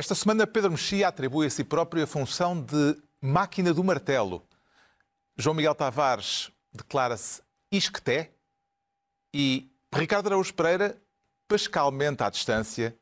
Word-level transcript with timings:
Esta 0.00 0.14
semana, 0.14 0.46
Pedro 0.46 0.70
Mexia 0.70 1.08
atribui 1.08 1.46
a 1.46 1.50
si 1.50 1.62
próprio 1.62 2.02
a 2.02 2.06
função 2.06 2.58
de 2.58 2.96
máquina 3.20 3.74
do 3.74 3.84
martelo. 3.84 4.42
João 5.36 5.54
Miguel 5.54 5.74
Tavares 5.74 6.50
declara-se 6.72 7.42
isqueté 7.70 8.32
e 9.34 9.70
Ricardo 9.94 10.28
Araújo 10.28 10.54
Pereira, 10.54 10.98
pascalmente 11.46 12.22
à 12.22 12.30
distância, 12.30 12.96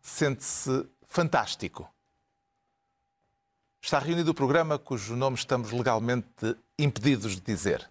sente-se 0.00 0.88
fantástico. 1.08 1.92
Está 3.82 3.98
reunido 3.98 4.30
o 4.30 4.34
programa 4.34 4.78
cujo 4.78 5.16
nome 5.16 5.36
estamos 5.36 5.72
legalmente 5.72 6.56
impedidos 6.78 7.34
de 7.34 7.40
dizer. 7.40 7.90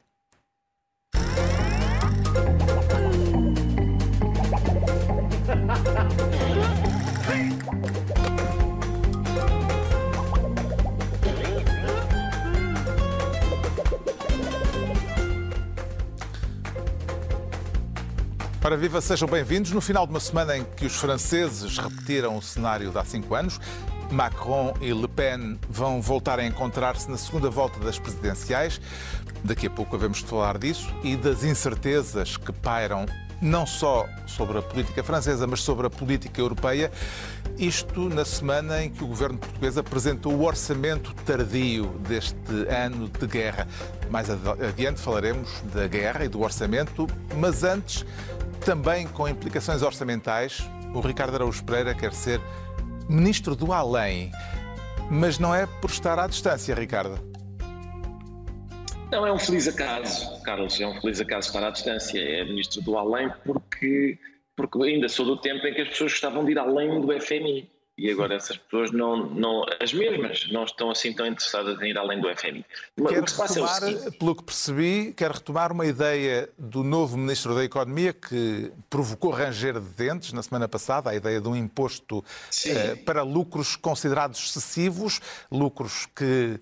Para 18.64 18.78
viva, 18.78 19.02
sejam 19.02 19.28
bem-vindos. 19.28 19.72
No 19.72 19.82
final 19.82 20.08
de 20.08 20.14
uma 20.14 20.22
semana 20.22 20.56
em 20.56 20.64
que 20.64 20.86
os 20.86 20.96
franceses 20.96 21.78
repetiram 21.78 22.38
o 22.38 22.42
cenário 22.42 22.92
de 22.92 22.98
há 22.98 23.04
cinco 23.04 23.36
anos, 23.36 23.60
Macron 24.10 24.74
e 24.80 24.94
Le 24.94 25.10
Pen 25.10 25.60
vão 25.70 26.02
voltar 26.02 26.40
a 26.40 26.46
encontrar-se 26.46 27.12
na 27.12 27.18
segunda 27.18 27.50
volta 27.50 27.78
das 27.82 28.00
presidenciais. 28.00 28.80
Daqui 29.44 29.68
a 29.68 29.70
pouco 29.70 29.98
de 29.98 30.24
falar 30.24 30.58
disso 30.58 30.88
e 31.04 31.18
das 31.18 31.44
incertezas 31.44 32.38
que 32.38 32.54
pairam 32.54 33.06
não 33.42 33.68
só 33.68 34.08
sobre 34.26 34.58
a 34.58 34.62
política 34.62 35.04
francesa, 35.04 35.46
mas 35.46 35.62
sobre 35.62 35.88
a 35.88 35.90
política 35.90 36.40
europeia. 36.40 36.90
Isto 37.58 38.08
na 38.08 38.24
semana 38.24 38.82
em 38.82 38.90
que 38.90 39.04
o 39.04 39.08
governo 39.08 39.38
português 39.38 39.78
apresentou 39.78 40.34
o 40.34 40.46
orçamento 40.46 41.14
tardio 41.26 41.88
deste 42.08 42.38
ano 42.70 43.10
de 43.10 43.28
guerra. 43.28 43.68
Mais 44.10 44.30
adiante 44.30 45.02
falaremos 45.02 45.50
da 45.74 45.86
guerra 45.86 46.24
e 46.24 46.30
do 46.30 46.42
orçamento, 46.42 47.06
mas 47.36 47.66
antes 47.66 48.06
também 48.64 49.08
com 49.08 49.28
implicações 49.28 49.82
orçamentais, 49.82 50.60
o 50.94 51.02
Ricardo 51.02 51.36
Araújo 51.36 51.64
Pereira 51.64 51.94
quer 51.94 52.14
ser 52.14 52.40
ministro 53.10 53.56
do 53.56 53.74
além. 53.74 54.32
Mas 55.12 55.38
não 55.38 55.54
é 55.54 55.66
por 55.66 55.90
estar 55.90 56.18
à 56.18 56.28
distância, 56.28 56.74
Ricardo. 56.74 57.20
Não, 59.12 59.28
é 59.28 59.32
um 59.32 59.38
feliz 59.38 59.68
acaso, 59.68 60.42
Carlos, 60.42 60.80
é 60.80 60.88
um 60.88 61.00
feliz 61.00 61.20
acaso 61.20 61.48
estar 61.48 61.64
à 61.64 61.70
distância. 61.70 62.20
É 62.20 62.44
ministro 62.46 62.82
do 62.82 62.98
além 62.98 63.32
porque, 63.44 64.18
porque 64.56 64.82
ainda 64.82 65.10
sou 65.10 65.26
do 65.26 65.38
tempo 65.38 65.68
em 65.68 65.74
que 65.74 65.82
as 65.82 65.90
pessoas 65.90 66.14
gostavam 66.14 66.46
de 66.46 66.54
ir 66.54 66.58
além 66.58 67.02
do 67.02 67.08
FMI. 67.22 67.70
E 67.96 68.10
agora 68.10 68.34
essas 68.34 68.58
pessoas 68.58 68.92
não, 68.92 69.30
não, 69.30 69.64
as 69.80 69.94
mesmas, 69.94 70.48
não 70.52 70.64
estão 70.64 70.90
assim 70.90 71.14
tão 71.14 71.28
interessadas 71.28 71.80
em 71.80 71.92
ir 71.92 71.98
além 71.98 72.20
do 72.20 72.28
FMI. 72.36 72.66
Quer 73.08 73.20
o 73.20 73.24
que 73.24 73.34
passa 73.34 73.54
retomar, 73.54 73.84
é 73.84 74.12
pelo 74.12 74.36
que 74.36 74.44
percebi, 74.44 75.14
quer 75.16 75.30
retomar 75.30 75.72
uma 75.72 75.86
ideia 75.86 76.50
do 76.58 76.84
novo 76.84 77.16
Ministro 77.16 77.54
da 77.54 77.64
Economia 77.64 78.12
que 78.12 78.72
provocou 78.90 79.30
ranger 79.30 79.80
de 79.80 79.90
dentes 79.90 80.34
na 80.34 80.42
semana 80.42 80.68
passada, 80.68 81.12
a 81.12 81.16
ideia 81.16 81.40
de 81.40 81.48
um 81.48 81.56
imposto 81.56 82.18
uh, 82.18 82.98
para 83.06 83.22
lucros 83.22 83.76
considerados 83.76 84.40
excessivos, 84.44 85.22
lucros 85.52 86.08
que 86.16 86.60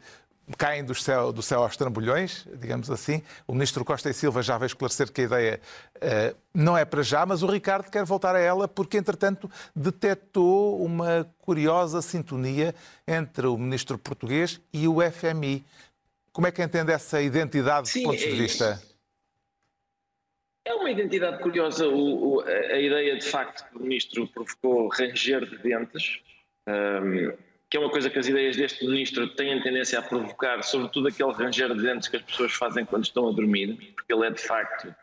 caem 0.58 0.84
do 0.84 0.94
céu, 0.94 1.32
do 1.32 1.42
céu 1.42 1.64
aos 1.64 1.78
trambolhões, 1.78 2.48
digamos 2.56 2.90
assim. 2.90 3.22
O 3.48 3.54
ministro 3.54 3.86
Costa 3.86 4.10
e 4.10 4.14
Silva 4.14 4.42
já 4.42 4.58
veio 4.58 4.68
esclarecer 4.68 5.12
que 5.12 5.22
a 5.22 5.24
ideia 5.24 5.62
uh, 5.96 6.38
não 6.54 6.78
é 6.78 6.86
para 6.86 7.04
já, 7.04 7.26
mas 7.26 7.44
o 7.44 7.48
Ricardo 7.48 7.90
quer 7.90 8.04
voltar 8.04 8.36
a 8.36 8.40
ela 8.40 8.68
porque, 8.68 8.98
entretanto, 8.98 9.50
detectou 9.76 10.84
uma 10.84 11.30
curiosa 11.40 12.02
sintonia 12.02 12.76
entre 13.08 13.48
o 13.48 13.58
ministro 13.58 13.98
português 13.98 14.60
e 14.74 14.88
o 14.88 14.98
FMI. 15.12 15.64
Como 16.32 16.48
é 16.48 16.52
que 16.52 16.62
entende 16.64 16.92
essa 16.92 17.22
identidade 17.22 17.90
Sim, 17.90 18.00
de 18.00 18.06
pontos 18.06 18.22
de 18.22 18.32
vista? 18.32 18.82
É 20.66 20.74
uma 20.74 20.92
identidade 20.92 21.42
curiosa. 21.42 21.88
O, 21.88 22.36
o, 22.36 22.42
a, 22.42 22.80
ideia, 22.80 23.18
de 23.18 23.26
facto, 23.26 23.68
que 23.70 23.78
o 23.78 23.82
ministro 23.82 24.28
provocou 24.28 24.88
ranger 24.90 25.46
de 25.46 25.58
dentes. 25.58 26.22
Um, 26.68 27.34
que 27.72 27.78
é 27.78 27.80
uma 27.80 27.90
coisa 27.90 28.10
que 28.10 28.20
as 28.20 28.28
ideias 28.28 28.58
deste 28.58 28.86
ministro 28.86 29.30
têm 29.30 29.62
tendência 29.62 29.98
a 29.98 30.02
provocar, 30.02 30.62
sobretudo 30.62 31.08
aquele 31.08 31.32
ranger 31.32 31.74
de 31.74 31.82
dentes 31.82 32.10
que 32.10 32.18
as 32.18 32.22
pessoas 32.22 32.52
fazem 32.52 32.84
quando 32.84 33.06
estão 33.06 33.30
a 33.30 33.32
dormir, 33.32 33.94
porque 33.96 34.14
ele 34.14 34.28
é 34.28 34.30
de 34.30 34.42
facto 34.42 34.94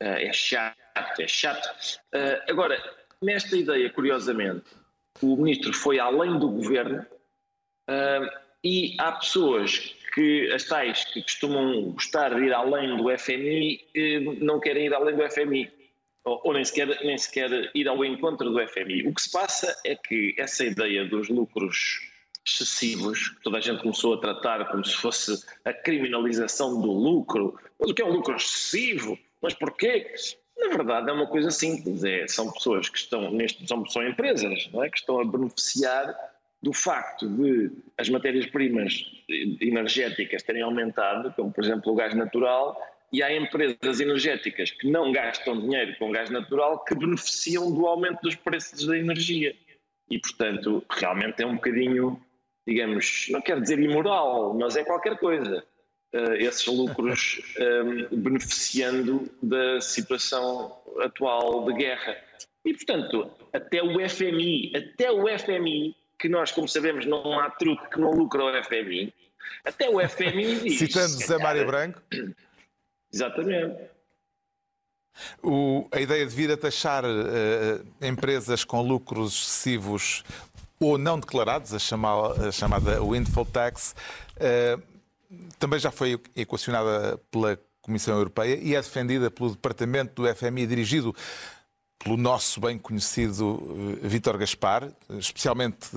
eh, 0.00 0.26
é 0.26 0.32
chato, 0.32 0.76
é 1.20 1.28
chato. 1.28 2.00
Eh, 2.12 2.42
agora, 2.48 2.76
nesta 3.22 3.56
ideia, 3.56 3.88
curiosamente, 3.88 4.64
o 5.22 5.36
ministro 5.36 5.72
foi 5.72 6.00
além 6.00 6.40
do 6.40 6.48
governo 6.48 7.06
eh, 7.88 8.30
e 8.64 8.96
há 8.98 9.12
pessoas 9.12 9.94
que, 10.12 10.50
as 10.52 10.64
tais 10.64 11.04
que 11.04 11.22
costumam 11.22 11.92
gostar 11.92 12.34
de 12.34 12.46
ir 12.46 12.52
além 12.52 12.96
do 12.96 13.16
FMI, 13.16 13.80
não 14.40 14.58
querem 14.58 14.86
ir 14.86 14.94
além 14.94 15.14
do 15.14 15.30
FMI 15.30 15.70
ou, 16.24 16.40
ou, 16.44 16.52
nem, 16.54 16.64
sequer, 16.64 16.88
nem 17.04 17.18
sequer 17.18 17.70
ir 17.74 17.88
ao 17.88 18.04
encontro 18.04 18.50
do 18.50 18.68
FMI. 18.68 19.06
O 19.08 19.14
que 19.14 19.22
se 19.22 19.30
passa 19.30 19.76
é 19.84 19.96
que 19.96 20.34
essa 20.38 20.64
ideia 20.64 21.04
dos 21.04 21.28
lucros 21.28 22.00
excessivos, 22.44 23.28
que 23.30 23.42
toda 23.42 23.58
a 23.58 23.60
gente 23.60 23.82
começou 23.82 24.14
a 24.14 24.20
tratar 24.20 24.68
como 24.70 24.84
se 24.84 24.96
fosse 24.96 25.44
a 25.64 25.72
criminalização 25.72 26.80
do 26.80 26.90
lucro, 26.90 27.58
mas 27.78 27.90
o 27.90 27.94
que 27.94 28.02
é 28.02 28.04
um 28.04 28.12
lucro 28.12 28.34
excessivo? 28.34 29.18
Mas 29.40 29.54
porquê? 29.54 30.12
Na 30.56 30.68
verdade 30.68 31.10
é 31.10 31.12
uma 31.12 31.26
coisa 31.26 31.50
simples, 31.50 32.04
é, 32.04 32.26
são 32.28 32.50
pessoas 32.52 32.88
que 32.88 32.98
estão, 32.98 33.30
neste, 33.32 33.66
são, 33.66 33.84
são 33.86 34.06
empresas 34.06 34.68
não 34.72 34.84
é? 34.84 34.90
que 34.90 34.98
estão 34.98 35.20
a 35.20 35.24
beneficiar 35.24 36.14
do 36.62 36.72
facto 36.72 37.28
de 37.28 37.72
as 37.98 38.08
matérias-primas 38.08 39.04
energéticas 39.60 40.44
terem 40.44 40.62
aumentado, 40.62 41.32
como 41.34 41.52
por 41.52 41.64
exemplo 41.64 41.92
o 41.92 41.96
gás 41.96 42.14
natural, 42.14 42.80
e 43.12 43.22
há 43.22 43.34
empresas 43.36 44.00
energéticas 44.00 44.70
que 44.70 44.90
não 44.90 45.12
gastam 45.12 45.60
dinheiro 45.60 45.94
com 45.98 46.10
gás 46.10 46.30
natural 46.30 46.82
que 46.82 46.94
beneficiam 46.94 47.70
do 47.70 47.86
aumento 47.86 48.20
dos 48.22 48.34
preços 48.34 48.86
da 48.86 48.96
energia. 48.96 49.54
E, 50.10 50.18
portanto, 50.18 50.82
realmente 50.90 51.42
é 51.42 51.46
um 51.46 51.56
bocadinho, 51.56 52.18
digamos, 52.66 53.26
não 53.28 53.42
quero 53.42 53.60
dizer 53.60 53.78
imoral, 53.78 54.54
mas 54.54 54.76
é 54.76 54.84
qualquer 54.84 55.18
coisa. 55.18 55.62
Uh, 56.14 56.34
esses 56.34 56.66
lucros 56.66 57.40
um, 57.58 58.00
ehm, 58.02 58.08
beneficiando 58.12 59.30
da 59.42 59.80
situação 59.80 60.78
atual 61.00 61.64
de 61.66 61.74
guerra. 61.74 62.16
E, 62.64 62.74
portanto, 62.74 63.30
até 63.52 63.82
o 63.82 64.08
FMI, 64.08 64.72
até 64.74 65.10
o 65.10 65.26
FMI, 65.38 65.96
que 66.18 66.28
nós, 66.28 66.52
como 66.52 66.68
sabemos, 66.68 67.06
não 67.06 67.38
há 67.40 67.50
truque 67.50 67.90
que 67.90 68.00
não 68.00 68.10
lucra 68.10 68.44
o 68.44 68.64
FMI, 68.64 69.12
até 69.64 69.88
o 69.88 70.06
FMI 70.06 70.60
diz... 70.60 70.78
Citando 70.78 71.08
Zé 71.08 71.38
Mário 71.38 71.66
Branco... 71.66 72.00
Exatamente. 73.12 73.92
O, 75.42 75.88
a 75.92 76.00
ideia 76.00 76.26
de 76.26 76.34
vir 76.34 76.50
a 76.50 76.56
taxar 76.56 77.04
uh, 77.04 77.86
empresas 78.00 78.64
com 78.64 78.80
lucros 78.80 79.34
excessivos 79.34 80.24
ou 80.80 80.98
não 80.98 81.18
declarados, 81.18 81.74
a, 81.74 81.78
chamada, 81.78 82.48
a 82.48 82.52
chamada 82.52 83.02
windfall 83.02 83.44
tax, 83.44 83.94
uh, 84.36 84.82
também 85.58 85.78
já 85.78 85.90
foi 85.90 86.20
equacionada 86.34 87.18
pela 87.30 87.58
Comissão 87.80 88.16
Europeia 88.16 88.56
e 88.56 88.74
é 88.74 88.80
defendida 88.80 89.30
pelo 89.30 89.50
Departamento 89.50 90.22
do 90.22 90.34
FMI, 90.34 90.66
dirigido 90.66 91.14
pelo 91.98 92.16
nosso 92.16 92.60
bem 92.60 92.78
conhecido 92.78 93.46
uh, 93.46 93.98
Vítor 94.02 94.38
Gaspar, 94.38 94.90
especialmente 95.10 95.88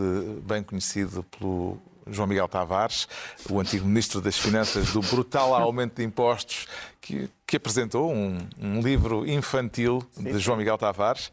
bem 0.43 0.61
conhecido 0.61 1.23
pelo 1.23 1.79
João 2.07 2.27
Miguel 2.27 2.47
Tavares, 2.47 3.07
o 3.49 3.59
antigo 3.59 3.85
Ministro 3.85 4.21
das 4.21 4.37
Finanças, 4.37 4.91
do 4.91 5.01
brutal 5.01 5.53
aumento 5.53 5.95
de 5.95 6.03
impostos, 6.03 6.67
que, 7.01 7.29
que 7.45 7.57
apresentou 7.57 8.11
um, 8.11 8.37
um, 8.59 8.81
livro 8.81 9.27
infantil 9.27 10.05
de 10.17 10.33
Sim. 10.33 10.39
João 10.39 10.57
Miguel 10.57 10.77
Tavares. 10.77 11.31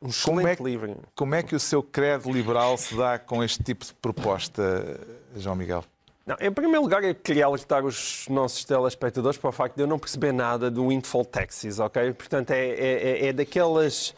Um 0.00 0.10
como 0.24 0.46
é, 0.46 0.54
livro. 0.60 0.96
Como 1.14 1.34
é 1.34 1.42
que 1.42 1.54
o 1.54 1.60
seu 1.60 1.82
credo 1.82 2.30
liberal 2.30 2.76
se 2.76 2.94
dá 2.94 3.18
com 3.18 3.42
este 3.42 3.62
tipo 3.62 3.84
de 3.84 3.94
proposta, 3.94 5.00
João 5.34 5.56
Miguel? 5.56 5.84
Não, 6.26 6.36
em 6.40 6.50
primeiro 6.50 6.82
lugar, 6.82 7.04
eu 7.04 7.14
queria 7.14 7.46
alertar 7.46 7.84
os 7.84 8.26
nossos 8.28 8.64
telespectadores 8.64 9.38
para 9.38 9.48
o 9.48 9.52
facto 9.52 9.76
de 9.76 9.82
eu 9.82 9.86
não 9.86 9.96
perceber 9.96 10.32
nada 10.32 10.68
do 10.68 10.88
windfall 10.88 11.24
taxes, 11.24 11.78
ok? 11.78 12.12
Portanto, 12.14 12.50
é, 12.50 12.70
é, 12.70 13.26
é 13.28 13.32
daqueles 13.32 14.12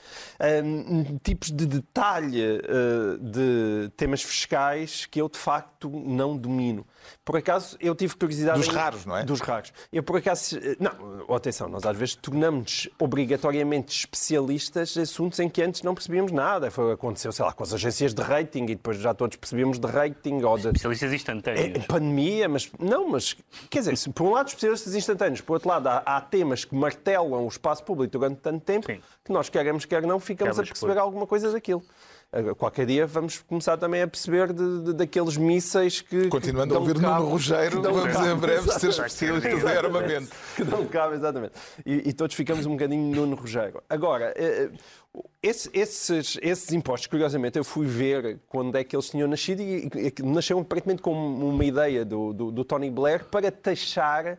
um, 0.64 1.18
tipos 1.18 1.50
de 1.50 1.66
detalhe 1.66 2.42
uh, 2.42 3.18
de 3.18 3.90
temas 3.94 4.22
fiscais 4.22 5.04
que 5.04 5.20
eu, 5.20 5.28
de 5.28 5.36
facto, 5.36 5.90
não 5.90 6.34
domino. 6.34 6.86
Por 7.28 7.36
acaso, 7.36 7.76
eu 7.78 7.94
tive 7.94 8.16
curiosidade... 8.16 8.58
Dos 8.58 8.68
em... 8.68 8.72
raros, 8.72 9.04
não 9.04 9.14
é? 9.14 9.22
Dos 9.22 9.40
raros. 9.42 9.70
Eu, 9.92 10.02
por 10.02 10.16
acaso... 10.16 10.58
Não, 10.80 11.36
atenção, 11.36 11.68
nós 11.68 11.84
às 11.84 11.94
vezes 11.94 12.14
tornamos 12.14 12.88
obrigatoriamente 12.98 13.94
especialistas 13.94 14.96
em 14.96 15.02
assuntos 15.02 15.38
em 15.38 15.46
que 15.46 15.60
antes 15.60 15.82
não 15.82 15.94
percebíamos 15.94 16.32
nada. 16.32 16.70
Foi, 16.70 16.90
aconteceu, 16.90 17.30
sei 17.30 17.44
lá, 17.44 17.52
com 17.52 17.62
as 17.62 17.74
agências 17.74 18.14
de 18.14 18.22
rating 18.22 18.62
e 18.62 18.74
depois 18.74 18.96
já 18.96 19.12
todos 19.12 19.36
percebíamos 19.36 19.78
de 19.78 19.86
rating 19.86 20.42
ou 20.42 20.56
de... 20.56 20.68
Especialistas 20.68 21.12
instantâneos. 21.12 21.76
É, 21.76 21.78
pandemia, 21.80 22.48
mas... 22.48 22.72
Não, 22.78 23.10
mas... 23.10 23.36
Quer 23.68 23.80
dizer, 23.80 24.10
por 24.14 24.26
um 24.26 24.30
lado, 24.30 24.48
especialistas 24.48 24.94
instantâneos. 24.94 25.42
Por 25.42 25.52
outro 25.52 25.68
lado, 25.68 25.86
há, 25.86 25.98
há 26.06 26.22
temas 26.22 26.64
que 26.64 26.74
martelam 26.74 27.44
o 27.44 27.48
espaço 27.48 27.84
público 27.84 28.10
durante 28.10 28.40
tanto 28.40 28.64
tempo 28.64 28.86
Sim. 28.86 29.02
que 29.22 29.30
nós, 29.30 29.50
queremos, 29.50 29.84
quer 29.84 30.00
não, 30.00 30.18
ficamos 30.18 30.58
a 30.58 30.62
perceber 30.62 30.96
alguma 30.96 31.26
coisa 31.26 31.52
daquilo. 31.52 31.84
Qualquer 32.58 32.84
dia 32.84 33.06
vamos 33.06 33.38
começar 33.38 33.78
também 33.78 34.02
a 34.02 34.06
perceber 34.06 34.52
de, 34.52 34.82
de, 34.82 34.92
daqueles 34.92 35.38
mísseis 35.38 36.02
que. 36.02 36.28
Continuando 36.28 36.74
a 36.74 36.78
ouvir 36.78 37.00
cabo, 37.00 37.22
Nuno 37.22 37.30
Rogério, 37.30 37.80
vamos 37.80 38.12
cabo, 38.12 38.26
em 38.26 38.36
breve 38.36 38.70
ser 38.72 38.90
especialistas 38.90 39.64
em 39.64 39.76
armamento. 39.76 40.36
Que 40.54 40.62
dão 40.62 40.84
cabo, 40.84 41.14
exatamente. 41.14 41.54
E, 41.86 42.10
e, 42.10 42.12
todos 42.12 42.36
ficamos 42.36 42.66
um 42.66 42.72
bocadinho 42.72 43.16
Nuno 43.16 43.34
Rogério. 43.34 43.82
Agora, 43.88 44.34
eh, 44.36 44.70
eh, 44.70 45.22
esse, 45.42 45.70
esses, 45.72 46.38
esses 46.42 46.70
impostos, 46.70 47.06
curiosamente, 47.06 47.56
eu 47.56 47.64
fui 47.64 47.86
ver 47.86 48.38
quando 48.46 48.76
é 48.76 48.84
que 48.84 48.94
eles 48.94 49.08
tinham 49.08 49.26
nascido 49.26 49.62
e, 49.62 49.88
e 49.94 50.22
nasceram 50.22 50.60
aparentemente 50.60 51.00
com 51.00 51.12
uma 51.12 51.64
ideia 51.64 52.04
do, 52.04 52.34
do, 52.34 52.52
do 52.52 52.62
Tony 52.62 52.90
Blair 52.90 53.24
para 53.24 53.50
taxar 53.50 54.38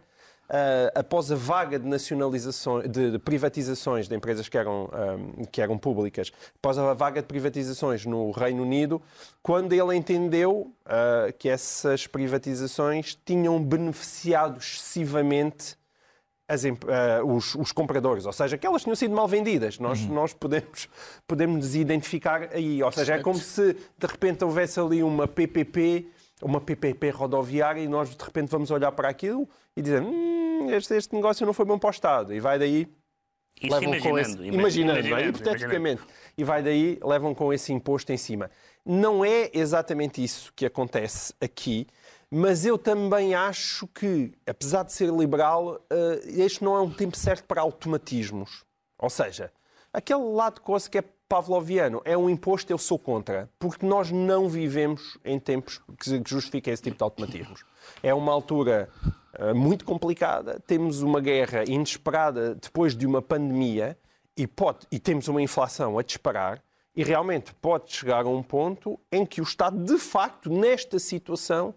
após 0.96 1.32
a 1.32 1.36
vaga 1.36 1.78
de 1.78 1.88
nacionalizações, 1.88 2.90
de, 2.90 3.20
privatizações 3.20 4.08
de 4.08 4.16
empresas 4.16 4.50
que 4.50 4.58
eram, 4.58 4.90
que 5.52 5.62
eram 5.62 5.78
públicas, 5.78 6.32
após 6.56 6.78
a 6.78 6.94
vaga 6.94 7.22
de 7.22 7.28
privatizações 7.28 8.06
no 8.06 8.32
Reino 8.32 8.64
Unido, 8.64 9.02
quando 9.44 9.74
ele 9.74 9.96
entendeu 9.96 10.74
uh, 10.86 11.34
que 11.38 11.50
essas 11.50 12.08
privatizações 12.08 13.18
tinham 13.26 13.62
beneficiado 13.64 14.60
excessivamente 14.60 15.78
as, 16.48 16.64
uh, 16.64 16.70
os, 17.26 17.54
os, 17.56 17.72
compradores, 17.72 18.26
ou 18.26 18.34
seja, 18.34 18.58
que 18.58 18.66
elas 18.66 18.82
tinham 18.82 18.96
sido 18.96 19.14
mal 19.14 19.28
vendidas. 19.28 19.78
Nós, 19.78 20.02
uhum. 20.02 20.14
nós 20.14 20.34
podemos, 20.34 20.90
podemos 21.28 21.76
identificar 21.76 22.50
aí. 22.52 22.82
Ou 22.82 22.92
seja, 22.92 23.16
é 23.16 23.22
como 23.22 23.38
se 23.38 23.74
de 23.74 24.08
repente 24.08 24.44
houvesse 24.44 24.80
ali 24.80 25.04
uma 25.04 25.28
PPP 25.28 26.08
uma 26.42 26.62
PPP 26.62 27.10
rodoviária 27.10 27.82
e 27.82 27.88
nós 27.88 28.16
de 28.16 28.24
repente 28.24 28.50
vamos 28.50 28.72
olhar 28.72 28.92
para 28.92 29.10
aquilo 29.10 29.48
e 29.76 29.82
dizer 29.82 30.02
hum, 30.02 30.70
este, 30.72 30.94
este 30.96 31.14
negócio 31.16 31.46
não 31.46 31.54
foi 31.54 31.66
bom 31.66 31.78
para 31.78 31.88
o 31.88 31.92
Estado. 31.92 32.34
E 32.34 32.40
vai 32.40 32.60
daí. 32.60 32.88
Isso 33.62 33.74
levam 33.74 33.90
imaginando, 33.90 34.10
com 34.10 34.20
esse, 34.20 34.32
imaginando, 34.32 34.60
imaginando, 34.60 35.08
imaginando, 35.08 35.38
hipoteticamente. 35.38 36.02
E 36.38 36.44
vai 36.44 36.64
daí, 36.64 37.00
levam 37.04 37.36
com 37.36 37.52
esse 37.52 37.74
imposto 37.74 38.12
em 38.12 38.18
cima. 38.18 38.50
Não 38.86 39.26
é 39.26 39.50
exatamente 39.54 40.24
isso 40.24 40.54
que 40.56 40.66
acontece 40.66 41.34
aqui, 41.42 41.86
mas 42.32 42.66
eu 42.66 42.78
também 42.78 43.36
acho 43.36 43.86
que, 43.88 44.32
apesar 44.48 44.84
de 44.84 44.94
ser 44.94 45.12
liberal, 45.12 45.78
eh, 45.90 46.22
este 46.26 46.64
não 46.64 46.76
é 46.76 46.82
um 46.82 46.90
tempo 46.90 47.18
certo 47.18 47.44
para 47.44 47.60
automatismos. 47.60 48.64
Ou 48.98 49.10
seja, 49.10 49.52
aquele 49.92 50.24
lado 50.24 50.62
que 50.90 50.98
é 50.98 51.04
pavloviano. 51.30 52.02
É 52.04 52.18
um 52.18 52.28
imposto, 52.28 52.74
eu 52.74 52.78
sou 52.80 52.98
contra, 52.98 53.48
porque 53.60 53.86
nós 53.86 54.12
não 54.12 54.50
vivemos 54.50 55.18
em 55.24 55.40
tempos 55.40 55.80
que 56.00 56.22
justifiquem 56.26 56.74
esse 56.74 56.82
tipo 56.82 56.98
de 56.98 57.04
automatismos. 57.04 57.64
É 58.02 58.14
uma 58.14 58.34
altura 58.34 58.90
uh, 59.40 59.54
muito 59.56 59.86
complicada, 59.86 60.60
temos 60.66 61.04
uma 61.04 61.22
guerra 61.22 61.64
inesperada 61.68 62.56
depois 62.56 62.96
de 62.96 63.06
uma 63.06 63.22
pandemia 63.22 63.96
e, 64.36 64.48
pode, 64.48 64.88
e 64.92 65.00
temos 65.00 65.28
uma 65.28 65.42
inflação 65.42 66.00
a 66.00 66.04
disparar. 66.04 66.62
E 66.96 67.04
realmente 67.04 67.54
pode 67.54 67.94
chegar 67.94 68.26
a 68.26 68.30
um 68.30 68.44
ponto 68.44 69.00
em 69.12 69.26
que 69.26 69.40
o 69.40 69.44
Estado, 69.44 69.78
de 69.82 69.98
facto, 69.98 70.50
nesta 70.50 70.98
situação, 71.00 71.74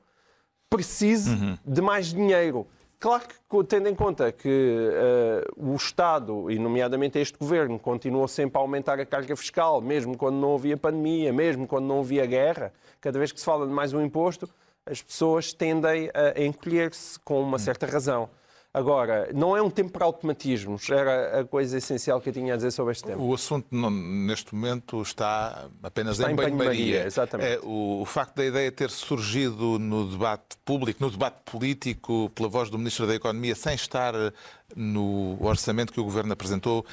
precise 0.68 1.30
uhum. 1.30 1.58
de 1.64 1.82
mais 1.82 2.06
dinheiro. 2.06 2.66
Claro 3.02 3.24
que, 3.26 3.64
tendo 3.64 3.88
em 3.88 3.96
conta 3.96 4.30
que 4.30 4.48
uh, 4.48 5.72
o 5.72 5.74
Estado, 5.74 6.48
e 6.48 6.56
nomeadamente 6.56 7.18
este 7.18 7.36
governo, 7.36 7.76
continuou 7.76 8.28
sempre 8.28 8.58
a 8.58 8.60
aumentar 8.60 9.00
a 9.00 9.04
carga 9.04 9.34
fiscal, 9.34 9.80
mesmo 9.80 10.16
quando 10.16 10.36
não 10.36 10.54
havia 10.54 10.76
pandemia, 10.76 11.32
mesmo 11.32 11.66
quando 11.66 11.84
não 11.86 11.98
havia 11.98 12.24
guerra, 12.26 12.72
cada 13.00 13.18
vez 13.18 13.32
que 13.32 13.40
se 13.40 13.44
fala 13.44 13.66
de 13.66 13.72
mais 13.72 13.92
um 13.92 14.00
imposto, 14.00 14.48
as 14.86 15.02
pessoas 15.02 15.52
tendem 15.52 16.12
a 16.14 16.40
encolher-se 16.44 17.18
com 17.24 17.42
uma 17.42 17.58
certa 17.58 17.86
razão. 17.86 18.30
Agora, 18.74 19.28
não 19.34 19.54
é 19.54 19.60
um 19.60 19.68
tempo 19.68 19.90
para 19.90 20.06
automatismos, 20.06 20.88
era 20.88 21.40
a 21.40 21.44
coisa 21.44 21.76
essencial 21.76 22.22
que 22.22 22.30
eu 22.30 22.32
tinha 22.32 22.54
a 22.54 22.56
dizer 22.56 22.70
sobre 22.70 22.92
este 22.92 23.04
tema. 23.04 23.22
O 23.22 23.34
assunto 23.34 23.66
neste 23.70 24.54
momento 24.54 25.02
está 25.02 25.68
apenas 25.82 26.18
está 26.18 26.30
em, 26.30 26.32
em 26.32 26.36
banho-maria. 26.36 27.04
Exatamente. 27.04 27.50
É, 27.50 27.60
o, 27.62 28.00
o, 28.00 28.04
facto 28.06 28.36
da 28.36 28.46
ideia 28.46 28.72
ter 28.72 28.88
surgido 28.88 29.78
no 29.78 30.10
debate 30.10 30.56
público, 30.64 31.04
no 31.04 31.10
debate 31.10 31.36
político, 31.44 32.30
pela 32.34 32.48
voz 32.48 32.70
do 32.70 32.78
Ministro 32.78 33.06
da 33.06 33.14
Economia, 33.14 33.54
sem 33.54 33.74
estar 33.74 34.14
no 34.74 35.36
orçamento 35.40 35.92
que 35.92 36.00
o 36.00 36.04
Governo 36.04 36.32
apresentou, 36.32 36.86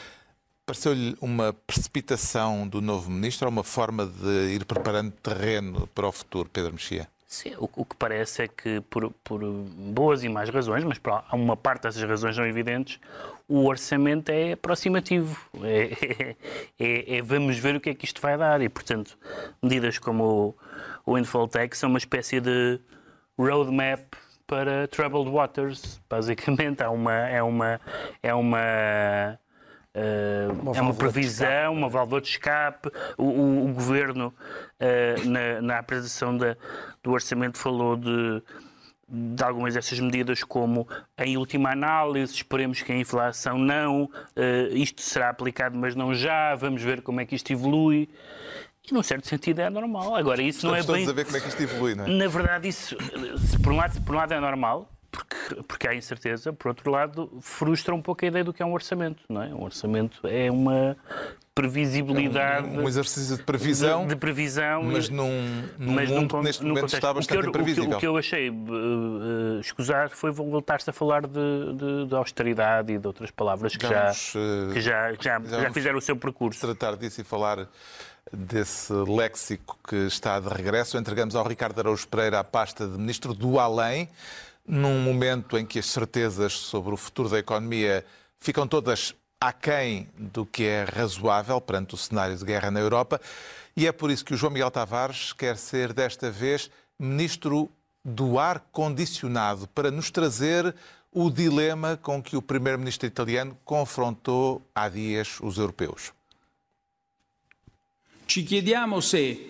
pareceu-lhe 0.66 1.16
uma 1.22 1.54
precipitação 1.66 2.68
do 2.68 2.82
novo 2.82 3.10
Ministro 3.10 3.48
ou 3.48 3.54
uma 3.54 3.64
forma 3.64 4.06
de 4.06 4.54
ir 4.54 4.66
preparando 4.66 5.12
terreno 5.12 5.88
para 5.96 6.10
o 6.10 6.12
futuro, 6.12 6.50
Pedro 6.52 6.74
Mexia? 6.74 7.08
Sim, 7.32 7.54
o, 7.60 7.70
o, 7.76 7.86
que 7.86 7.96
parece 7.96 8.42
é 8.42 8.48
que, 8.48 8.82
por, 8.90 9.12
por, 9.24 9.40
boas 9.40 10.24
e 10.24 10.28
más 10.28 10.50
razões, 10.50 10.84
mas 10.84 10.98
para 10.98 11.24
uma 11.32 11.56
parte 11.56 11.84
dessas 11.84 12.02
razões 12.02 12.36
são 12.36 12.44
evidentes, 12.44 13.00
o 13.48 13.68
orçamento 13.68 14.30
é 14.30 14.54
aproximativo. 14.54 15.40
É, 15.62 16.36
é, 16.80 17.18
é, 17.18 17.22
vamos 17.22 17.60
ver 17.60 17.76
o 17.76 17.80
que 17.80 17.92
é 17.92 17.94
que 17.94 18.04
isto 18.04 18.20
vai 18.20 18.36
dar. 18.36 18.64
E, 18.64 18.68
portanto, 18.68 19.16
medidas 19.62 20.00
como 20.00 20.56
o, 21.06 21.12
o 21.12 21.16
Windfall 21.16 21.48
são 21.74 21.90
uma 21.90 22.00
espécie 22.00 22.42
de 22.42 22.80
roadmap 23.38 24.12
para 24.48 24.88
troubled 24.88 25.30
waters. 25.30 26.02
Basicamente, 26.10 26.82
é 26.82 26.90
uma. 26.90 27.14
É 27.14 27.44
uma, 27.44 27.82
é 28.24 28.34
uma 28.34 29.40
Uh, 29.96 30.76
é 30.76 30.82
uma 30.82 30.94
previsão, 30.94 31.74
uma 31.74 31.90
válvula 31.90 32.22
de 32.22 32.28
escape. 32.28 32.90
O, 33.18 33.24
o, 33.24 33.70
o 33.70 33.74
governo, 33.74 34.34
uh, 34.80 35.30
na, 35.30 35.62
na, 35.62 35.80
apresentação 35.80 36.38
da, 36.38 36.56
do 37.02 37.12
orçamento, 37.12 37.58
falou 37.58 37.96
de, 37.96 38.44
de 39.08 39.44
algumas 39.44 39.74
dessas 39.74 40.00
medidas, 40.00 40.44
como 40.44 40.88
em 41.18 41.38
última 41.38 41.72
análise, 41.72 42.34
esperemos 42.34 42.84
que 42.84 42.92
a 42.92 42.96
inflação 42.96 43.58
não, 43.58 44.04
uh, 44.04 44.10
isto 44.74 45.02
será 45.02 45.30
aplicado, 45.30 45.76
mas 45.76 45.96
não 45.96 46.14
já, 46.14 46.54
vamos 46.54 46.84
ver 46.84 47.02
como 47.02 47.20
é 47.20 47.26
que 47.26 47.36
isto 47.36 47.52
evolui. 47.52 48.08
E, 48.90 48.94
num 48.94 49.04
certo 49.04 49.28
sentido, 49.28 49.60
é 49.60 49.70
normal. 49.70 50.16
Agora, 50.16 50.42
isso 50.42 50.68
Estamos 50.68 50.86
não 50.86 50.96
é 50.96 50.98
bem. 51.00 51.10
a 51.10 51.14
ver 51.14 51.26
como 51.26 51.38
é 51.38 51.40
que 51.40 51.48
isto 51.48 51.64
evolui, 51.64 51.96
não 51.96 52.06
é? 52.06 52.10
Na 52.10 52.28
verdade, 52.28 52.68
isso, 52.68 52.96
por 53.64 53.74
um 53.74 53.76
lado, 53.76 54.02
por 54.02 54.16
um 54.16 54.18
lado 54.20 54.34
é 54.34 54.40
normal, 54.40 54.88
porque, 55.20 55.64
porque 55.64 55.88
há 55.88 55.94
incerteza, 55.94 56.54
por 56.54 56.70
outro 56.70 56.90
lado, 56.90 57.30
frustra 57.42 57.94
um 57.94 58.02
pouco 58.02 58.24
a 58.24 58.28
ideia 58.28 58.44
do 58.44 58.54
que 58.54 58.64
é 58.64 58.66
um 58.66 58.72
orçamento. 58.72 59.24
Não 59.28 59.42
é? 59.44 59.48
Um 59.48 59.64
orçamento 59.64 60.26
é 60.26 60.50
uma 60.50 60.96
previsibilidade. 61.54 62.68
É 62.68 62.80
um, 62.80 62.84
um, 62.84 62.88
exercício 62.88 63.36
de 63.36 63.44
previsão. 63.44 64.04
De, 64.04 64.10
de 64.10 64.16
previsão. 64.16 64.84
Mas 64.84 65.10
num, 65.10 65.64
num 65.78 65.94
mas 65.94 66.10
mundo 66.10 66.38
num, 66.38 66.44
neste 66.44 66.64
momento 66.64 66.94
está 66.94 67.14
bastante 67.14 67.46
o 67.46 67.50
imprevisível. 67.50 67.84
O 67.84 67.90
que, 67.90 67.96
o 67.96 68.00
que 68.00 68.08
eu 68.08 68.18
achei 68.18 68.50
uh, 68.50 69.60
escusado 69.60 70.12
foi 70.16 70.32
voltar-se 70.32 70.90
a 70.90 70.94
falar 70.94 71.28
de, 71.28 71.74
de, 71.74 72.08
de, 72.08 72.16
austeridade 72.16 72.94
e 72.94 72.98
de 72.98 73.06
outras 73.06 73.30
palavras 73.30 73.76
que, 73.76 73.86
vamos, 73.86 74.32
já, 74.34 74.40
uh, 74.40 74.74
que 74.74 74.82
já, 74.82 75.12
já, 75.14 75.42
já, 75.42 75.62
já 75.62 75.72
fizeram 75.74 75.98
o 75.98 76.02
seu 76.02 76.16
percurso. 76.16 76.62
Tratar 76.62 76.96
disso 76.96 77.20
e 77.20 77.24
falar 77.26 77.68
desse 78.32 78.94
léxico 78.94 79.78
que 79.86 79.96
está 79.96 80.40
de 80.40 80.48
regresso. 80.48 80.98
Entregamos 80.98 81.36
ao 81.36 81.46
Ricardo 81.46 81.78
Araújo 81.80 82.08
Pereira 82.08 82.40
a 82.40 82.44
pasta 82.44 82.88
de 82.88 82.98
Ministro 82.98 83.34
do 83.34 83.60
Além 83.60 84.08
num 84.70 85.00
momento 85.02 85.58
em 85.58 85.66
que 85.66 85.80
as 85.80 85.88
certezas 85.88 86.54
sobre 86.54 86.94
o 86.94 86.98
futuro 86.98 87.28
da 87.28 87.40
economia 87.40 88.06
ficam 88.40 88.68
todas 88.68 89.16
aquém 89.42 90.08
do 90.16 90.46
que 90.46 90.64
é 90.64 90.84
razoável 90.84 91.60
perante 91.60 91.96
o 91.96 91.98
cenário 91.98 92.38
de 92.38 92.46
guerra 92.46 92.70
na 92.70 92.80
Europa. 92.80 93.20
E 93.76 93.88
é 93.88 93.92
por 93.92 94.12
isso 94.12 94.24
que 94.24 94.36
o 94.36 94.38
João 94.38 94.54
Miguel 94.54 94.70
Tavares 94.70 95.34
quer 95.34 95.58
ser, 95.58 95.92
desta 95.92 96.30
vez, 96.30 96.70
ministro 97.00 97.68
do 98.06 98.38
ar 98.38 98.60
condicionado, 98.72 99.68
para 99.70 99.90
nos 99.90 100.12
trazer 100.12 100.76
o 101.12 101.32
dilema 101.32 101.98
com 101.98 102.22
que 102.22 102.38
o 102.38 102.42
primeiro-ministro 102.42 103.08
italiano 103.08 103.58
confrontou 103.66 104.62
há 104.76 104.88
dias 104.88 105.40
os 105.42 105.58
europeus. 105.58 106.14
Ci 108.28 108.44
chiediamo 108.44 109.02
se 109.02 109.50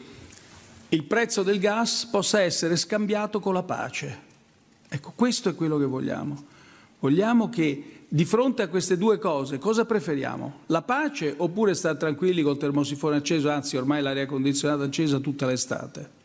il 0.90 1.04
prezzo 1.04 1.44
del 1.44 1.60
gas 1.60 2.06
possa 2.06 2.42
essere 2.42 2.78
scambiato 2.78 3.42
con 3.42 3.54
la 3.54 3.64
pace. 3.64 4.29
Ecco, 4.90 5.14
questo 5.16 5.50
è 5.50 5.56
quello 5.56 5.78
che 5.78 5.86
vogliamo. 5.86 6.46
Vogliamo 7.00 7.50
che 7.50 8.06
di 8.10 8.26
fronte 8.26 8.64
a 8.64 8.68
queste 8.68 8.98
due 8.98 9.20
cose 9.20 9.60
cosa 9.60 9.86
preferiamo? 9.86 10.62
La 10.66 10.82
pace 10.82 11.34
oppure 11.38 11.76
stare 11.76 11.98
tranquilli 11.98 12.42
col 12.42 12.58
termosifone 12.58 13.18
acceso, 13.18 13.50
anzi 13.52 13.78
ormai 13.78 14.02
l'aria 14.02 14.26
condizionata 14.26 14.84
accesa 14.84 15.20
tutta 15.20 15.46
l'estate? 15.46 16.18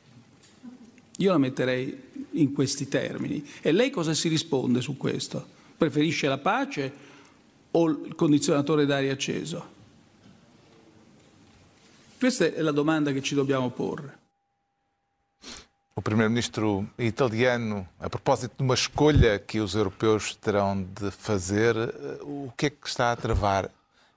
Io 1.19 1.31
la 1.31 1.39
metterei 1.39 2.03
in 2.33 2.53
questi 2.53 2.89
termini. 2.89 3.47
E 3.61 3.71
lei 3.71 3.91
cosa 3.91 4.15
si 4.15 4.29
risponde 4.29 4.81
su 4.81 4.97
questo? 4.97 5.47
Preferisce 5.77 6.27
la 6.27 6.39
pace 6.39 6.93
o 7.71 7.89
il 7.89 8.15
condizionatore 8.15 8.87
d'aria 8.87 9.13
acceso? 9.13 9.73
Questa 12.19 12.47
è 12.47 12.63
la 12.63 12.73
domanda 12.73 13.13
che 13.13 13.23
ci 13.23 13.35
dobbiamo 13.35 13.71
porre. 13.71 14.23
O 15.97 16.03
primeiro-ministro 16.03 16.87
italiano, 16.99 17.87
a 18.01 18.11
propósito 18.11 18.57
de 18.57 18.63
uma 18.65 18.75
escolha 18.75 19.39
que 19.39 19.61
os 19.61 19.75
europeus 19.75 20.35
terão 20.35 20.83
de 20.83 21.11
fazer, 21.11 21.77
eh, 21.77 22.19
o 22.23 22.53
que 22.57 22.67
é 22.67 22.71
que 22.71 22.89
está 22.89 23.13
a 23.13 23.17
travar 23.17 23.71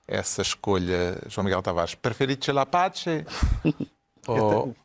essa 0.08 0.42
escolha, 0.42 1.22
João 1.28 1.46
Miguel 1.46 1.62
Tavares? 1.62 1.94
Preferite 1.94 2.52
la 2.52 2.66
pace? 2.66 3.26
Ou... 4.28 4.76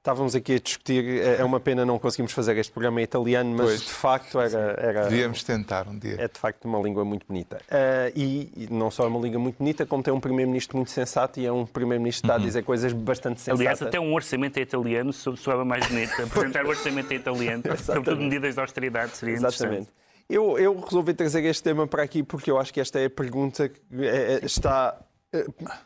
Estávamos 0.00 0.34
aqui 0.34 0.54
a 0.54 0.58
discutir, 0.58 1.04
é, 1.20 1.42
é 1.42 1.44
uma 1.44 1.60
pena 1.60 1.84
não 1.84 1.98
conseguimos 1.98 2.32
fazer 2.32 2.56
este 2.56 2.72
programa 2.72 3.02
em 3.02 3.04
italiano, 3.04 3.50
mas 3.54 3.66
Pois. 3.66 3.80
de 3.82 3.90
facto 3.90 4.40
era, 4.40 4.74
era, 4.78 5.02
Devíamos 5.10 5.42
tentar 5.44 5.86
um 5.86 5.98
dia. 5.98 6.16
é 6.18 6.26
de 6.26 6.38
facto 6.38 6.64
uma 6.64 6.78
língua 6.80 7.04
muito 7.04 7.26
bonita. 7.28 7.60
Ah, 7.70 8.10
e, 8.16 8.66
não 8.70 8.90
só 8.90 9.04
é 9.04 9.08
uma 9.08 9.20
língua 9.20 9.38
muito 9.38 9.58
bonita, 9.58 9.84
como 9.84 10.02
tem 10.02 10.10
um 10.14 10.18
primeiro-ministro 10.18 10.78
muito 10.78 10.90
sensato 10.90 11.38
e 11.38 11.44
é 11.44 11.52
um 11.52 11.66
primeiro-ministro 11.66 12.22
que 12.22 12.32
está 12.32 12.42
a 12.42 12.46
dizer 12.46 12.62
coisas 12.62 12.94
bastante 12.94 13.40
sensatas. 13.42 13.60
Aliás, 13.60 13.82
até 13.82 14.00
um 14.00 14.14
orçamento 14.14 14.56
em 14.58 14.62
italiano 14.62 15.12
so- 15.12 15.36
soava 15.36 15.66
mais 15.66 15.86
bonito. 15.86 16.12
Apresentar 16.22 16.64
o 16.64 16.70
orçamento 16.70 17.12
em 17.12 17.16
italiano, 17.16 17.62
sobretudo 17.76 18.22
medidas 18.22 18.54
de 18.54 18.60
austeridade, 18.62 19.14
seria 19.18 19.34
interessante. 19.34 19.64
Exatamente. 19.64 19.90
Eu, 20.30 20.58
eu 20.58 20.80
resolvi 20.80 21.12
trazer 21.12 21.44
este 21.44 21.62
tema 21.62 21.86
para 21.86 22.02
aqui 22.04 22.22
porque 22.22 22.50
eu 22.50 22.58
acho 22.58 22.72
que 22.72 22.80
esta 22.80 22.98
é 22.98 23.04
a 23.04 23.10
pergunta 23.10 23.68
que 23.68 23.78
é- 24.02 24.36
é- 24.36 24.46
está 24.46 24.96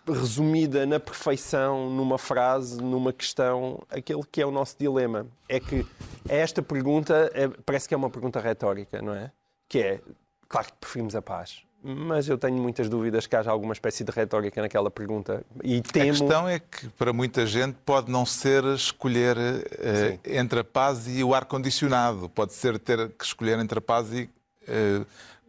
resumida 0.06 0.86
na 0.86 0.98
perfeição, 0.98 1.90
numa 1.90 2.18
frase, 2.18 2.80
numa 2.82 3.12
questão, 3.12 3.82
aquele 3.90 4.22
que 4.30 4.40
é 4.40 4.46
o 4.46 4.50
nosso 4.50 4.76
dilema. 4.78 5.26
É 5.48 5.60
que 5.60 5.86
esta 6.28 6.62
pergunta 6.62 7.30
é- 7.34 7.48
parece 7.64 7.86
que 7.88 7.94
é 7.94 7.96
uma 7.96 8.10
pergunta 8.10 8.40
retórica, 8.40 9.02
não 9.02 9.14
é? 9.14 9.30
Que 9.68 9.78
é, 9.80 10.00
claro 10.48 10.68
que 10.68 10.72
preferimos 10.80 11.14
a 11.14 11.22
paz, 11.22 11.62
mas 11.82 12.26
eu 12.28 12.38
tenho 12.38 12.56
muitas 12.56 12.88
dúvidas 12.88 13.26
que 13.26 13.36
haja 13.36 13.50
alguma 13.50 13.74
espécie 13.74 14.04
de 14.04 14.10
retórica 14.10 14.62
naquela 14.62 14.90
pergunta. 14.90 15.44
E 15.62 15.78
A 15.78 15.92
temo... 15.92 16.10
questão 16.10 16.48
é 16.48 16.58
que 16.58 16.88
para 16.90 17.12
muita 17.12 17.44
gente 17.44 17.76
pode 17.84 18.10
não 18.10 18.24
ser 18.24 18.64
escolher 18.64 19.36
eh, 19.38 20.18
entre 20.24 20.60
a 20.60 20.64
paz 20.64 21.06
e 21.06 21.22
o 21.22 21.34
ar-condicionado. 21.34 22.30
Pode 22.30 22.54
ser 22.54 22.78
ter 22.78 23.10
que 23.10 23.24
escolher 23.24 23.58
entre 23.58 23.78
a 23.78 23.82
paz 23.82 24.10
e 24.14 24.30
eh, 24.66 25.04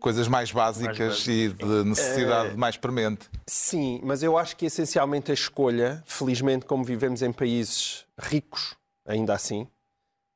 coisas 0.06 0.28
mais 0.28 0.52
básicas 0.52 0.98
básicas. 1.00 1.28
e 1.28 1.50
de 1.50 1.84
necessidade 1.84 2.56
mais 2.56 2.78
premente. 2.78 3.28
Sim, 3.48 4.00
mas 4.04 4.22
eu 4.22 4.38
acho 4.38 4.56
que 4.56 4.68
essencialmente 4.68 5.32
a 5.32 5.34
escolha, 5.34 6.04
felizmente, 6.06 6.64
como 6.64 6.84
vivemos 6.84 7.24
em 7.24 7.32
países 7.32 8.06
ricos, 8.20 8.76
ainda 9.04 9.34
assim, 9.34 9.68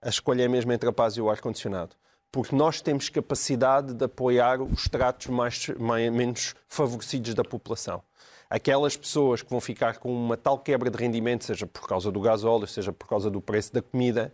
a 0.02 0.10
escolha 0.10 0.42
é 0.42 0.48
mesmo 0.48 0.72
entre 0.72 0.90
a 0.90 0.92
paz 0.92 1.14
e 1.18 1.22
o 1.22 1.30
ar-condicionado. 1.30 1.96
Porque 2.32 2.56
nós 2.56 2.82
temos 2.82 3.10
capacidade 3.10 3.94
de 3.94 4.06
apoiar 4.06 4.60
os 4.60 4.86
tratos 4.88 5.28
mais, 5.28 5.68
mais- 5.80 6.12
menos 6.12 6.56
favorecidos 6.68 7.36
da 7.36 7.44
população. 7.44 8.02
Aquelas 8.50 8.98
pessoas 8.98 9.44
que 9.44 9.52
vão 9.52 9.62
ficar 9.62 9.98
com 10.00 10.12
uma 10.12 10.36
tal 10.36 10.58
quebra 10.58 10.90
de 10.90 10.98
rendimento, 10.98 11.46
seja 11.46 11.68
por 11.68 11.88
causa 11.88 12.12
do 12.12 12.20
gasóleo, 12.20 12.66
seja 12.66 12.92
por 12.92 13.08
causa 13.08 13.30
do 13.30 13.40
preço 13.40 13.72
da 13.72 13.84
comida, 13.84 14.34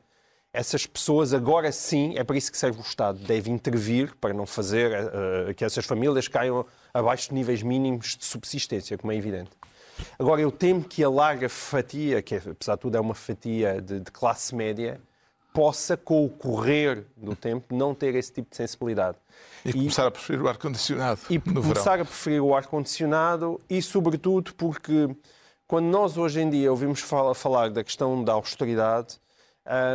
essas 0.55 0.85
pessoas 0.85 1.33
agora 1.33 1.71
sim, 1.71 2.13
é 2.17 2.23
para 2.23 2.37
isso 2.37 2.51
que 2.51 2.57
serve 2.57 2.79
o 2.79 2.81
Estado, 2.81 3.19
deve 3.19 3.51
intervir 3.51 4.15
para 4.19 4.33
não 4.33 4.45
fazer 4.45 4.91
eh, 4.91 5.53
que 5.53 5.63
essas 5.65 5.85
famílias 5.85 6.27
caiam 6.27 6.65
abaixo 6.93 7.29
de 7.29 7.35
níveis 7.35 7.61
mínimos 7.61 8.15
de 8.17 8.25
subsistência, 8.25 8.97
como 8.97 9.11
é 9.11 9.15
evidente. 9.15 9.51
Agora, 10.19 10.41
eu 10.41 10.51
temo 10.51 10.83
que 10.83 11.03
a 11.03 11.09
larga 11.09 11.47
fatia, 11.47 12.21
que 12.21 12.35
é, 12.35 12.37
apesar 12.37 12.75
de 12.75 12.81
tudo 12.81 12.97
é 12.97 12.99
uma 12.99 13.15
fatia 13.15 13.81
de, 13.81 13.99
de 13.99 14.11
classe 14.11 14.53
média, 14.55 14.99
possa, 15.53 15.95
com 15.95 16.25
o 16.25 16.29
correr 16.29 17.05
do 17.15 17.33
tempo, 17.35 17.73
não 17.73 17.95
ter 17.95 18.13
esse 18.15 18.31
tipo 18.33 18.49
de 18.49 18.57
sensibilidade. 18.57 19.17
E, 19.63 19.71
começar 19.71 20.05
a 20.05 20.11
preferir 20.11 20.41
o 20.41 20.47
ar-condicionado 20.49 21.21
E 21.29 21.37
no 21.37 21.61
começar 21.61 21.91
verão. 21.91 22.01
a 22.01 22.05
preferir 22.05 22.41
o 22.41 22.53
ar-condicionado 22.53 23.59
e, 23.69 23.81
sobretudo, 23.81 24.53
porque 24.55 25.09
quando 25.65 25.85
nós 25.85 26.17
hoje 26.17 26.41
em 26.41 26.49
dia 26.49 26.69
ouvimos 26.69 26.99
fala- 26.99 27.33
falar 27.33 27.69
da 27.69 27.83
questão 27.83 28.21
da 28.21 28.33
austeridade, 28.33 29.15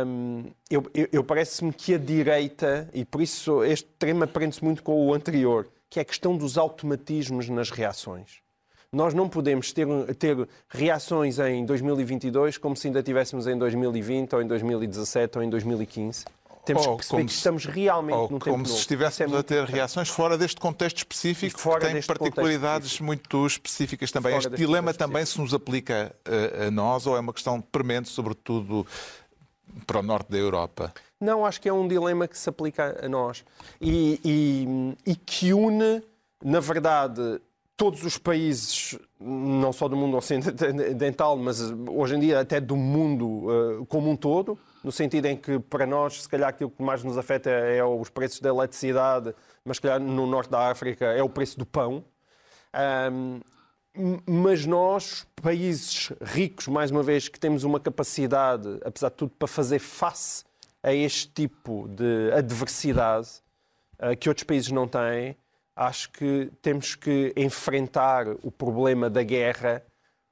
hum, 0.05 0.45
eu, 0.69 0.83
eu- 0.93 1.07
eu 1.11 1.23
parece-me 1.23 1.71
que 1.73 1.93
a 1.93 1.97
direita, 1.97 2.89
e 2.93 3.05
por 3.05 3.21
isso 3.21 3.63
este 3.63 3.87
tema 3.99 4.27
prende-se 4.27 4.63
muito 4.63 4.83
com 4.83 5.07
o 5.07 5.13
anterior, 5.13 5.67
que 5.89 5.99
é 5.99 6.01
a 6.01 6.05
questão 6.05 6.35
dos 6.37 6.57
automatismos 6.57 7.49
nas 7.49 7.69
reações. 7.69 8.39
Nós 8.93 9.13
não 9.13 9.29
podemos 9.29 9.71
ter, 9.71 9.87
ter 10.15 10.47
reações 10.69 11.39
em 11.39 11.65
2022 11.65 12.57
como 12.57 12.75
se 12.75 12.87
ainda 12.87 13.01
tivéssemos 13.01 13.47
em 13.47 13.57
2020, 13.57 14.33
ou 14.35 14.41
em 14.41 14.47
2017, 14.47 15.37
ou 15.37 15.43
em 15.43 15.49
2015. 15.49 16.25
Temos 16.63 16.85
Ou 16.85 16.91
que 16.95 16.97
perceber 17.07 17.25
que 17.25 17.31
estamos 17.31 17.65
realmente 17.65 18.15
Ou 18.15 18.21
num 18.23 18.37
tempo 18.37 18.43
como 18.51 18.57
novo. 18.57 18.65
se 18.67 18.71
Isso 18.73 18.77
é 18.77 18.81
estivéssemos 18.81 19.33
a 19.35 19.41
ter 19.41 19.55
importante. 19.55 19.75
reações 19.75 20.09
fora 20.09 20.37
deste 20.37 20.59
contexto 20.61 20.97
específico, 20.97 21.57
E 21.57 21.61
fora 21.61 21.87
que 21.87 21.91
tem 21.93 22.01
particularidades 22.03 22.85
específico. 22.87 23.05
muito 23.05 23.47
específicas 23.47 24.11
também. 24.11 24.33
Fora 24.33 24.43
este 24.53 24.57
dilema 24.57 24.93
também 24.93 25.25
se 25.25 25.39
nos 25.41 25.55
aplica 25.55 26.15
eh, 26.23 26.67
a 26.67 26.71
nós 26.71 27.07
ou 27.07 27.17
é 27.17 27.19
uma 27.19 27.33
questão 27.33 27.59
premente, 27.59 28.09
sobretudo 28.09 28.85
para 29.87 29.99
o 29.99 30.03
norte 30.03 30.31
da 30.31 30.37
Europa? 30.37 30.93
Não, 31.19 31.45
acho 31.45 31.61
que 31.61 31.69
é 31.69 31.73
um 31.73 31.87
dilema 31.87 32.27
que 32.27 32.37
se 32.37 32.49
aplica 32.49 32.99
a 33.03 33.07
nós 33.09 33.43
e, 33.79 34.19
e- 34.25 35.11
e 35.11 35.15
que 35.15 35.53
une, 35.53 36.01
na 36.43 36.59
verdade, 36.59 37.39
todos 37.77 38.03
os 38.03 38.17
países, 38.17 38.97
não 39.19 39.71
só 39.73 39.87
do 39.87 39.95
mundo 39.95 40.17
ocidental, 40.17 41.35
mas 41.37 41.59
hoje 41.89 42.15
em 42.15 42.19
dia 42.19 42.39
até 42.39 42.59
do 42.59 42.75
mundo 42.75 43.47
eh, 43.81 43.85
como 43.87 44.09
um 44.09 44.15
todo, 44.15 44.57
no 44.83 44.91
sentido 44.91 45.25
em 45.27 45.35
que 45.37 45.59
para 45.59 45.85
nós, 45.85 46.21
se 46.23 46.29
calhar, 46.29 46.49
aquilo 46.49 46.69
que 46.71 46.81
mais 46.83 47.03
nos 47.03 47.17
afeta 47.17 47.49
é 47.49 47.83
os 47.83 48.09
preços 48.09 48.39
da 48.39 48.49
eletricidade, 48.49 49.33
mas 49.65 49.77
se 49.77 49.81
calhar 49.81 49.99
no 49.99 50.25
norte 50.27 50.49
da 50.49 50.69
África 50.69 51.05
é 51.05 51.21
o 51.23 51.29
preço 51.29 51.57
do 51.57 51.65
pão. 51.65 52.03
Ahm, 52.73 53.41
M- 53.41 53.41
Mas 54.25 54.65
nós, 54.65 55.27
países 55.35 56.13
ricos, 56.21 56.67
mais 56.67 56.91
uma 56.91 57.03
vez, 57.03 57.27
que 57.27 57.39
temos 57.39 57.63
uma 57.63 57.79
capacidade, 57.79 58.79
apesar 58.85 59.09
de 59.09 59.15
tudo, 59.15 59.33
para 59.37 59.47
fazer 59.47 59.79
face 59.79 60.45
a 60.81 60.93
este 60.93 61.27
tipo 61.27 61.87
de 61.89 62.31
adversidade 62.31 63.29
eh, 63.99 64.15
que 64.15 64.29
outros 64.29 64.45
países 64.45 64.71
não 64.71 64.87
têm, 64.87 65.35
acho 65.75 66.09
que 66.11 66.49
temos 66.61 66.95
que 66.95 67.33
enfrentar 67.35 68.27
o 68.41 68.49
problema 68.49 69.09
da 69.09 69.23
guerra 69.23 69.83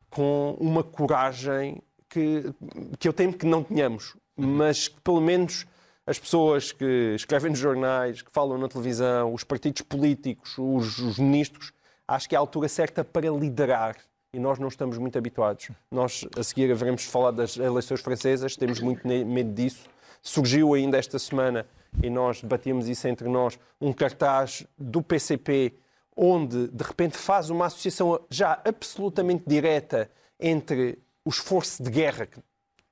com 0.09 0.55
uma 0.59 0.83
coragem 0.83 1.81
que, 2.09 2.53
que 2.97 3.07
eu 3.07 3.13
temo 3.13 3.33
que 3.33 3.45
não 3.45 3.63
tenhamos, 3.63 4.15
mas 4.35 4.87
que 4.87 4.99
pelo 5.01 5.21
menos 5.21 5.67
as 6.07 6.17
pessoas 6.17 6.71
que 6.71 7.13
escrevem 7.15 7.51
nos 7.51 7.59
jornais, 7.59 8.21
que 8.21 8.31
falam 8.31 8.57
na 8.57 8.67
televisão, 8.67 9.33
os 9.33 9.43
partidos 9.43 9.83
políticos, 9.83 10.57
os, 10.57 10.97
os 10.97 11.19
ministros, 11.19 11.71
acho 12.09 12.27
que 12.27 12.35
é 12.35 12.37
a 12.37 12.41
altura 12.41 12.67
certa 12.67 13.03
para 13.03 13.29
liderar. 13.29 13.95
E 14.33 14.39
nós 14.39 14.59
não 14.59 14.67
estamos 14.67 14.97
muito 14.97 15.17
habituados. 15.17 15.71
Nós, 15.89 16.25
a 16.37 16.43
seguir, 16.43 16.71
haveremos 16.71 17.01
de 17.01 17.07
falar 17.07 17.31
das 17.31 17.57
eleições 17.57 18.01
francesas, 18.01 18.55
temos 18.55 18.79
muito 18.79 19.07
medo 19.07 19.51
disso. 19.53 19.89
Surgiu 20.21 20.73
ainda 20.73 20.97
esta 20.97 21.17
semana, 21.17 21.65
e 22.03 22.09
nós 22.09 22.41
debatíamos 22.41 22.87
isso 22.87 23.07
entre 23.07 23.27
nós, 23.27 23.57
um 23.81 23.91
cartaz 23.91 24.67
do 24.77 25.01
PCP, 25.01 25.73
onde, 26.15 26.67
de 26.67 26.83
repente, 26.83 27.17
faz 27.17 27.49
uma 27.49 27.65
associação 27.67 28.19
já 28.29 28.61
absolutamente 28.65 29.45
direta 29.47 30.11
entre 30.39 30.99
o 31.25 31.29
esforço 31.29 31.81
de 31.81 31.89
guerra 31.89 32.27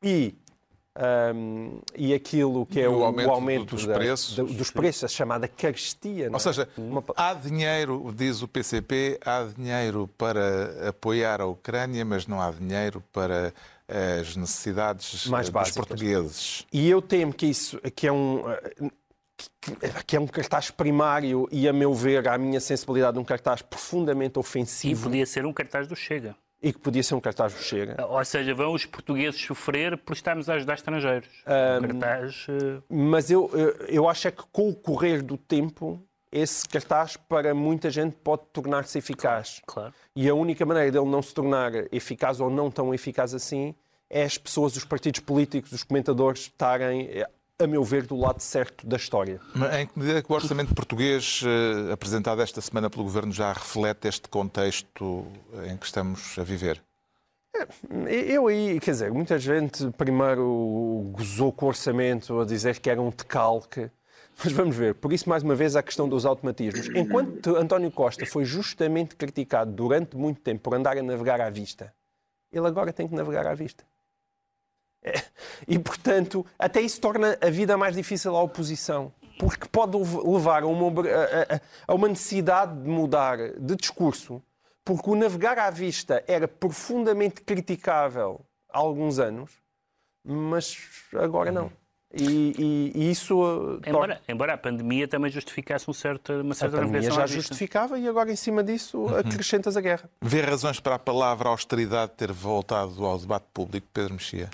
e, 0.02 0.36
ahm, 1.00 1.80
e 1.96 2.14
aquilo 2.14 2.66
que 2.66 2.80
é 2.80 2.84
E 2.84 2.88
o, 2.88 3.00
o 3.00 3.04
aumento 3.06 3.28
o 3.28 3.32
aumento 3.32 3.76
dos 3.76 3.86
da- 3.86 3.94
preços. 3.94 4.36
da- 4.36 4.44
dos 4.44 4.72
preços, 4.72 5.04
a 5.04 5.08
chamada 5.08 5.48
carestia. 5.48 6.26
não 6.26 6.34
Ou 6.34 6.38
é? 6.38 6.40
seja, 6.40 6.68
Uma 6.78 7.04
há 7.16 7.34
dinheiro, 7.34 8.12
diz 8.16 8.42
o 8.42 8.48
PCP, 8.48 9.20
há 9.24 9.44
dinheiro 9.56 10.10
para 10.18 10.90
apoiar 10.90 11.40
a 11.42 11.46
Ucrânia, 11.46 12.04
mas 12.04 12.26
não 12.28 12.42
há 12.42 12.52
dinheiro 12.52 13.04
para 13.14 13.54
as 14.20 14.36
necessidades 14.36 15.28
Mais 15.28 15.48
eh, 15.48 15.52
dos 15.52 15.54
básicas. 15.54 15.86
portugueses. 15.88 16.66
E 16.74 16.90
eu 16.90 17.02
temo 17.02 17.32
que 17.34 17.46
isso 17.46 17.80
que 17.96 18.08
é 18.08 18.12
um 18.12 18.44
que- 19.62 19.78
que 20.08 20.16
é 20.16 20.20
um 20.20 20.26
cartaz 20.28 20.72
primário 20.72 21.48
e, 21.52 21.68
a 21.68 21.74
meu 21.74 21.94
ver, 21.94 22.28
à 22.28 22.38
minha 22.38 22.60
sensibilidade, 22.60 23.20
um 23.20 23.24
cartaz 23.24 23.62
profundamente 23.62 24.38
E 24.38 24.40
ofensivo 24.40 25.04
podia 25.04 25.26
ser 25.26 25.46
um 25.46 25.54
cartaz 25.54 25.88
do 25.88 25.96
Chega. 25.96 26.36
E 26.62 26.74
que 26.74 26.80
podia 26.80 27.04
ser 27.04 27.16
um 27.16 27.20
cartaz 27.20 27.54
do 27.54 27.60
Chega. 27.60 28.04
Ou 28.06 28.24
seja, 28.26 28.54
vão 28.54 28.74
os 28.74 28.86
portugueses 28.86 29.40
sofrer 29.40 29.98
por 29.98 30.14
estarmos 30.14 30.50
a 30.50 30.56
ajudar 30.56 30.74
estrangeiros. 30.74 31.30
Um 31.46 31.88
cartaz. 31.88 32.48
eh, 32.50 32.82
Mas 32.90 33.30
eu, 33.30 33.50
eu, 33.54 33.70
eu 33.88 34.10
acho 34.10 34.28
é 34.28 34.32
que 34.32 34.44
com 34.52 34.70
o 34.70 34.76
correr 34.76 35.22
do 35.22 35.38
tempo, 35.38 36.02
esse 36.32 36.68
cartaz 36.68 37.16
para 37.16 37.54
muita 37.54 37.90
gente 37.92 38.16
pode 38.24 38.44
tornar-se 38.52 38.98
eficaz. 38.98 39.62
Claro. 39.68 39.94
E 40.16 40.28
a 40.28 40.34
única 40.34 40.66
maneira 40.66 40.92
dele 40.92 41.06
não 41.06 41.22
se 41.22 41.34
tornar 41.34 41.72
eficaz 41.94 42.40
ou 42.40 42.50
não 42.50 42.72
tão 42.72 42.94
eficaz 42.94 43.34
assim 43.34 43.76
é 44.10 44.24
as 44.24 44.38
pessoas, 44.38 44.76
os 44.76 44.86
partidos 44.86 45.20
políticos, 45.20 45.72
os 45.74 45.84
comentadores 45.84 46.42
estarem, 46.42 47.08
eh, 47.12 47.30
a 47.60 47.66
meu 47.66 47.84
ver, 47.84 48.06
do 48.06 48.16
lado 48.16 48.40
certo 48.40 48.86
da 48.86 48.98
história. 48.98 49.42
Mas 49.56 49.76
em 49.76 49.88
que 49.88 49.98
medida 49.98 50.20
é 50.20 50.22
que 50.22 50.32
o 50.32 50.36
orçamento 50.36 50.76
português 50.76 51.42
eh, 51.44 51.92
apresentado 51.92 52.40
esta 52.40 52.62
semana 52.62 52.88
pelo 52.88 53.04
Governo 53.04 53.32
já 53.32 53.52
reflete 53.52 54.08
este 54.08 54.30
contexto 54.30 55.26
em 55.66 55.76
que 55.76 55.86
estamos 55.88 56.38
a 56.38 56.44
viver? 56.44 56.80
Eu 58.08 58.46
aí, 58.46 58.80
quer 58.80 58.92
dizer, 58.92 59.12
muita 59.12 59.40
gente 59.40 59.90
primeiro 59.98 61.10
gozou 61.12 61.52
com 61.52 61.66
o 61.66 61.70
orçamento 61.70 62.40
a 62.40 62.46
dizer 62.46 62.80
que 62.80 62.92
era 62.92 63.02
um 63.02 63.10
decalque. 63.10 63.90
Mas 64.44 64.54
vamos 64.54 64.76
ver, 64.76 64.94
por 64.94 65.12
isso, 65.12 65.28
mais 65.28 65.42
uma 65.42 65.56
vez, 65.56 65.76
a 65.76 65.82
questão 65.82 66.08
dos 66.08 66.28
automatismos. 66.28 66.96
Enquanto 66.96 67.56
António 67.56 67.90
Costa 67.90 68.24
foi 68.24 68.46
justamente 68.46 69.16
criticado 69.16 69.72
durante 69.72 70.16
muito 70.16 70.42
tempo 70.42 70.62
por 70.62 70.76
andar 70.76 70.96
a 70.96 71.02
navegar 71.02 71.42
à 71.42 71.50
vista, 71.50 71.92
ele 72.52 72.68
agora 72.68 72.94
tem 72.94 73.08
que 73.08 73.16
navegar 73.16 73.48
à 73.48 73.56
vista. 73.56 73.84
É. 75.04 75.22
E, 75.68 75.78
portanto, 75.80 76.46
até 76.60 76.82
isso 76.82 77.00
torna 77.00 77.38
a 77.42 77.50
vida 77.50 77.78
mais 77.78 77.96
difícil 77.96 78.36
à 78.36 78.42
oposição. 78.42 79.12
Porque 79.40 79.68
pode 79.72 79.96
levar 79.98 80.64
a 80.64 80.68
uma, 80.68 80.88
a- 81.08 81.56
a- 81.56 81.62
a 81.88 81.94
uma 81.94 82.08
necessidade 82.08 82.76
de 82.82 82.90
mudar 82.90 83.38
de 83.38 83.76
discurso, 83.76 84.42
porque 84.84 85.10
o 85.10 85.16
navegar 85.16 85.60
à 85.60 85.70
vista 85.70 86.24
era 86.28 86.48
profundamente 86.48 87.42
criticável 87.42 88.42
há 88.70 88.80
alguns 88.80 89.20
anos, 89.20 89.52
mas 90.24 90.78
agora 91.14 91.52
não. 91.52 91.72
E, 92.14 92.54
e, 92.58 92.92
e 92.96 93.12
isso. 93.12 93.38
uh, 93.44 93.76
Embora, 93.86 94.16
torna- 94.16 94.22
embora 94.30 94.54
a 94.54 94.58
pandemia 94.58 95.08
também 95.10 95.30
justificasse 95.30 95.90
um 95.90 95.94
certo, 95.94 96.32
uma 96.42 96.54
a 96.54 96.56
certa 96.56 96.78
pandemia 96.78 97.02
reversão 97.02 97.18
já 97.18 97.24
à 97.24 97.26
vista. 97.26 97.42
justificava 97.42 98.00
e 98.00 98.08
agora 98.08 98.32
em 98.32 98.36
cima 98.36 98.64
disso 98.64 99.08
acrescentas 99.14 99.76
a 99.76 99.82
guerra. 99.82 100.10
Vê 100.22 100.40
razões 100.42 100.80
para 100.80 100.96
a 100.96 101.00
palavra 101.00 101.50
austeridade 101.50 102.14
ter 102.16 102.32
voltado 102.32 103.06
ao 103.06 103.20
debate 103.20 103.46
público, 103.54 103.88
Pedro 103.94 104.14
Mexia? 104.14 104.50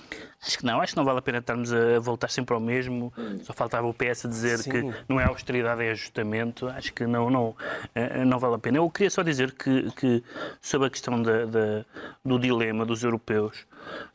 Acho 0.46 0.58
que 0.58 0.64
não, 0.66 0.80
acho 0.80 0.92
que 0.92 0.96
não 0.96 1.04
vale 1.04 1.18
a 1.18 1.22
pena 1.22 1.38
estarmos 1.38 1.72
a 1.72 1.98
voltar 2.00 2.28
sempre 2.28 2.54
ao 2.54 2.60
mesmo. 2.60 3.12
Só 3.42 3.52
faltava 3.52 3.86
o 3.86 3.94
PS 3.94 4.26
a 4.26 4.28
dizer 4.28 4.58
Sim. 4.58 4.70
que 4.70 4.94
não 5.08 5.18
é 5.18 5.24
austeridade, 5.24 5.82
é 5.82 5.90
ajustamento. 5.92 6.68
Acho 6.68 6.92
que 6.92 7.06
não, 7.06 7.30
não, 7.30 7.56
eh, 7.94 8.24
não 8.24 8.38
vale 8.38 8.54
a 8.56 8.58
pena. 8.58 8.78
Eu 8.78 8.90
queria 8.90 9.10
só 9.10 9.22
dizer 9.22 9.52
que, 9.52 9.90
que 9.92 10.22
sobre 10.60 10.88
a 10.88 10.90
questão 10.90 11.22
da- 11.22 11.46
da- 11.46 11.84
do 12.24 12.38
dilema 12.38 12.84
dos 12.84 13.02
europeus, 13.02 13.66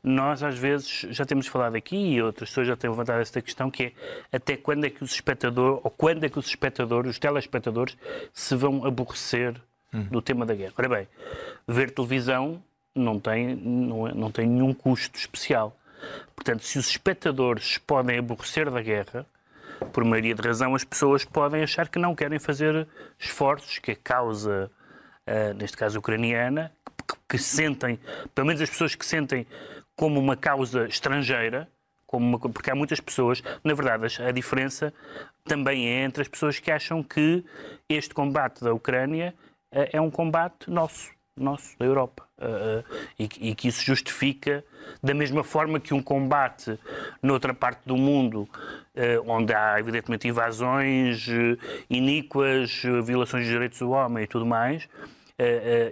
nós 0.04 0.44
às 0.44 0.58
vezes 0.58 1.06
já 1.10 1.26
temos 1.26 1.48
falado 1.48 1.76
aqui 1.76 1.96
e 1.96 2.22
outras 2.22 2.50
pessoas 2.50 2.68
já 2.68 2.76
têm 2.76 2.90
levantado 2.90 3.22
esta 3.22 3.42
questão 3.42 3.70
que 3.72 3.94
é 4.32 4.36
até 4.36 4.56
quando 4.58 4.86
é 4.86 4.90
que 4.90 5.04
os 5.04 5.12
espectadores, 5.12 5.80
ou 5.84 5.90
quando 5.92 6.24
é 6.24 6.30
que 6.30 6.38
os 6.40 6.46
espectadores, 6.48 7.12
os 7.12 7.20
telespectadores, 7.20 7.98
se 8.34 8.56
vão 8.56 8.86
aborrecer 8.86 9.56
do 10.12 10.22
tema 10.22 10.46
da 10.46 10.54
guerra. 10.54 10.74
Ora 10.78 10.90
bem, 10.90 11.08
ver 11.68 11.90
televisão 11.92 12.62
não 12.96 13.20
tem, 13.20 13.56
não, 13.56 14.08
é- 14.08 14.14
não 14.14 14.32
tem 14.32 14.46
nenhum 14.48 14.74
custo 14.74 15.18
especial. 15.18 15.76
Portanto, 16.36 16.63
se 16.63 16.77
os 16.79 16.89
espectadores 16.89 17.77
podem 17.77 18.20
aborrecer 18.20 18.70
da 18.70 18.82
guerra, 18.82 19.25
por 19.94 20.03
maioria 20.03 20.36
de 20.36 20.41
razão, 20.41 20.75
as 20.75 20.84
pessoas 20.84 21.24
podem 21.24 21.63
achar 21.63 21.88
que 21.88 22.00
não 22.00 22.15
querem 22.15 22.39
fazer 22.39 22.88
esforços 23.18 23.79
que 23.79 23.91
a 23.91 23.96
causa, 23.96 24.70
ah, 25.25 25.53
neste 25.53 25.77
caso 25.77 26.00
ucraniana, 26.00 26.72
que, 27.08 27.15
que 27.29 27.38
sentem, 27.38 28.00
pelo 28.36 28.48
menos 28.48 28.62
as 28.62 28.70
pessoas 28.70 28.96
que 28.96 29.06
sentem 29.06 29.48
como 29.96 30.20
uma 30.20 30.36
causa 30.36 30.88
estrangeira, 30.88 31.68
como 32.06 32.25
uma 32.25 32.39
porque 32.39 32.72
há 32.72 32.75
muitas 32.75 33.00
pessoas, 33.00 33.44
na 33.63 33.74
verdade, 33.74 34.22
a 34.22 34.32
diferença 34.32 34.94
também 35.44 35.88
é 35.88 36.03
entre 36.03 36.22
as 36.22 36.27
pessoas 36.27 36.60
que 36.60 36.72
acham 36.72 37.03
que 37.03 37.44
este 37.88 38.13
combate 38.13 38.63
da 38.63 38.74
Ucrânia 38.74 39.36
eh, 39.72 39.89
é 39.94 40.01
um 40.01 40.10
combate 40.10 40.70
nosso, 40.70 41.12
nosso, 41.43 41.77
da 41.77 41.86
Europa. 41.86 42.29
Eh, 42.41 42.84
e, 43.19 43.50
e 43.50 43.55
que 43.55 43.67
isso 43.67 43.84
justifica, 43.84 44.63
da 45.03 45.13
mesma 45.13 45.43
forma 45.43 45.79
que 45.79 45.93
um 45.93 46.01
combate 46.01 46.79
noutra 47.22 47.53
parte 47.53 47.81
do 47.86 47.98
mundo, 47.98 48.48
eh, 48.96 49.19
onde 49.25 49.53
há 49.53 49.77
evidentemente 49.77 50.27
invasões 50.27 51.27
eh, 51.27 51.58
iníquas, 51.89 52.81
violações 53.03 53.43
dos 53.43 53.51
direitos 53.51 53.79
do 53.79 53.91
homem 53.91 54.24
e 54.24 54.27
tudo 54.27 54.46
mais, 54.46 54.88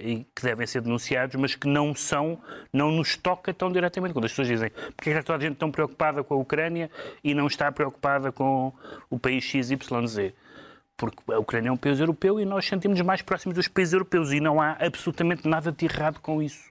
e 0.03 0.25
que 0.35 0.43
devem 0.43 0.67
ser 0.67 0.81
denunciados, 0.81 1.33
mas 1.35 1.55
que 1.55 1.69
não 1.69 1.95
são, 1.95 2.37
não 2.71 2.91
nos 2.91 3.15
toca 3.15 3.53
tão 3.53 3.71
diretamente. 3.71 4.11
Quando 4.11 4.25
as 4.25 4.31
pessoas 4.31 4.49
dizem 4.49 4.69
porque 4.93 5.09
é 5.09 5.13
que 5.13 5.19
está 5.19 5.23
toda 5.23 5.37
a 5.37 5.47
gente 5.47 5.57
tão 5.57 5.71
preocupada 5.71 6.21
com 6.21 6.33
a 6.33 6.37
Ucrânia 6.37 6.91
e 7.23 7.33
não 7.33 7.47
está 7.47 7.71
preocupada 7.71 8.29
com 8.29 8.73
o 9.09 9.17
país 9.17 9.45
XYZ? 9.45 10.33
Porque 10.97 11.31
a 11.31 11.37
Ucrânia 11.39 11.69
é 11.69 11.71
um 11.71 11.77
país 11.77 11.99
europeu 11.99 12.39
e 12.39 12.45
nós 12.45 12.65
sentimos 12.65 12.99
mais 13.01 13.21
próximos 13.21 13.55
dos 13.55 13.67
países 13.67 13.93
europeus 13.93 14.31
e 14.31 14.39
não 14.39 14.59
há 14.59 14.75
absolutamente 14.79 15.47
nada 15.47 15.71
de 15.71 15.85
errado 15.85 16.19
com 16.19 16.41
isso. 16.41 16.63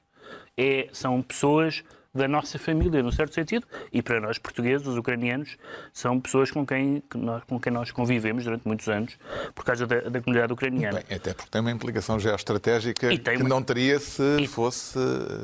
É, 0.56 0.88
são 0.92 1.22
pessoas 1.22 1.84
da 2.12 2.26
nossa 2.26 2.58
família, 2.58 3.02
num 3.02 3.12
certo 3.12 3.34
sentido, 3.34 3.66
e 3.92 4.00
para 4.02 4.18
nós 4.18 4.38
portugueses, 4.38 4.86
os 4.86 4.96
ucranianos, 4.96 5.56
são 5.92 6.18
pessoas 6.18 6.50
com 6.50 6.64
quem, 6.66 7.02
que 7.10 7.18
nós, 7.18 7.44
com 7.44 7.60
quem 7.60 7.70
nós 7.70 7.90
convivemos 7.90 8.42
durante 8.42 8.66
muitos 8.66 8.88
anos, 8.88 9.18
por 9.54 9.64
causa 9.66 9.86
da, 9.86 10.00
da 10.00 10.20
comunidade 10.22 10.50
ucraniana. 10.50 11.02
Bem, 11.06 11.16
até 11.18 11.34
porque 11.34 11.50
tem 11.50 11.60
uma 11.60 11.70
implicação 11.70 12.18
geoestratégica 12.18 13.08
tem 13.08 13.20
que 13.36 13.42
uma- 13.42 13.48
não 13.50 13.62
teria 13.62 13.98
se 14.00 14.22
E- 14.40 14.46
fosse 14.46 14.98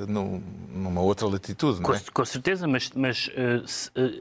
num- 0.09 0.43
numa 0.73 1.03
outra 1.03 1.27
latitude, 1.29 1.77
não 1.83 1.91
Com, 1.91 1.95
é? 1.95 2.01
com 2.13 2.25
certeza, 2.25 2.67
mas, 2.67 2.91
mas 2.97 3.31
eh, 3.37 3.63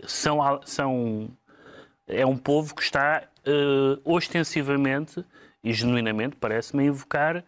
são, 0.05 0.39
são, 0.65 1.29
é 2.05 2.25
um 2.25 2.35
povo 2.35 2.75
que 2.75 2.81
está 2.83 3.23
eh, 3.45 3.99
ostensivamente 4.03 5.23
e 5.63 5.73
genuinamente, 5.73 6.35
parece-me, 6.35 6.85
invocar 6.85 7.43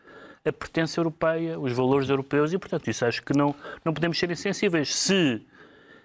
a 0.45 0.51
pertença 0.51 0.99
europeia, 0.99 1.59
os 1.59 1.71
valores 1.71 2.09
europeus 2.09 2.51
e, 2.53 2.57
portanto, 2.57 2.89
isso 2.89 3.05
acho 3.05 3.23
que 3.23 3.35
não, 3.35 3.55
não 3.83 3.93
podemos 3.93 4.17
ser 4.19 4.29
insensíveis. 4.29 4.93
Se, 4.93 5.41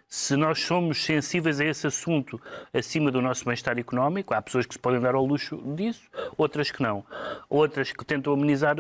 se 0.08 0.36
nós 0.36 0.62
somos 0.62 1.04
sensíveis 1.04 1.60
a 1.60 1.64
esse 1.66 1.86
assunto 1.86 2.40
acima 2.72 3.10
do 3.10 3.20
nosso 3.20 3.44
bem-estar 3.44 3.78
económico, 3.78 4.32
há 4.32 4.40
pessoas 4.40 4.64
que 4.64 4.72
se 4.72 4.78
podem 4.78 5.00
dar 5.00 5.14
ao 5.14 5.24
luxo 5.24 5.56
disso, 5.76 6.00
outras 6.36 6.70
que 6.70 6.82
não. 6.82 7.04
Outras 7.48 7.92
que 7.92 8.04
tentam 8.04 8.32
amenizar 8.32 8.76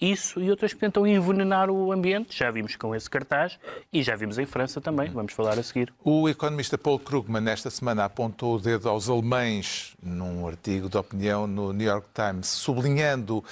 isso 0.00 0.40
e 0.40 0.50
outras 0.50 0.72
que 0.72 0.80
tentam 0.80 1.06
envenenar 1.06 1.68
o 1.70 1.92
ambiente. 1.92 2.38
Já 2.38 2.50
vimos 2.50 2.76
com 2.76 2.94
esse 2.94 3.10
cartaz 3.10 3.58
e 3.92 4.02
já 4.02 4.16
vimos 4.16 4.38
em 4.38 4.46
França 4.46 4.80
também, 4.80 5.10
vamos 5.10 5.34
falar 5.34 5.58
a 5.58 5.62
seguir. 5.62 5.92
O 6.02 6.28
economista 6.28 6.78
Paul 6.78 6.98
Krugman, 6.98 7.42
nesta 7.42 7.68
semana, 7.68 8.04
apontou 8.04 8.56
o 8.56 8.58
dedo 8.58 8.88
aos 8.88 9.10
alemães 9.10 9.94
num 10.02 10.46
artigo 10.46 10.88
de 10.88 10.96
opinião 10.96 11.46
no 11.46 11.72
New 11.74 11.86
York 11.86 12.08
Times, 12.14 12.46
sublinhando 12.46 13.44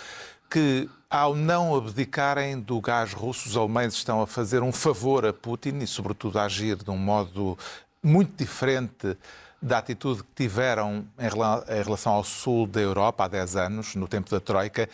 que, 0.50 0.88
ao 1.10 1.34
não 1.34 1.74
abdicarem 1.74 2.60
do 2.60 2.80
gás 2.80 3.12
russo, 3.12 3.48
os 3.48 3.56
alemães 3.56 3.94
estão 3.94 4.20
a 4.20 4.26
fazer 4.26 4.62
um 4.62 4.72
favor 4.72 5.24
a 5.26 5.32
Putin 5.32 5.78
e, 5.78 5.86
sobretudo, 5.86 6.38
a 6.38 6.44
agir 6.44 6.76
de 6.76 6.90
um 6.90 6.96
modo 6.96 7.56
muito 8.02 8.36
diferente 8.36 9.16
da 9.60 9.78
atitude 9.78 10.22
que 10.22 10.44
tiveram 10.44 11.06
em 11.18 11.28
rela- 11.28 11.64
em 11.68 11.82
relação 11.82 12.12
ao 12.12 12.24
sul 12.24 12.66
da 12.66 12.80
Europa 12.80 13.24
há 13.24 13.28
10 13.28 13.56
anos, 13.56 13.94
no 13.94 14.06
tempo 14.06 14.30
da 14.30 14.40
Troika. 14.40 14.88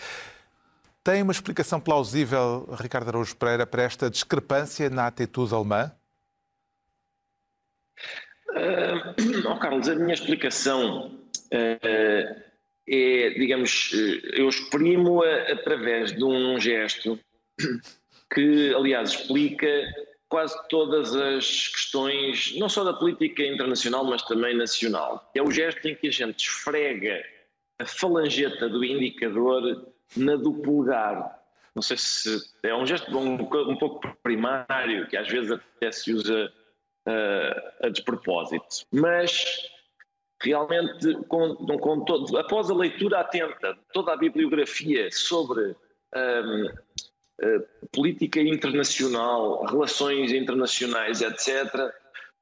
Tem 1.02 1.20
uma 1.20 1.32
explicação 1.32 1.78
plausível, 1.78 2.66
Ricardo 2.80 3.08
Araújo 3.08 3.36
Pereira, 3.36 3.66
para 3.66 3.82
esta 3.82 4.08
discrepância 4.08 4.88
na 4.88 5.06
atitude 5.06 5.54
alemã? 5.54 5.92
Ah, 8.56 9.14
ó, 9.46 9.58
Carlos, 9.60 9.88
a 9.88 9.94
minha 9.94 10.14
explicação 10.14 11.20
ah, 11.52 12.42
é, 12.88 13.30
digamos, 13.30 13.92
eh, 13.94 14.40
eu 14.40 14.48
exprimo-a 14.48 15.52
através 15.52 16.12
de 16.12 16.22
um 16.24 16.58
gesto 16.60 17.18
que, 18.32 18.74
aliás, 18.74 19.10
explica 19.10 19.68
quase 20.28 20.56
todas 20.68 21.14
as 21.14 21.68
questões, 21.68 22.54
não 22.58 22.68
só 22.68 22.84
da 22.84 22.92
política 22.92 23.42
internacional, 23.42 24.04
mas 24.04 24.22
também 24.22 24.56
nacional. 24.56 25.30
É 25.34 25.42
o 25.42 25.50
gesto 25.50 25.86
em 25.86 25.94
que 25.94 26.08
a 26.08 26.12
gente 26.12 26.40
esfrega 26.40 27.24
a 27.78 27.86
falangeta 27.86 28.68
do 28.68 28.84
indicador 28.84 29.86
na 30.16 30.36
do 30.36 30.54
polegar. 30.54 31.40
Não 31.74 31.82
sei 31.82 31.96
se 31.96 32.40
é 32.62 32.74
um 32.74 32.86
gesto 32.86 33.16
um, 33.16 33.34
um 33.34 33.76
pouco 33.76 34.16
primário, 34.22 35.08
que 35.08 35.16
às 35.16 35.28
vezes 35.28 35.50
até 35.50 35.90
se 35.90 36.12
usa 36.12 36.52
uh, 37.08 37.86
a 37.86 37.88
despropósito. 37.88 38.86
Mas 38.92 39.44
realmente, 40.44 41.14
com, 41.28 41.54
com 41.56 42.04
todo, 42.04 42.36
após 42.38 42.70
a 42.70 42.74
leitura 42.74 43.20
atenta 43.20 43.74
de 43.74 43.80
toda 43.92 44.12
a 44.12 44.16
bibliografia 44.16 45.08
sobre 45.10 45.74
um, 46.14 46.66
uh, 46.66 47.88
política 47.92 48.40
internacional, 48.40 49.64
relações 49.64 50.32
internacionais, 50.32 51.22
etc., 51.22 51.92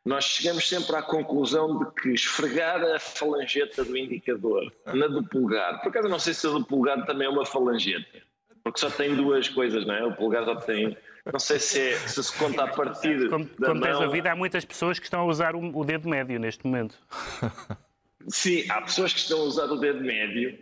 nós 0.04 0.24
chegamos 0.24 0.68
sempre 0.68 0.96
à 0.96 1.02
conclusão 1.02 1.78
de 1.78 1.90
que 1.92 2.08
esfregar 2.10 2.82
a 2.82 2.98
falangeta 2.98 3.84
do 3.84 3.96
indicador 3.96 4.72
na 4.86 5.06
do 5.06 5.22
polegar, 5.22 5.80
por 5.80 5.90
acaso 5.90 6.06
eu 6.06 6.10
não 6.10 6.18
sei 6.18 6.34
se 6.34 6.46
a 6.46 6.50
do 6.50 6.64
polegar 6.64 7.06
também 7.06 7.26
é 7.26 7.30
uma 7.30 7.46
falangeta, 7.46 8.20
porque 8.64 8.80
só 8.80 8.90
tem 8.90 9.14
duas 9.14 9.48
coisas, 9.48 9.86
não 9.86 9.94
é? 9.94 10.04
O 10.04 10.14
polegar 10.14 10.44
só 10.44 10.56
tem. 10.56 10.96
Não 11.32 11.38
sei 11.38 11.60
se, 11.60 11.80
é, 11.80 11.94
se 11.98 12.22
se 12.22 12.36
conta 12.36 12.64
a 12.64 12.68
partir. 12.68 13.28
Como, 13.30 13.44
da 13.56 13.68
como 13.68 13.80
tens 13.80 13.96
mão. 13.96 14.06
ouvido, 14.06 14.26
há 14.26 14.34
muitas 14.34 14.64
pessoas 14.64 14.98
que 14.98 15.06
estão 15.06 15.20
a 15.20 15.24
usar 15.24 15.54
o, 15.54 15.78
o 15.78 15.84
dedo 15.84 16.08
médio 16.08 16.38
neste 16.40 16.66
momento. 16.66 16.98
Sim, 18.28 18.64
há 18.70 18.82
pessoas 18.82 19.12
que 19.12 19.20
estão 19.20 19.40
a 19.40 19.44
usar 19.44 19.66
o 19.66 19.76
dedo 19.76 20.00
médio. 20.00 20.58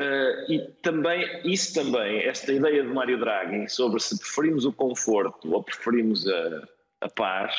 uh, 0.00 0.52
e 0.52 0.58
também, 0.82 1.40
isso 1.44 1.74
também, 1.74 2.20
esta 2.20 2.52
ideia 2.52 2.82
de 2.82 2.88
Mário 2.88 3.18
Draghi 3.18 3.68
sobre 3.68 4.00
se 4.00 4.18
preferimos 4.18 4.64
o 4.64 4.72
conforto 4.72 5.52
ou 5.52 5.62
preferimos 5.62 6.26
a, 6.28 6.68
a 7.02 7.08
paz, 7.08 7.54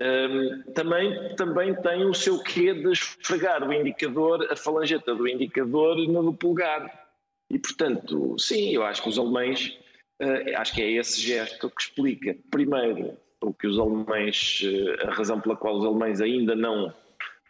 um, 0.00 0.72
também, 0.72 1.34
também 1.36 1.74
tem 1.74 2.04
o 2.04 2.12
seu 2.12 2.38
quê 2.42 2.74
de 2.74 2.92
esfregar 2.92 3.66
o 3.66 3.72
indicador, 3.72 4.46
a 4.50 4.56
falangeta 4.56 5.14
do 5.14 5.26
indicador 5.26 5.96
no 5.96 6.34
polegar. 6.34 7.06
E, 7.50 7.58
portanto, 7.58 8.36
sim, 8.38 8.74
eu 8.74 8.84
acho 8.84 9.02
que 9.02 9.08
os 9.08 9.18
alemães, 9.18 9.78
uh, 10.20 10.58
acho 10.58 10.74
que 10.74 10.82
é 10.82 10.90
esse 10.92 11.20
gesto 11.20 11.70
que 11.70 11.82
explica, 11.82 12.36
primeiro, 12.50 13.16
o 13.40 13.54
que 13.54 13.66
os 13.66 13.78
alemães, 13.78 14.60
uh, 14.64 15.08
a 15.08 15.14
razão 15.14 15.40
pela 15.40 15.56
qual 15.56 15.78
os 15.78 15.84
alemães 15.84 16.20
ainda 16.20 16.54
não 16.54 16.92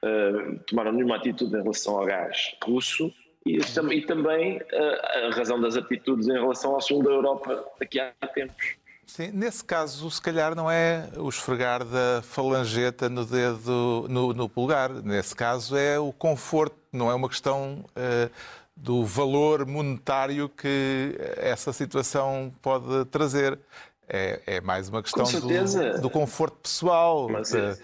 uh, 0.06 0.58
tomaram 0.66 0.92
nenhuma 0.92 1.16
atitude 1.16 1.56
em 1.56 1.62
relação 1.62 1.98
ao 1.98 2.06
gás 2.06 2.56
russo 2.64 3.12
e, 3.44 3.58
e 3.58 4.02
também 4.02 4.58
uh, 4.58 5.26
a 5.26 5.34
razão 5.34 5.60
das 5.60 5.76
atitudes 5.76 6.28
em 6.28 6.32
relação 6.32 6.74
ao 6.74 6.80
sul 6.80 7.02
da 7.02 7.10
Europa 7.10 7.64
daqui 7.78 8.00
a 8.00 8.12
tempos. 8.34 8.74
Sim, 9.06 9.30
nesse 9.32 9.64
caso, 9.64 10.10
se 10.10 10.20
calhar 10.20 10.56
não 10.56 10.68
é 10.68 11.08
o 11.16 11.28
esfregar 11.28 11.84
da 11.84 12.22
falangeta 12.22 13.08
no 13.08 13.24
dedo, 13.24 14.06
no, 14.10 14.34
no 14.34 14.48
polegar. 14.48 14.90
Nesse 14.90 15.34
caso 15.34 15.76
é 15.76 15.96
o 15.96 16.12
conforto, 16.12 16.76
não 16.92 17.08
é 17.08 17.14
uma 17.14 17.28
questão 17.28 17.84
uh, 17.90 18.30
do 18.74 19.04
valor 19.04 19.64
monetário 19.64 20.48
que 20.48 21.16
essa 21.36 21.72
situação 21.72 22.52
pode 22.60 23.04
trazer. 23.06 23.58
É, 24.08 24.40
é 24.46 24.60
mais 24.60 24.88
uma 24.88 25.02
questão 25.02 25.24
do, 25.24 26.00
do, 26.00 26.10
conforto 26.10 26.58
pessoal. 26.62 27.28
Mas, 27.28 27.50
de, 27.50 27.58
É 27.58 27.76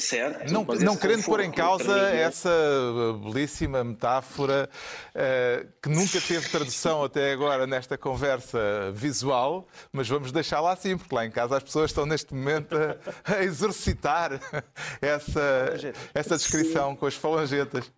certo. 0.00 0.50
Não, 0.50 0.64
não 0.64 0.96
querendo 0.96 1.22
pôr 1.24 1.40
em 1.40 1.50
causa 1.50 1.98
essa 2.08 2.50
belíssima 3.22 3.84
metáfora 3.84 4.68
uh, 5.14 5.68
que 5.82 5.88
nunca 5.90 6.18
teve 6.20 6.48
tradução 6.48 7.04
até 7.04 7.32
agora 7.32 7.66
nesta 7.66 7.98
conversa 7.98 8.90
visual, 8.92 9.68
mas 9.92 10.08
vamos 10.08 10.32
deixá-la 10.32 10.72
assim, 10.72 10.96
porque 10.96 11.14
lá 11.14 11.26
em 11.26 11.30
casa 11.30 11.58
as 11.58 11.62
pessoas 11.62 11.90
estão 11.90 12.06
neste 12.06 12.32
momento 12.32 12.74
a, 12.74 13.34
a 13.34 13.44
exercitar 13.44 14.40
essa, 15.02 15.74
essa 16.14 16.36
descrição 16.36 16.92
Sim. 16.92 16.96
com 16.96 17.06
as 17.06 17.14
falangetas. 17.14 17.92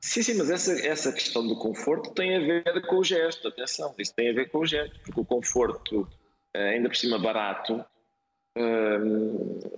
Sim, 0.00 0.22
sim, 0.22 0.34
mas 0.34 0.50
essa, 0.50 0.72
essa 0.86 1.12
questão 1.12 1.46
do 1.46 1.56
conforto 1.56 2.10
tem 2.12 2.36
a 2.36 2.40
ver 2.40 2.86
com 2.86 2.98
o 2.98 3.04
gesto, 3.04 3.48
atenção, 3.48 3.94
isso 3.98 4.14
tem 4.14 4.30
a 4.30 4.32
ver 4.32 4.50
com 4.50 4.58
o 4.58 4.66
gesto, 4.66 4.98
porque 5.00 5.20
o 5.20 5.24
conforto, 5.24 6.08
eh, 6.54 6.74
ainda 6.74 6.88
por 6.88 6.96
cima 6.96 7.18
barato, 7.18 7.84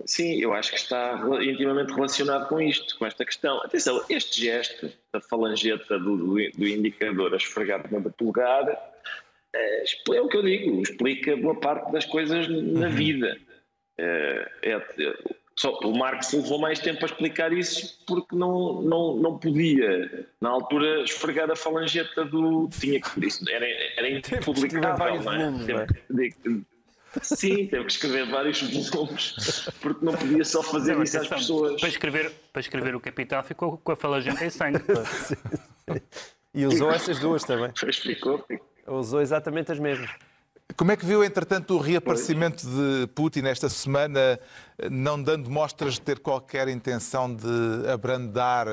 sim, 0.05 0.39
eu 0.41 0.53
acho 0.53 0.71
que 0.71 0.77
está 0.77 1.21
intimamente 1.41 1.93
relacionado 1.93 2.47
com 2.47 2.61
isto, 2.61 2.97
com 2.97 3.05
esta 3.05 3.25
questão. 3.25 3.57
Atenção, 3.63 4.03
este 4.09 4.41
gesto 4.41 4.91
da 5.13 5.19
falangeta 5.19 5.99
do, 5.99 6.17
do, 6.17 6.35
do 6.35 6.67
indicador 6.67 7.33
a 7.33 7.37
esfregar 7.37 7.91
na 7.91 8.01
polegar 8.09 8.89
é, 9.53 9.83
é, 9.83 10.21
o 10.21 10.27
que 10.27 10.37
eu 10.37 10.43
digo, 10.43 10.81
explica 10.81 11.35
boa 11.37 11.59
parte 11.59 11.91
das 11.91 12.05
coisas 12.05 12.47
na 12.47 12.87
uhum. 12.87 12.91
vida. 12.91 13.37
É, 13.97 14.51
é, 14.63 14.85
só, 15.55 15.77
o 15.79 15.97
Marx 15.97 16.31
levou 16.31 16.59
mais 16.59 16.79
tempo 16.79 17.03
a 17.03 17.05
explicar 17.05 17.51
isso 17.51 17.99
porque 18.07 18.35
não, 18.35 18.81
não, 18.81 19.15
não 19.17 19.37
podia, 19.37 20.25
na 20.39 20.49
altura, 20.49 21.03
esfregar 21.03 21.51
a 21.51 21.55
falangeta 21.55 22.23
do. 22.23 22.69
Tinha 22.79 23.01
que. 23.01 23.25
Isso 23.25 23.43
era, 23.49 23.65
era 23.97 24.09
impublicável, 24.09 25.21
não 25.21 25.33
é? 25.33 25.85
Sim, 27.21 27.67
teve 27.67 27.85
que 27.85 27.91
escrever 27.91 28.29
vários 28.29 28.61
volumes, 28.89 29.35
porque 29.81 30.05
não 30.05 30.13
podia 30.13 30.45
só 30.45 30.61
fazer 30.61 30.95
não, 30.95 31.03
isso 31.03 31.19
às 31.19 31.27
pessoas. 31.27 31.79
Para 31.79 31.89
escrever, 31.89 32.31
para 32.53 32.59
escrever 32.59 32.95
o 32.95 32.99
Capital 32.99 33.43
ficou 33.43 33.77
com 33.77 33.91
a 33.91 33.95
falagente 33.95 34.43
em 34.43 34.49
sangue. 34.49 34.79
e 36.53 36.65
usou 36.65 36.91
essas 36.91 37.19
duas 37.19 37.43
também. 37.43 37.71
Explicou. 37.87 38.45
Usou 38.87 39.21
exatamente 39.21 39.71
as 39.71 39.79
mesmas. 39.79 40.09
Como 40.75 40.91
é 40.91 40.97
que 40.97 41.05
viu, 41.05 41.23
entretanto, 41.23 41.75
o 41.75 41.79
reaparecimento 41.79 42.65
de 42.65 43.07
Putin 43.07 43.45
esta 43.45 43.67
semana, 43.69 44.39
não 44.89 45.21
dando 45.21 45.49
mostras 45.49 45.95
de 45.95 46.01
ter 46.01 46.19
qualquer 46.19 46.67
intenção 46.67 47.33
de 47.33 47.89
abrandar 47.91 48.67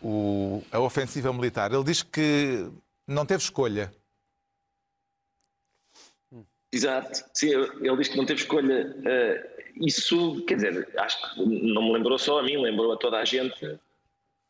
o, 0.00 0.62
a 0.72 0.80
ofensiva 0.80 1.32
militar? 1.32 1.70
Ele 1.72 1.84
diz 1.84 2.02
que 2.02 2.66
não 3.06 3.26
teve 3.26 3.42
escolha. 3.42 3.92
Exato. 6.72 7.22
Sim, 7.34 7.50
ele 7.50 7.96
diz 7.98 8.08
que 8.08 8.16
não 8.16 8.24
teve 8.24 8.40
escolha. 8.40 8.96
Uh, 8.98 9.86
isso, 9.86 10.42
quer 10.46 10.54
dizer, 10.54 10.88
acho 10.98 11.34
que 11.34 11.44
não 11.44 11.82
me 11.82 11.92
lembrou 11.92 12.18
só 12.18 12.38
a 12.38 12.42
mim, 12.42 12.56
lembrou 12.56 12.92
a 12.92 12.96
toda 12.96 13.18
a 13.18 13.24
gente. 13.24 13.78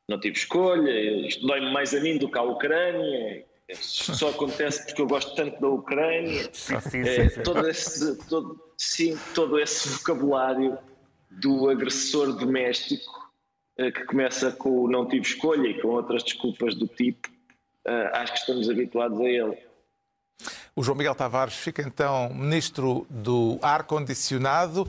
Não 0.08 0.20
tive 0.20 0.36
escolha, 0.36 0.90
isto 1.26 1.46
dói-me 1.46 1.72
mais 1.72 1.94
a 1.94 2.00
mim 2.00 2.18
do 2.18 2.30
que 2.30 2.38
à 2.38 2.42
Ucrânia. 2.42 3.44
Só 3.74 4.30
acontece 4.30 4.84
porque 4.84 5.00
eu 5.00 5.06
gosto 5.06 5.34
tanto 5.34 5.60
da 5.60 5.68
Ucrânia. 5.68 6.48
Sim, 6.52 6.80
sim, 6.80 7.00
é, 7.00 7.28
sim, 7.28 7.42
todo, 7.42 7.66
esse, 7.68 8.28
todo, 8.28 8.60
sim, 8.76 9.18
todo 9.34 9.58
esse 9.58 9.88
vocabulário 9.88 10.78
do 11.30 11.70
agressor 11.70 12.36
doméstico 12.36 13.32
uh, 13.80 13.90
que 13.90 14.04
começa 14.04 14.52
com 14.52 14.82
o 14.82 14.90
não 14.90 15.08
tive 15.08 15.26
escolha 15.26 15.66
e 15.66 15.80
com 15.80 15.88
outras 15.88 16.22
desculpas 16.22 16.74
do 16.74 16.86
tipo, 16.86 17.30
acho 18.12 18.32
que 18.34 18.38
estamos 18.38 18.68
habituados 18.68 19.20
a 19.20 19.24
ele. 19.24 19.71
O 20.74 20.82
João 20.82 20.96
Miguel 20.96 21.14
Tavares 21.14 21.54
fica 21.54 21.82
então 21.82 22.32
ministro 22.32 23.06
do 23.10 23.58
ar-condicionado. 23.62 24.88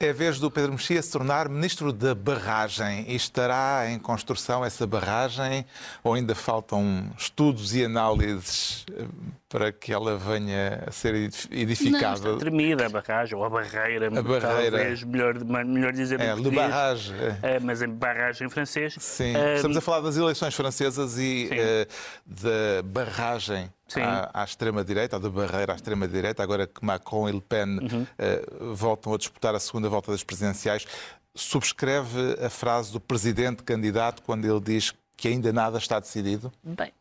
É 0.00 0.12
vez 0.12 0.40
do 0.40 0.50
Pedro 0.50 0.72
Mexia 0.72 1.00
se 1.00 1.12
tornar 1.12 1.48
ministro 1.48 1.92
da 1.92 2.14
barragem. 2.14 3.04
E 3.08 3.14
estará 3.14 3.88
em 3.88 3.98
construção 3.98 4.64
essa 4.64 4.86
barragem 4.86 5.64
ou 6.02 6.14
ainda 6.14 6.34
faltam 6.34 7.10
estudos 7.16 7.74
e 7.74 7.84
análises 7.84 8.84
eh, 8.92 9.04
para 9.48 9.70
que 9.70 9.92
ela 9.92 10.18
venha 10.18 10.82
a 10.84 10.90
ser 10.90 11.14
edificada? 11.48 12.00
Não, 12.00 12.12
está 12.14 12.36
tremida 12.36 12.86
a 12.86 12.88
barragem, 12.88 13.38
ou 13.38 13.44
a 13.44 13.48
barreira, 13.48 14.08
a 14.08 14.22
barreira. 14.22 14.78
talvez, 14.78 15.04
melhor, 15.04 15.44
melhor 15.64 15.92
dizer 15.92 16.20
é, 16.20 16.34
le 16.34 16.50
barrage. 16.50 17.14
É. 17.40 17.60
mas 17.60 17.80
em 17.80 17.88
barragem 17.88 18.48
em 18.48 18.50
francês. 18.50 18.96
Sim, 18.98 19.36
um... 19.36 19.54
estamos 19.54 19.76
a 19.76 19.80
falar 19.80 20.00
das 20.00 20.16
eleições 20.16 20.54
francesas 20.54 21.16
e 21.18 21.48
uh, 21.52 21.86
da 22.26 22.82
barragem 22.84 23.70
à, 23.96 24.42
à 24.42 24.44
extrema-direita, 24.44 25.18
da 25.18 25.28
barreira 25.28 25.72
à 25.72 25.76
extrema-direita, 25.76 26.42
agora 26.42 26.66
que 26.66 26.84
Macron 26.84 27.28
e 27.28 27.32
Le 27.32 27.40
Pen 27.40 27.78
uhum. 27.78 28.02
uh, 28.02 28.74
voltam 28.74 29.14
a 29.14 29.18
disputar 29.18 29.54
a 29.54 29.60
segunda 29.60 29.88
volta 29.88 30.10
das 30.10 30.22
presidenciais. 30.22 30.86
Subscreve 31.34 32.36
a 32.44 32.48
frase 32.48 32.92
do 32.92 33.00
presidente 33.00 33.62
candidato 33.62 34.22
quando 34.22 34.44
ele 34.44 34.60
diz 34.60 34.92
que 35.16 35.28
ainda 35.28 35.52
nada 35.52 35.78
está 35.78 35.98
decidido? 35.98 36.52
Bem, 36.62 36.92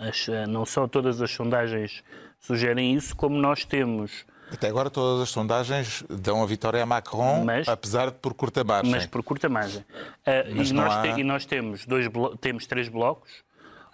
as, 0.00 0.26
não 0.48 0.64
só 0.64 0.86
todas 0.86 1.20
as 1.20 1.30
sondagens 1.30 2.02
sugerem 2.38 2.94
isso, 2.94 3.14
como 3.14 3.36
nós 3.36 3.64
temos. 3.64 4.24
Até 4.52 4.68
agora 4.68 4.90
todas 4.90 5.22
as 5.22 5.30
sondagens 5.30 6.02
dão 6.08 6.42
a 6.42 6.46
vitória 6.46 6.82
a 6.82 6.86
Macron, 6.86 7.44
mas, 7.44 7.68
apesar 7.68 8.10
de 8.10 8.16
por 8.16 8.34
curta 8.34 8.64
margem. 8.64 8.90
Mas 8.90 9.06
por 9.06 9.22
curta 9.22 9.48
margem. 9.48 9.84
Uh, 10.26 10.50
e, 10.50 10.72
nós 10.72 10.92
há... 10.92 11.02
te, 11.02 11.20
e, 11.20 11.24
nós 11.24 11.44
temos, 11.44 11.86
dois 11.86 12.06
temos 12.40 12.66
três 12.66 12.88
blocos, 12.88 13.30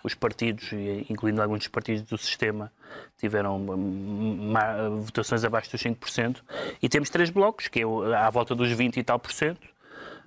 os 0.07 0.15
partidos, 0.15 0.71
incluindo 1.11 1.43
alguns 1.43 1.59
dos 1.59 1.69
partidos 1.69 2.03
do 2.03 2.17
sistema, 2.17 2.73
tiveram 3.19 3.67
votações 5.01 5.45
abaixo 5.45 5.73
dos 5.73 5.83
5%, 5.83 6.43
e 6.81 6.89
temos 6.89 7.11
três 7.11 7.29
blocos, 7.29 7.67
que 7.67 7.81
é 7.81 7.85
à 8.17 8.31
volta 8.31 8.55
dos 8.55 8.71
20 8.71 8.99
e 8.99 9.03
tal 9.03 9.19
por 9.19 9.33
cento, 9.33 9.67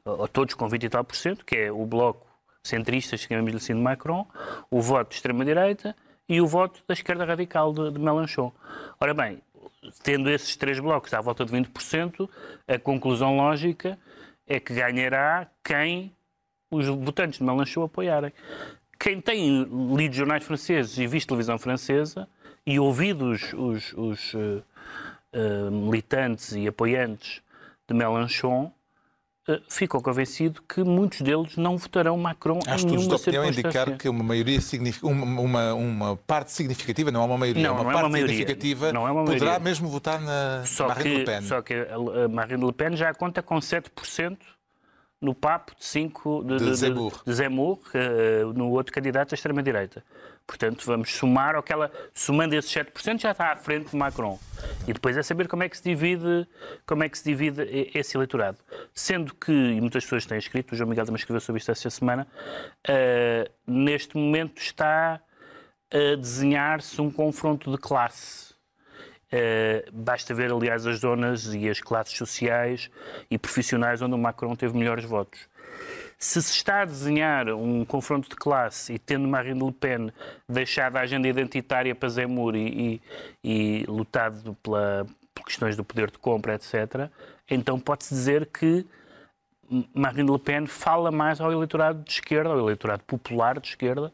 ou 0.03 0.27
todos 0.27 0.53
com 0.53 0.67
20 0.67 0.83
e 0.83 0.89
tal 0.89 1.03
por 1.03 1.15
cento, 1.15 1.45
que 1.45 1.55
é 1.55 1.71
o 1.71 1.85
bloco 1.85 2.27
centristas, 2.61 3.21
chamamos-lhe 3.21 3.55
assim, 3.55 3.73
de 3.73 3.79
Macron, 3.79 4.27
o 4.69 4.81
voto 4.81 5.11
de 5.11 5.15
extrema-direita 5.15 5.95
e 6.27 6.41
o 6.41 6.45
voto 6.45 6.83
da 6.85 6.93
esquerda 6.93 7.23
radical 7.23 7.71
de, 7.71 7.91
de 7.91 7.99
Mélenchon. 7.99 8.51
Ora 8.99 9.13
bem, 9.13 9.41
tendo 10.03 10.29
esses 10.29 10.57
três 10.57 10.77
blocos 10.77 11.13
à 11.13 11.21
volta 11.21 11.45
de 11.45 11.53
20%, 11.53 12.29
a 12.67 12.77
conclusão 12.77 13.37
lógica 13.37 13.97
é 14.45 14.59
que 14.59 14.73
ganhará 14.73 15.47
quem 15.63 16.13
os 16.69 16.85
votantes 16.85 17.39
de 17.39 17.45
Mélenchon 17.45 17.83
apoiarem. 17.83 18.33
Quem 18.99 19.21
tem 19.21 19.63
lido 19.95 20.13
jornais 20.13 20.43
franceses 20.43 20.97
e 20.97 21.07
visto 21.07 21.29
televisão 21.29 21.57
francesa 21.57 22.27
e 22.65 22.77
ouvido 22.79 23.31
os, 23.31 23.53
os, 23.53 23.93
os 23.93 24.33
uh, 24.33 24.61
uh, 25.33 25.71
militantes 25.71 26.51
e 26.51 26.67
apoiantes 26.67 27.41
de 27.87 27.95
Mélenchon, 27.95 28.71
uh, 29.47 29.61
ficou 29.69 30.01
convencido 30.01 30.61
que 30.67 30.83
muitos 30.83 31.21
deles 31.21 31.55
não 31.55 31.77
votarão 31.77 32.17
Macron 32.17 32.59
Há 32.67 32.75
em 32.75 32.85
nenhuma 32.85 33.17
circunstância. 33.17 33.49
indicar 33.49 33.97
que 33.97 34.09
uma 34.09 34.23
maioria 34.23 34.59
uma, 35.01 35.41
uma, 35.41 35.73
uma, 35.73 36.17
parte 36.17 36.51
significativa, 36.51 37.09
não 37.09 37.21
é 37.21 37.25
uma 37.25 37.37
maioria, 37.37 37.63
não, 37.63 37.75
uma 37.75 37.83
não 37.83 37.89
é 37.89 37.93
parte 37.93 38.05
uma 38.05 38.11
maioria, 38.11 38.35
significativa 38.35 38.91
não 38.91 39.07
é 39.07 39.11
uma 39.11 39.23
maioria. 39.23 39.39
poderá 39.39 39.59
mesmo 39.59 39.87
votar 39.87 40.19
na 40.19 40.65
só 40.65 40.89
Marine 40.89 41.09
que, 41.09 41.17
Le 41.19 41.25
Pen. 41.25 41.41
Só 41.43 41.61
que 41.61 41.73
a 41.73 42.27
Marine 42.27 42.65
Le 42.65 42.73
Pen 42.73 42.97
já 42.97 43.13
conta 43.13 43.41
com 43.41 43.55
7% 43.55 44.37
no 45.21 45.35
papo 45.35 45.75
de 45.75 45.83
5 45.83 46.43
de, 46.43 46.57
de, 46.57 46.75
Zemmour, 46.75 47.21
de 47.25 47.33
Zemmour 47.33 47.79
uh, 47.79 48.53
no 48.53 48.69
outro 48.71 48.93
candidato 48.93 49.31
da 49.31 49.35
extrema-direita. 49.35 50.03
Portanto, 50.47 50.83
vamos 50.85 51.13
somar 51.13 51.55
aquela. 51.55 51.91
Somando 52.13 52.55
esses 52.55 52.71
7%, 52.71 53.19
já 53.19 53.31
está 53.31 53.51
à 53.51 53.55
frente 53.55 53.91
de 53.91 53.95
Macron. 53.95 54.39
E 54.87 54.93
depois 54.93 55.15
é 55.15 55.21
saber 55.21 55.47
como 55.47 55.61
é 55.61 55.69
que 55.69 55.77
se 55.77 55.83
divide, 55.83 56.47
como 56.87 57.03
é 57.03 57.09
que 57.09 57.17
se 57.17 57.23
divide 57.23 57.61
esse 57.93 58.17
eleitorado. 58.17 58.57
Sendo 58.93 59.35
que, 59.35 59.51
e 59.51 59.79
muitas 59.79 60.03
pessoas 60.03 60.25
têm 60.25 60.39
escrito, 60.39 60.71
o 60.71 60.75
João 60.75 60.89
Miguel 60.89 61.05
também 61.05 61.19
escreveu 61.19 61.41
sobre 61.41 61.59
isto 61.59 61.71
esta 61.71 61.89
semana, 61.89 62.27
uh, 62.89 63.51
neste 63.67 64.17
momento 64.17 64.59
está 64.59 65.21
a 65.91 66.15
desenhar-se 66.15 66.99
um 67.01 67.11
confronto 67.11 67.71
de 67.71 67.77
classe 67.77 68.48
basta 69.93 70.33
ver, 70.33 70.51
aliás, 70.51 70.85
as 70.87 70.99
zonas 70.99 71.53
e 71.53 71.69
as 71.69 71.79
classes 71.79 72.17
sociais 72.17 72.89
e 73.29 73.37
profissionais 73.37 74.01
onde 74.01 74.15
o 74.15 74.17
Macron 74.17 74.55
teve 74.55 74.77
melhores 74.77 75.05
votos. 75.05 75.47
Se 76.17 76.41
se 76.41 76.51
está 76.51 76.81
a 76.81 76.85
desenhar 76.85 77.47
um 77.49 77.85
confronto 77.85 78.27
de 78.29 78.35
classe 78.35 78.93
e 78.93 78.99
tendo 78.99 79.27
Marine 79.27 79.65
Le 79.65 79.71
Pen 79.71 80.11
deixado 80.47 80.97
a 80.97 81.01
agenda 81.01 81.27
identitária 81.27 81.95
para 81.95 82.09
Zemmour 82.09 82.55
e, 82.55 83.01
e, 83.41 83.81
e 83.81 83.85
lutado 83.87 84.53
pela, 84.61 85.05
por 85.33 85.45
questões 85.45 85.77
do 85.77 85.83
poder 85.83 86.11
de 86.11 86.17
compra, 86.17 86.55
etc., 86.55 87.09
então 87.49 87.79
pode-se 87.79 88.13
dizer 88.13 88.45
que 88.47 88.85
Marine 89.93 90.31
Le 90.31 90.39
Pen 90.39 90.65
fala 90.65 91.11
mais 91.11 91.39
ao 91.39 91.51
eleitorado 91.51 92.03
de 92.03 92.11
esquerda, 92.11 92.49
ao 92.49 92.59
eleitorado 92.59 93.03
popular 93.03 93.59
de 93.59 93.67
esquerda, 93.67 94.11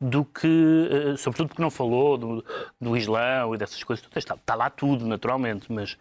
do 0.00 0.24
que, 0.24 0.88
eh, 0.90 1.16
sobretudo 1.16 1.48
porque 1.48 1.62
não 1.62 1.70
falou 1.70 2.18
do, 2.18 2.44
do 2.80 2.96
Islão 2.96 3.54
e 3.54 3.58
dessas 3.58 3.82
coisas. 3.82 4.04
Está, 4.14 4.34
está, 4.34 4.54
lá 4.54 4.68
tudo, 4.68 5.06
naturalmente, 5.06 5.72
mas 5.72 5.96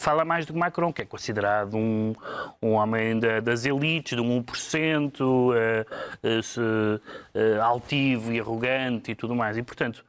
fala 0.00 0.24
mais 0.24 0.44
do 0.44 0.52
que 0.52 0.58
Macron, 0.58 0.92
que 0.92 1.02
é 1.02 1.04
considerado 1.04 1.76
um, 1.76 2.14
um 2.60 2.72
homem 2.72 3.18
da, 3.18 3.40
das 3.40 3.64
elites, 3.64 4.16
de 4.16 4.20
um 4.20 4.42
1%, 4.42 5.20
uh, 5.20 5.54
uh, 6.22 6.96
uh, 6.96 7.62
altivo 7.62 8.32
e 8.32 8.40
arrogante 8.40 9.12
e 9.12 9.14
tudo 9.14 9.34
mais. 9.34 9.56
E, 9.56 9.62
portanto, 9.62 10.04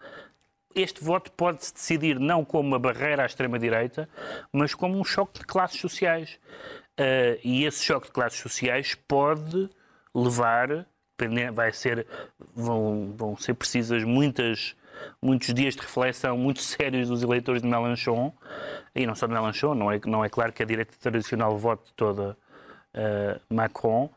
este 0.76 1.04
voto 1.04 1.32
pode-se 1.32 1.74
decidir 1.74 2.19
não 2.19 2.43
como 2.43 2.69
uma 2.69 2.80
barreira 2.80 3.24
à 3.24 3.26
extrema-direita, 3.26 4.10
mas 4.52 4.74
como 4.74 5.00
um 5.00 5.04
choque 5.04 5.39
de 5.39 5.46
classes 5.46 5.80
sociais. 5.80 6.39
Uh, 7.00 7.40
e 7.44 7.66
esse 7.66 7.84
choque 7.84 8.08
de 8.08 8.14
classes 8.14 8.40
sociais 8.40 8.96
pode 9.08 9.70
levar, 10.14 10.86
vai 11.54 11.72
ser, 11.72 12.06
vão, 12.54 13.14
vão 13.16 13.36
ser 13.36 13.56
precisas 13.56 14.04
muitas, 14.04 14.76
muitos 15.22 15.52
dias 15.54 15.76
de 15.76 15.82
reflexão 15.82 16.38
muito 16.38 16.62
sérios 16.64 17.08
dos 17.08 17.24
eleitores 17.24 17.62
de 17.62 17.68
Mélenchon, 17.68 18.32
e 18.94 19.08
não 19.08 19.16
só 19.16 19.26
de 19.26 19.34
Mélenchon, 19.34 19.74
não 19.74 19.92
é, 19.92 20.00
não 20.06 20.24
é 20.24 20.30
claro 20.30 20.54
que 20.54 20.62
a 20.62 20.66
direita 20.66 20.94
tradicional 21.00 21.58
vote 21.58 21.92
toda 21.96 22.38
uh, 22.94 23.54
Macron, 23.54 24.10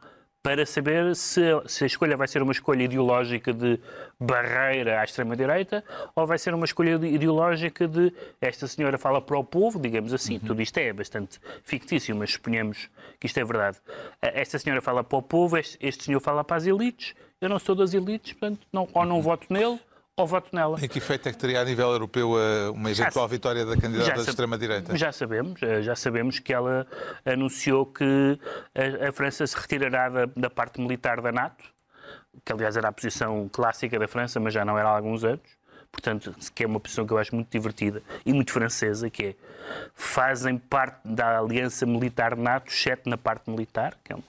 para 0.47 0.65
saber 0.65 1.17
se, 1.17 1.43
se, 1.67 1.83
a 1.83 1.87
escolha 1.89 2.17
vai 2.17 2.29
ser 2.29 2.41
uma 2.41 2.53
escolha 2.53 2.85
ideológica 2.85 3.53
de 3.53 3.81
barreira 4.21 5.01
à 5.01 5.05
extrema-direita 5.05 5.83
ou 6.15 6.25
vai 6.25 6.39
ser 6.39 6.55
uma 6.55 6.65
escolha 6.65 7.05
ideológica 7.05 7.89
de 7.89 8.13
esta 8.41 8.69
senhora 8.69 8.97
fala 8.97 9.21
para 9.21 9.37
o 9.37 9.43
povo, 9.43 9.81
digamos 9.81 10.15
assim. 10.15 10.35
Uhum. 10.35 10.47
Tudo 10.47 10.63
isto 10.63 10.79
é 10.79 10.93
bastante 10.93 11.41
fictício, 11.65 12.15
mas 12.15 12.35
suponhamos 12.35 12.89
que 13.19 13.27
isto 13.27 13.41
é 13.41 13.45
verdade. 13.45 13.79
Esta 14.23 14.57
senhora 14.57 14.81
fala 14.81 15.03
para 15.03 15.19
o 15.19 15.23
povo, 15.23 15.57
este, 15.57 15.85
este 15.85 16.05
senhor 16.05 16.21
fala 16.21 16.45
para 16.45 16.59
as 16.59 16.65
elites. 16.65 17.17
Eu 17.41 17.49
não 17.49 17.59
sou 17.59 17.75
das 17.75 17.93
elites, 17.93 18.35
portanto, 18.35 18.65
não, 18.73 18.89
ou 18.95 19.05
não 19.05 19.21
voto 19.21 19.53
nele 19.53 19.81
ou 20.17 20.27
voto 20.27 20.49
nela. 20.55 20.79
Em 20.83 20.89
que 20.89 20.99
efeito 20.99 21.29
é 21.29 21.33
que 21.33 21.39
teria 21.39 21.61
a 21.61 21.65
nível 21.65 21.91
europeu 21.91 22.31
uma 22.73 22.91
eventual 22.91 23.27
já, 23.27 23.31
vitória 23.31 23.67
da 23.67 23.77
candidata 23.77 24.15
da 24.15 24.23
extrema-direita? 24.23 24.97
Já 24.97 25.13
sabemos, 25.13 25.63
eh, 25.63 25.83
já 25.83 25.95
sabemos 25.95 26.39
que 26.39 26.55
ela 26.55 26.87
anunciou 27.25 27.85
que 27.85 28.39
a, 28.75 29.09
a 29.09 29.13
França 29.13 29.47
se 29.47 29.55
retirará 29.55 30.09
da, 30.09 30.27
da, 30.35 30.49
parte 30.49 30.81
militar 30.81 31.21
da 31.21 31.31
NATO, 31.31 31.63
que 32.43 32.51
aliás 32.51 32.79
era 32.79 32.89
a 32.89 32.93
posição 32.93 33.47
clássica 33.53 33.99
da 33.99 34.09
França, 34.09 34.41
mas 34.41 34.55
já 34.55 34.65
não 34.65 34.79
era 34.79 34.89
há 34.89 34.97
alguns 34.97 35.23
anos 35.23 35.57
portanto, 35.91 36.35
que 36.55 36.65
é 36.65 36.67
uma 36.67 36.81
posição 36.81 37.07
que 37.07 37.13
eu 37.13 37.19
acho 37.19 37.35
muito 37.35 37.49
divertida 37.51 38.03
e 38.25 38.33
muito 38.33 38.53
francesa, 38.53 39.09
que 39.11 39.27
é 39.27 39.35
fazem 39.95 40.59
parte 40.59 41.01
da 41.05 41.39
aliança 41.39 41.85
militar 41.87 42.37
NATO, 42.37 42.69
exceto 42.69 43.09
na 43.09 43.17
parte 43.17 43.51
militar, 43.51 43.97
que 44.05 44.13
é 44.13 44.17
um, 44.17 44.23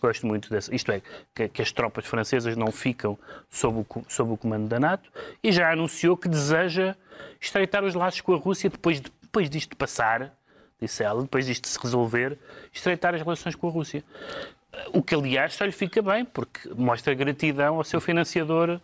gosto 0.00 0.26
muito 0.26 0.48
dessa, 0.50 0.74
isto 0.74 0.92
é, 0.92 1.02
que, 1.34 1.48
que, 1.48 1.62
as 1.62 1.72
tropas 1.72 2.06
francesas 2.06 2.56
não 2.56 2.70
ficam 2.70 3.18
sob 3.50 3.80
o, 3.80 4.04
sob 4.08 4.32
o 4.32 4.36
comando 4.36 4.68
da 4.68 4.78
NATO, 4.78 5.10
e 5.42 5.50
já 5.50 5.72
anunciou 5.72 6.16
que 6.16 6.28
deseja 6.28 6.94
estreitar 7.40 7.84
os 7.84 7.94
laços 7.94 8.20
com 8.20 8.34
a 8.34 8.36
Rússia 8.36 8.70
depois, 8.70 9.00
de, 9.00 9.10
depois 9.22 9.50
disto 9.50 9.76
passar, 9.76 10.32
disse 10.80 11.02
ela, 11.02 11.22
depois 11.22 11.46
disto 11.46 11.68
se 11.68 11.78
resolver, 11.80 12.38
estreitar 12.72 13.14
as 13.14 13.22
relações 13.22 13.54
com 13.54 13.68
a 13.68 13.70
Rússia. 13.70 14.04
O 14.92 15.02
que, 15.02 15.14
aliás, 15.14 15.54
só 15.54 15.64
lhe 15.64 15.72
fica 15.72 16.00
bem, 16.00 16.24
porque 16.24 16.68
mostra 16.74 17.12
gratidão 17.14 17.76
ao 17.76 17.84
seu 17.84 18.00
financiador 18.00 18.80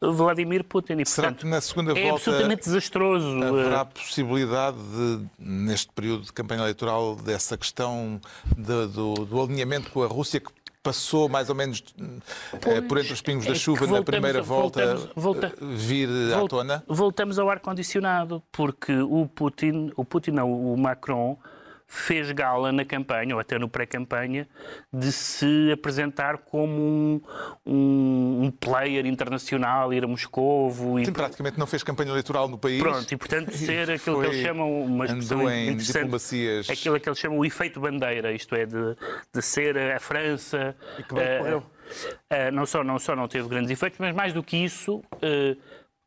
Vladimir 0.00 0.64
Putin. 0.64 1.00
E, 1.00 1.06
Será 1.06 1.32
que 1.32 1.46
na 1.46 1.60
segunda 1.60 1.92
é 1.92 2.02
volta 2.02 2.16
absolutamente 2.16 2.62
desastroso. 2.64 3.42
haverá 3.42 3.80
eh, 3.80 3.84
possibilidade, 3.84 4.76
de, 4.76 5.26
neste 5.38 5.92
período 5.92 6.24
de 6.24 6.32
campanha 6.32 6.62
eleitoral, 6.62 7.16
dessa 7.16 7.56
questão 7.56 8.20
de, 8.56 8.86
do, 8.88 9.14
do 9.14 9.42
alinhamento 9.42 9.90
com 9.90 10.02
a 10.02 10.06
Rússia, 10.06 10.40
que 10.40 10.50
passou 10.82 11.28
mais 11.28 11.48
ou 11.48 11.54
menos 11.54 11.82
eh, 11.98 12.58
pois, 12.60 12.80
por 12.86 12.98
entre 12.98 13.12
os 13.12 13.22
pingos 13.22 13.46
da 13.46 13.52
é 13.52 13.54
chuva 13.54 13.86
na 13.86 14.02
primeira 14.02 14.42
volta 14.42 14.96
voltamos, 14.96 15.12
volta, 15.14 15.54
vir 15.60 16.08
à 16.34 16.46
tona? 16.48 16.84
Voltamos 16.88 17.38
ao 17.38 17.48
ar-condicionado, 17.48 18.42
porque 18.50 18.92
o 18.96 19.26
Putin, 19.26 19.92
o 19.96 20.04
Putin 20.04 20.32
não, 20.32 20.52
o 20.52 20.76
Macron 20.76 21.38
fez 21.92 22.32
gala 22.32 22.72
na 22.72 22.86
campanha, 22.86 23.34
ou 23.34 23.40
até 23.40 23.58
no 23.58 23.68
pré-campanha, 23.68 24.48
de 24.90 25.12
se 25.12 25.70
apresentar 25.70 26.38
como 26.38 26.72
um, 26.72 27.20
um, 27.66 28.44
um, 28.44 28.50
player 28.50 29.04
internacional, 29.04 29.92
ir 29.92 30.02
a 30.02 30.08
Moscovo. 30.08 30.98
E... 30.98 31.04
Sim, 31.04 31.12
praticamente 31.12 31.58
não 31.58 31.66
fez 31.66 31.82
campanha 31.82 32.10
eleitoral 32.10 32.48
no 32.48 32.56
país. 32.56 32.80
Pronto, 32.80 33.12
e 33.12 33.16
portanto 33.16 33.52
ser 33.54 33.90
aquilo 33.90 34.22
que 34.22 34.26
eles 34.26 34.40
chamam, 34.40 34.82
uma 34.82 35.04
expressão 35.04 35.50
em 35.50 35.76
diplomacias... 35.76 36.70
aquilo 36.70 36.98
que 36.98 37.08
eles 37.10 37.18
chamam 37.18 37.38
o 37.38 37.44
efeito 37.44 37.78
bandeira, 37.78 38.32
isto 38.32 38.54
é, 38.54 38.64
de, 38.64 38.96
de 39.30 39.42
ser 39.42 39.76
a 39.76 40.00
França... 40.00 40.74
E 40.98 41.02
que 41.02 41.14
bem 41.14 41.54
uh, 41.54 41.58
uh, 41.58 41.62
não, 42.54 42.64
só, 42.64 42.82
não 42.82 42.98
só 42.98 43.14
não 43.14 43.28
teve 43.28 43.46
grandes 43.48 43.70
efeitos, 43.70 43.98
mas 43.98 44.14
mais 44.14 44.32
do 44.32 44.42
que 44.42 44.56
isso, 44.56 44.96
uh, 44.96 45.56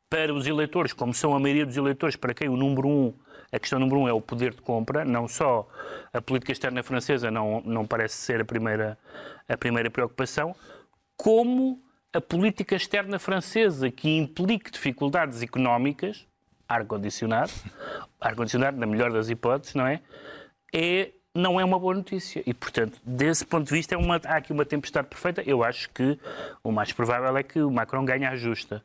para 0.10 0.34
os 0.34 0.48
eleitores, 0.48 0.94
como 0.94 1.14
são 1.14 1.36
a 1.36 1.40
maioria 1.40 1.66
dos 1.66 1.78
eleitores, 1.78 2.16
para 2.16 2.34
quem 2.34 2.50
o 2.50 2.58
número 2.58 2.88
um 2.88 3.14
a 3.52 3.60
questão 3.60 3.80
número 3.80 4.02
um 4.02 4.08
é 4.08 4.14
o 4.14 4.22
poder 4.22 4.54
de 4.54 4.62
compra, 4.62 5.06
não 5.06 5.28
só 5.28 5.68
a 6.14 6.22
política 6.22 6.52
externa 6.52 6.84
francesa 6.84 7.30
não, 7.32 7.62
não 7.66 7.86
parece 7.86 8.16
ser 8.16 8.42
a 8.42 8.46
primeira, 8.46 8.98
a 9.48 9.58
primeira 9.58 9.90
preocupação, 9.90 10.56
como 11.18 11.82
a 12.14 12.22
política 12.22 12.76
externa 12.76 13.20
francesa, 13.20 13.92
que 13.92 14.10
implique 14.18 14.72
dificuldades 14.72 15.42
económicas, 15.42 16.26
ar-condicionado, 16.68 17.52
ar-condicionado 18.20 18.78
na 18.78 18.86
melhor 18.86 19.12
das 19.12 19.30
hipóteses, 19.30 19.76
não 19.76 19.86
é? 19.86 20.02
É 20.74 21.12
não 21.36 21.60
é 21.60 21.66
uma 21.66 21.78
boa 21.78 21.94
notícia. 21.94 22.42
E, 22.46 22.54
portanto, 22.54 22.98
desse 23.04 23.46
ponto 23.46 23.68
de 23.68 23.74
vista, 23.74 23.94
é 23.94 23.98
uma, 23.98 24.16
há 24.24 24.38
aqui 24.38 24.54
uma 24.54 24.66
tempestade 24.66 25.10
perfeita. 25.10 25.44
Eu 25.46 25.66
acho 25.66 25.90
que 25.90 26.18
o 26.64 26.72
mais 26.72 26.94
provável 26.94 27.36
é 27.36 27.44
que 27.44 27.60
o 27.60 27.70
Macron 27.70 28.06
ganhe 28.06 28.26
a 28.26 28.38
justa. 28.38 28.82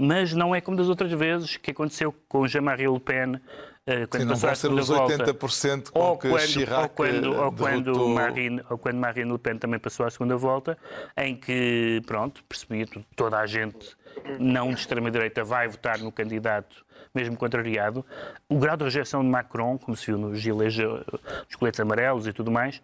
Mas 0.00 0.32
não 0.32 0.54
é 0.54 0.60
como 0.60 0.76
das 0.76 0.88
outras 0.88 1.12
vezes 1.12 1.56
que 1.56 1.70
aconteceu 1.70 2.14
com 2.28 2.46
Jean-Marie 2.46 2.88
Le 2.88 3.00
Pen 3.00 3.40
eh, 3.86 4.06
quando 4.06 4.22
Sim, 4.22 4.28
não 4.28 4.36
vão 4.36 4.54
ser 4.54 4.72
os 4.72 4.90
80% 4.90 5.90
com 5.90 5.98
ou 5.98 6.16
que 6.16 6.28
quando, 6.28 6.40
Chirac 6.40 6.82
ou 6.82 6.88
quando, 6.88 7.36
ou 7.36 7.52
quando. 7.52 8.08
Marine, 8.08 8.62
ou 8.70 8.78
quando 8.78 8.96
Marine 8.96 9.32
Le 9.32 9.38
Pen 9.38 9.58
também 9.58 9.80
passou 9.80 10.06
à 10.06 10.10
segunda 10.10 10.36
volta, 10.36 10.78
em 11.16 11.36
que, 11.36 12.00
pronto, 12.06 12.42
percebia 12.44 12.86
toda 13.16 13.38
a 13.38 13.46
gente 13.46 13.96
não 14.38 14.68
de 14.68 14.80
extrema-direita 14.80 15.44
vai 15.44 15.68
votar 15.68 15.98
no 15.98 16.12
candidato 16.12 16.84
mesmo 17.14 17.36
contrariado. 17.36 18.04
O 18.48 18.58
grau 18.58 18.76
de 18.76 18.84
rejeição 18.84 19.22
de 19.22 19.28
Macron, 19.28 19.76
como 19.78 19.96
se 19.96 20.06
viu 20.06 20.18
nos 20.18 20.38
gilets, 20.38 20.76
nos 20.78 21.56
coletes 21.58 21.80
amarelos 21.80 22.26
e 22.26 22.32
tudo 22.32 22.50
mais, 22.50 22.80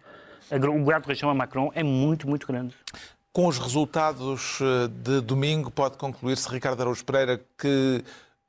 o 0.51 0.83
grau 0.83 0.99
de 0.99 1.07
rejeição 1.07 1.29
a 1.29 1.33
Macron 1.33 1.71
é 1.73 1.83
muito, 1.83 2.27
muito 2.27 2.45
grande. 2.45 2.75
Com 3.37 3.45
os 3.45 3.59
resultados 3.59 4.57
eh, 4.61 4.87
de 4.87 5.21
domingo, 5.21 5.69
pode 5.69 5.95
concluir-se, 5.95 6.49
Ricardo 6.49 6.81
Araújo 6.81 7.05
Pereira, 7.05 7.39
que 7.55 8.03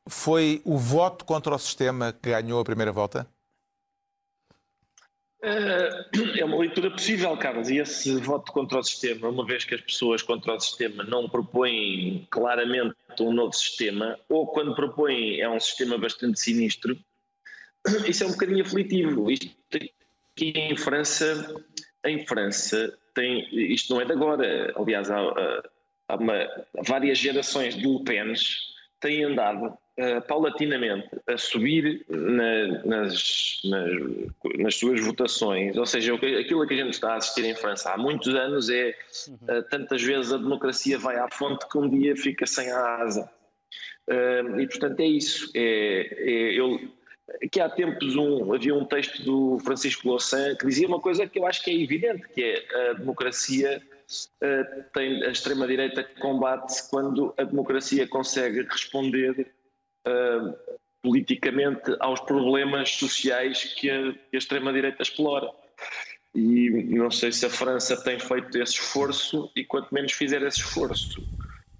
foi 0.09 0.62
o 0.64 0.79
voto 0.79 1.27
contra 1.27 1.55
o 1.55 1.59
sistema 1.59 2.11
que 2.11 2.31
ganhou 2.31 2.59
a 2.59 2.64
primeira 2.64 2.90
volta? 2.90 3.29
É 5.42 6.42
uma 6.42 6.57
leitura 6.57 6.90
possível, 6.90 7.37
Carlos, 7.37 7.68
e 7.68 7.77
esse 7.77 8.16
voto 8.16 8.51
contra 8.51 8.79
o 8.79 8.83
sistema, 8.83 9.29
uma 9.29 9.44
vez 9.44 9.62
que 9.62 9.74
as 9.74 9.83
pessoas 9.83 10.22
contra 10.22 10.55
o 10.55 10.59
sistema 10.59 11.05
não 11.05 11.29
propõem 11.29 12.27
claramente 12.31 12.96
um 13.20 13.35
novo 13.35 13.53
sistema, 13.53 14.18
ou 14.27 14.46
quando 14.46 14.74
propõem 14.74 15.38
é 15.38 15.51
um 15.51 15.61
sistema 15.61 15.98
bastante 15.98 16.40
sinistro, 16.40 16.98
isso 18.09 18.24
é 18.24 18.27
um 18.27 18.33
bocadinho 18.33 18.64
aflitivo. 18.64 19.31
Isto 19.31 19.55
aqui 19.74 20.53
em 20.57 20.74
França, 20.79 21.62
em 22.07 22.27
França, 22.27 22.96
tem, 23.18 23.48
isto 23.52 23.92
não 23.92 24.00
é 24.00 24.04
de 24.04 24.12
agora, 24.12 24.72
aliás, 24.76 25.11
há, 25.11 25.18
há, 26.09 26.16
uma, 26.16 26.48
várias 26.87 27.18
gerações 27.18 27.74
de 27.74 27.87
Le 27.87 28.04
Pens 28.04 28.57
têm 29.00 29.24
andado 29.24 29.66
uh, 29.66 30.22
paulatinamente 30.28 31.09
a 31.26 31.37
subir 31.37 32.04
na, 32.09 32.85
nas, 32.85 33.61
nas, 33.64 33.90
nas, 34.59 34.74
suas 34.76 35.00
votações, 35.04 35.76
ou 35.76 35.85
seja, 35.85 36.14
aquilo 36.14 36.66
que 36.66 36.74
a 36.74 36.76
gente 36.76 36.90
está 36.90 37.14
a 37.14 37.16
assistir 37.16 37.44
em 37.44 37.57
França 37.57 37.92
há 37.92 37.98
muitos 37.98 38.33
anos 38.35 38.70
é 38.70 38.94
uh, 39.28 39.62
tantas 39.68 40.00
vezes 40.02 40.33
a 40.33 40.37
democracia 40.37 40.96
vai 40.96 41.16
à 41.16 41.28
fonte 41.28 41.68
que 41.68 41.76
um 41.76 41.88
dia 41.88 42.16
fica 42.16 42.46
sem 42.46 42.70
a 42.70 43.02
asa. 43.02 43.28
Uh, 44.09 44.61
e 44.61 44.66
portanto 44.68 45.00
é 45.00 45.07
isso. 45.07 45.50
É, 45.54 46.16
é, 46.18 46.59
eu, 46.59 46.81
que 47.51 47.61
há 47.61 47.69
tempos 47.69 48.17
um, 48.17 48.53
havia 48.53 48.75
um 48.75 48.85
texto 48.85 49.23
do 49.23 49.59
Francisco 49.61 50.09
Louçã 50.09 50.55
que 50.57 50.67
dizia 50.67 50.88
uma 50.88 51.01
coisa 51.01 51.27
que 51.27 51.38
eu 51.38 51.47
acho 51.47 51.62
que 51.62 51.71
é 51.71 51.75
evidente, 51.75 52.27
que 52.29 52.43
é 52.43 52.91
a 52.91 52.93
democracia 52.95 53.83
uh, 54.43 54.85
tem 54.95 55.23
a 55.25 55.31
extrema-direita 55.31 56.05
combate-se 56.21 56.88
quando 56.91 57.35
a 57.37 57.45
democracia 57.45 58.07
consegue 58.09 58.62
responder 58.62 59.47
uh, 60.07 60.79
politicamente 61.03 61.95
aos 62.01 62.21
problemas 62.21 62.91
sociais 62.91 63.75
que 63.75 63.91
a, 63.91 64.12
que 64.12 64.37
a 64.37 64.38
extrema-direita 64.38 65.03
explora. 65.03 65.51
E 66.35 66.71
não 66.71 67.11
sei 67.11 67.33
se 67.33 67.47
a 67.47 67.51
França 67.51 67.97
tem 68.03 68.19
feito 68.19 68.57
esse 68.59 68.75
esforço, 68.75 69.51
e 69.57 69.64
quanto 69.64 69.93
menos 69.93 70.12
fizer 70.12 70.43
esse 70.43 70.59
esforço, 70.61 71.23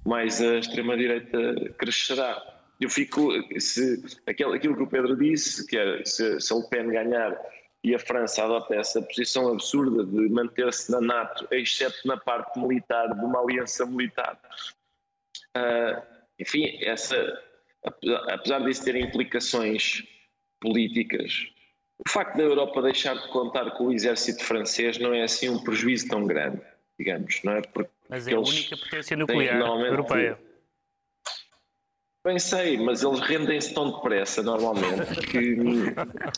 mais 0.05 0.41
a 0.41 0.59
extrema-direita 0.59 1.39
crescerá. 1.77 2.58
Eu 2.81 2.89
fico, 2.89 3.31
se 3.59 4.03
aquilo, 4.27 4.53
aquilo 4.53 4.77
que 4.77 4.83
o 4.83 4.87
Pedro 4.87 5.17
disse, 5.17 5.67
que 5.67 5.77
é 5.77 6.05
se, 6.05 6.41
se 6.41 6.53
a 6.53 6.57
Le 6.57 6.69
Pen 6.69 6.89
ganhar 6.89 7.37
e 7.83 7.95
a 7.95 7.99
França 7.99 8.45
adota 8.45 8.75
essa 8.75 9.03
posição 9.03 9.53
absurda 9.53 10.05
de 10.05 10.29
manter-se 10.29 10.91
na 10.91 11.01
NATO, 11.01 11.47
exceto 11.51 11.97
na 12.07 12.17
parte 12.17 12.59
militar, 12.59 13.15
de 13.15 13.25
uma 13.25 13.41
aliança 13.41 13.87
militar. 13.87 14.39
Uh, 15.57 16.03
enfim, 16.39 16.79
essa, 16.83 17.17
apesar 18.29 18.61
disso 18.61 18.85
ter 18.85 18.97
implicações 18.97 20.05
políticas, 20.61 21.47
o 21.99 22.09
facto 22.09 22.37
da 22.37 22.45
Europa 22.45 22.83
deixar 22.83 23.15
de 23.15 23.29
contar 23.29 23.71
com 23.73 23.87
o 23.87 23.93
exército 23.93 24.45
francês 24.45 24.99
não 24.99 25.13
é 25.13 25.23
assim 25.23 25.49
um 25.49 25.63
prejuízo 25.63 26.09
tão 26.09 26.25
grande, 26.27 26.61
digamos, 26.99 27.41
não 27.43 27.55
é? 27.55 27.63
Porque 27.63 27.91
Mas 28.09 28.29
é 28.29 28.35
a 28.35 28.41
única 28.41 28.77
potência 28.77 29.17
nuclear 29.17 29.61
europeia. 29.61 30.39
Bem 32.29 32.39
sei, 32.39 32.77
mas 32.77 33.03
eles 33.03 33.21
rendem-se 33.21 33.73
tão 33.73 33.91
depressa 33.91 34.43
normalmente 34.43 35.19
que. 35.27 35.57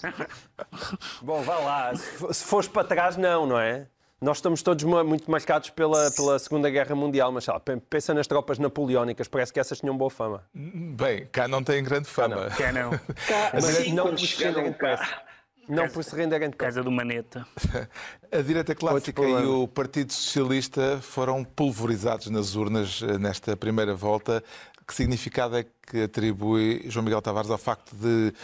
Bom, 1.20 1.42
vá 1.42 1.59
lá. 1.59 1.92
Se 1.96 2.44
fores 2.44 2.68
para 2.68 2.87
trás, 2.87 3.16
não, 3.16 3.44
não 3.44 3.59
é? 3.59 3.88
Nós 4.20 4.37
estamos 4.37 4.62
todos 4.62 4.85
muito 4.85 5.29
marcados 5.29 5.70
pela, 5.70 6.09
pela 6.12 6.38
Segunda 6.38 6.70
Guerra 6.70 6.94
Mundial, 6.94 7.33
mas 7.33 7.44
lá, 7.44 7.61
pensa 7.90 8.14
nas 8.14 8.29
tropas 8.29 8.57
napoleónicas, 8.61 9.26
parece 9.26 9.53
que 9.53 9.59
essas 9.59 9.81
tinham 9.81 9.96
boa 9.96 10.11
fama. 10.11 10.44
Bem, 10.55 11.26
cá 11.33 11.48
não 11.48 11.61
têm 11.61 11.83
grande 11.83 12.07
fama. 12.07 12.48
Cá 12.50 12.70
não. 12.70 12.90
Cá, 13.26 13.50
Mas 13.53 13.88
não 13.88 14.05
quando 14.05 14.11
por 14.11 14.20
se 14.20 14.26
chegaram 14.29 14.62
renderem 14.62 14.72
cá. 14.74 15.22
Não 15.68 15.88
por 15.88 16.05
se 16.05 16.14
renderem 16.14 16.50
depressa. 16.50 16.74
Casa 16.74 16.85
do 16.85 16.90
Maneta. 16.90 17.46
A 18.31 18.42
direita 18.42 18.74
clássica 18.76 19.22
e 19.22 19.44
o 19.44 19.66
Partido 19.66 20.12
Socialista 20.12 21.00
foram 21.00 21.42
pulverizados 21.42 22.29
nas 22.29 22.55
urnas 22.55 23.03
eh, 23.03 23.18
nesta 23.18 23.57
primeira 23.57 23.94
volta. 23.94 24.42
Que 24.90 24.96
significado 24.96 25.57
é 25.57 25.64
que 25.87 26.03
atribui 26.03 26.83
João 26.88 27.05
Miguel 27.05 27.22
Tavares 27.22 27.48
ao 27.48 27.57
facto 27.57 27.94
de 27.94 28.35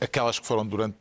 aquelas 0.00 0.38
que 0.38 0.46
foram 0.46 0.64
durante 0.64 0.96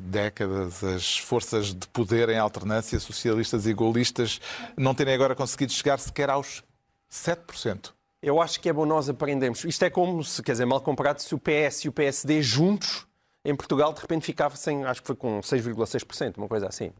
décadas 0.00 0.84
as 0.84 1.18
forças 1.18 1.74
de 1.74 1.88
poder 1.88 2.28
em 2.28 2.38
alternância, 2.38 3.00
socialistas 3.00 3.66
e 3.66 3.74
gaullistas, 3.74 4.40
não 4.76 4.94
terem 4.94 5.12
agora 5.12 5.34
conseguido 5.34 5.72
chegar 5.72 5.98
sequer 5.98 6.30
aos 6.30 6.62
7%? 7.10 7.90
Eu 8.22 8.40
acho 8.40 8.60
que 8.60 8.68
é 8.68 8.72
bom 8.72 8.86
nós 8.86 9.08
aprendermos. 9.08 9.64
Isto 9.64 9.86
é 9.86 9.90
como, 9.90 10.22
se, 10.22 10.40
quer 10.40 10.52
dizer, 10.52 10.66
mal 10.66 10.80
comparado, 10.80 11.20
se 11.20 11.34
o 11.34 11.38
PS 11.38 11.86
e 11.86 11.88
o 11.88 11.92
PSD 11.92 12.40
juntos 12.40 13.07
em 13.48 13.56
Portugal 13.56 13.92
de 13.92 14.00
repente 14.00 14.26
ficassem, 14.26 14.84
acho 14.84 15.00
que 15.00 15.06
foi 15.06 15.16
com 15.16 15.40
6,6%, 15.40 16.36
uma 16.36 16.48
coisa 16.48 16.68
assim. 16.68 16.92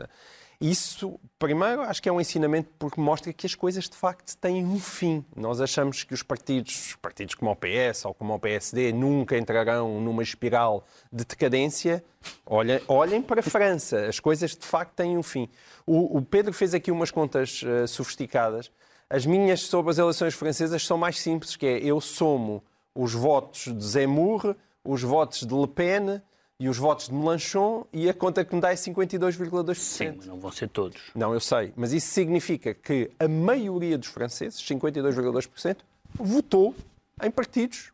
Isso, 0.60 1.20
primeiro, 1.38 1.82
acho 1.82 2.02
que 2.02 2.08
é 2.08 2.12
um 2.12 2.20
ensinamento 2.20 2.70
porque 2.78 3.00
mostra 3.00 3.32
que 3.32 3.46
as 3.46 3.54
coisas 3.54 3.88
de 3.88 3.94
facto 3.94 4.36
têm 4.38 4.64
um 4.64 4.80
fim. 4.80 5.24
Nós 5.36 5.60
achamos 5.60 6.02
que 6.02 6.12
os 6.12 6.22
partidos, 6.22 6.96
partidos 7.00 7.36
como 7.36 7.52
o 7.52 7.56
PS 7.56 8.06
ou 8.06 8.14
como 8.14 8.34
o 8.34 8.40
PSD, 8.40 8.92
nunca 8.92 9.38
entrarão 9.38 10.00
numa 10.00 10.22
espiral 10.22 10.84
de 11.12 11.24
decadência. 11.24 12.02
Olhem, 12.44 12.80
olhem 12.88 13.22
para 13.22 13.38
a 13.38 13.42
França, 13.42 14.06
as 14.06 14.18
coisas 14.18 14.56
de 14.56 14.66
facto 14.66 14.94
têm 14.94 15.16
um 15.16 15.22
fim. 15.22 15.48
O, 15.86 16.18
o 16.18 16.22
Pedro 16.22 16.52
fez 16.52 16.74
aqui 16.74 16.90
umas 16.90 17.12
contas 17.12 17.62
eh, 17.64 17.86
sofisticadas. 17.86 18.72
As 19.08 19.24
minhas 19.24 19.60
sobre 19.60 19.92
as 19.92 19.98
eleições 19.98 20.34
francesas 20.34 20.84
são 20.84 20.98
mais 20.98 21.20
simples, 21.20 21.54
que 21.54 21.66
é 21.66 21.78
eu 21.78 22.00
somo 22.00 22.64
os 22.94 23.12
votos 23.12 23.72
de 23.72 23.84
Zemmour, 23.84 24.56
os 24.82 25.02
votos 25.02 25.46
de 25.46 25.54
Le 25.54 25.68
Pen 25.68 26.20
e 26.60 26.68
os 26.68 26.76
votos 26.76 27.06
de 27.08 27.14
Mélenchon 27.14 27.86
e 27.92 28.08
a 28.08 28.14
conta 28.14 28.44
que 28.44 28.54
me 28.54 28.60
dá 28.60 28.72
é 28.72 28.74
52,2%. 28.74 29.74
Sim, 29.74 30.14
mas 30.16 30.26
não 30.26 30.40
vão 30.40 30.50
ser 30.50 30.68
todos. 30.68 31.00
Não, 31.14 31.32
eu 31.32 31.40
sei, 31.40 31.72
mas 31.76 31.92
isso 31.92 32.08
significa 32.08 32.74
que 32.74 33.10
a 33.18 33.28
maioria 33.28 33.96
dos 33.96 34.08
franceses, 34.08 34.60
52,2%, 34.60 35.76
votou 36.14 36.74
em 37.22 37.30
partidos 37.30 37.92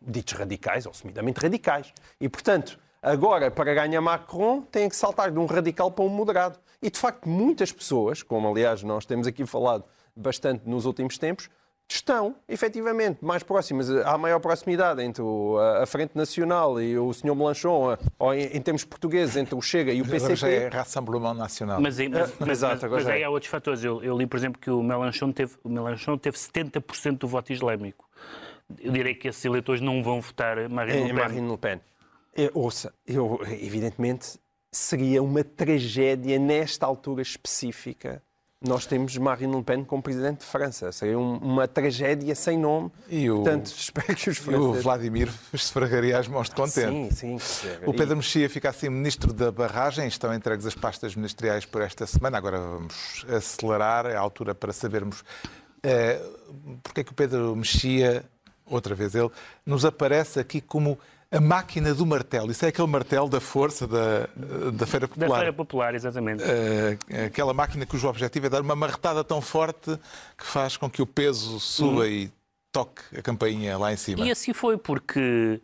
ditos 0.00 0.32
radicais 0.32 0.86
ou 0.86 0.92
assumidamente 0.92 1.38
radicais. 1.38 1.92
E, 2.20 2.28
portanto, 2.28 2.78
agora, 3.02 3.50
para 3.50 3.74
ganhar 3.74 4.00
Macron, 4.00 4.62
tem 4.62 4.88
que 4.88 4.96
saltar 4.96 5.30
de 5.30 5.38
um 5.38 5.44
radical 5.44 5.90
para 5.90 6.04
um 6.04 6.08
moderado. 6.08 6.58
E, 6.80 6.90
de 6.90 6.98
facto, 6.98 7.28
muitas 7.28 7.72
pessoas, 7.72 8.22
como 8.22 8.48
aliás 8.48 8.82
nós 8.82 9.04
temos 9.04 9.26
aqui 9.26 9.44
falado 9.44 9.84
bastante 10.14 10.66
nos 10.66 10.86
últimos 10.86 11.18
tempos, 11.18 11.50
estão, 11.88 12.34
efetivamente, 12.48 13.24
mais 13.24 13.42
próximas, 13.42 13.88
há 13.90 14.18
maior 14.18 14.40
proximidade 14.40 15.02
entre 15.02 15.22
o- 15.22 15.56
a 15.58 15.82
a 15.82 15.86
Frente 15.86 16.16
Nacional 16.16 16.80
e 16.80 16.98
o 16.98 17.12
Sr. 17.12 17.34
Melanchon, 17.34 17.96
ou 18.18 18.34
em, 18.34 18.44
em 18.56 18.60
termos 18.60 18.84
portugueses, 18.84 19.36
entre 19.36 19.54
o 19.54 19.62
Chega 19.62 19.92
e 19.92 20.00
o 20.02 20.04
Agora 20.04 20.34
já 20.34 20.48
é 20.48 20.60
PCP. 20.60 20.76
Rassemblement 20.76 21.34
Nacional. 21.34 21.80
Mas, 21.80 22.00
aí- 22.00 22.08
mas, 22.08 22.32
mas, 22.40 22.48
Exato, 22.48 22.74
mas- 22.74 22.84
agora 22.84 23.02
mas 23.04 23.12
aí 23.12 23.22
é. 23.22 23.24
há 23.24 23.30
outros 23.30 23.50
fatores. 23.50 23.84
Eu, 23.84 24.02
eu 24.02 24.16
li, 24.18 24.26
por 24.26 24.36
exemplo, 24.36 24.60
que 24.60 24.70
o 24.70 24.82
Melanchon 24.82 25.30
teve, 25.32 25.54
o 25.62 25.68
Melanchon 25.68 26.18
teve 26.18 26.36
70% 26.36 27.18
do 27.18 27.28
voto 27.28 27.52
islâmico. 27.52 28.04
Eu 28.80 28.90
direi 28.90 29.14
que 29.14 29.28
esses 29.28 29.44
eleitores 29.44 29.80
não 29.80 30.02
vão 30.02 30.20
votar 30.20 30.68
Marine 30.68 30.98
em 30.98 31.02
Le 31.04 31.08
Pen. 31.14 31.22
Marine 31.22 31.50
Le 31.50 31.56
Pen. 31.58 31.80
Eu, 32.34 32.50
ouça, 32.54 32.92
eu, 33.06 33.40
evidentemente, 33.62 34.38
seria 34.72 35.22
uma 35.22 35.44
tragédia 35.44 36.36
nesta 36.38 36.84
altura 36.84 37.22
específica. 37.22 38.22
Nós 38.62 38.86
temos 38.86 39.14
Marine 39.18 39.54
Le 39.54 39.62
Pen 39.62 39.84
como 39.84 40.02
presidente 40.02 40.38
de 40.38 40.46
França. 40.46 40.90
Seria 40.90 41.18
um- 41.18 41.36
uma 41.36 41.68
tragédia 41.68 42.34
sem 42.34 42.58
nome. 42.58 42.90
E 43.08 43.30
o- 43.30 43.36
Portanto, 43.42 43.66
espero 43.66 44.14
que 44.16 44.30
os 44.30 44.38
E 44.38 44.40
o 44.40 44.42
franceses... 44.44 44.82
Vladimir 44.82 45.28
esfregaria 45.52 46.18
as 46.18 46.26
mãos 46.26 46.48
de 46.48 46.54
contente. 46.54 47.14
Sim, 47.14 47.38
sim. 47.38 47.68
O 47.84 47.92
Pedro 47.92 48.16
Mexia 48.16 48.48
fica 48.48 48.70
assim 48.70 48.88
ministro 48.88 49.32
da 49.34 49.52
barragem. 49.52 50.08
Estão 50.08 50.32
entregues 50.32 50.64
as 50.64 50.74
pastas 50.74 51.14
ministeriais 51.14 51.66
por 51.66 51.82
esta 51.82 52.06
semana. 52.06 52.38
Agora 52.38 52.58
vamos 52.58 53.26
acelerar. 53.28 54.06
É 54.06 54.16
a 54.16 54.20
altura 54.20 54.54
para 54.54 54.72
sabermos 54.72 55.22
eh, 55.82 56.18
porque 56.82 57.02
é 57.02 57.04
que 57.04 57.12
o 57.12 57.14
Pedro 57.14 57.54
Mexia, 57.54 58.24
outra 58.64 58.94
vez 58.94 59.14
ele, 59.14 59.30
nos 59.66 59.84
aparece 59.84 60.40
aqui 60.40 60.62
como 60.62 60.98
a 61.30 61.40
máquina 61.40 61.94
do 61.94 62.06
martelo. 62.06 62.50
Isso 62.50 62.64
é 62.64 62.68
aquele 62.68 62.86
martelo 62.88 63.28
da 63.28 63.40
força 63.40 63.86
da, 63.86 64.28
da 64.72 64.86
Feira 64.86 65.06
Da 65.06 65.14
Popular. 65.14 65.36
Feira 65.38 65.52
Popular, 65.52 65.94
exatamente. 65.94 66.42
Eh, 66.44 66.98
aquela 67.26 67.52
máquina 67.52 67.84
cujo 67.86 68.08
objetivo 68.08 68.46
é 68.46 68.48
dar 68.48 68.60
uma 68.62 68.76
marretada 68.76 69.22
tão 69.24 69.40
forte 69.40 69.98
que 70.38 70.46
faz 70.46 70.76
com 70.76 70.88
que 70.88 71.02
o 71.02 71.06
peso 71.06 71.58
suba 71.60 72.06
e 72.08 72.30
toque 72.72 73.02
a 73.18 73.22
campainha 73.22 73.76
lá 73.76 73.92
em 73.92 73.96
cima. 73.96 74.24
E 74.24 74.30
assim 74.30 74.52
foi, 74.52 74.76
porque 74.78 75.60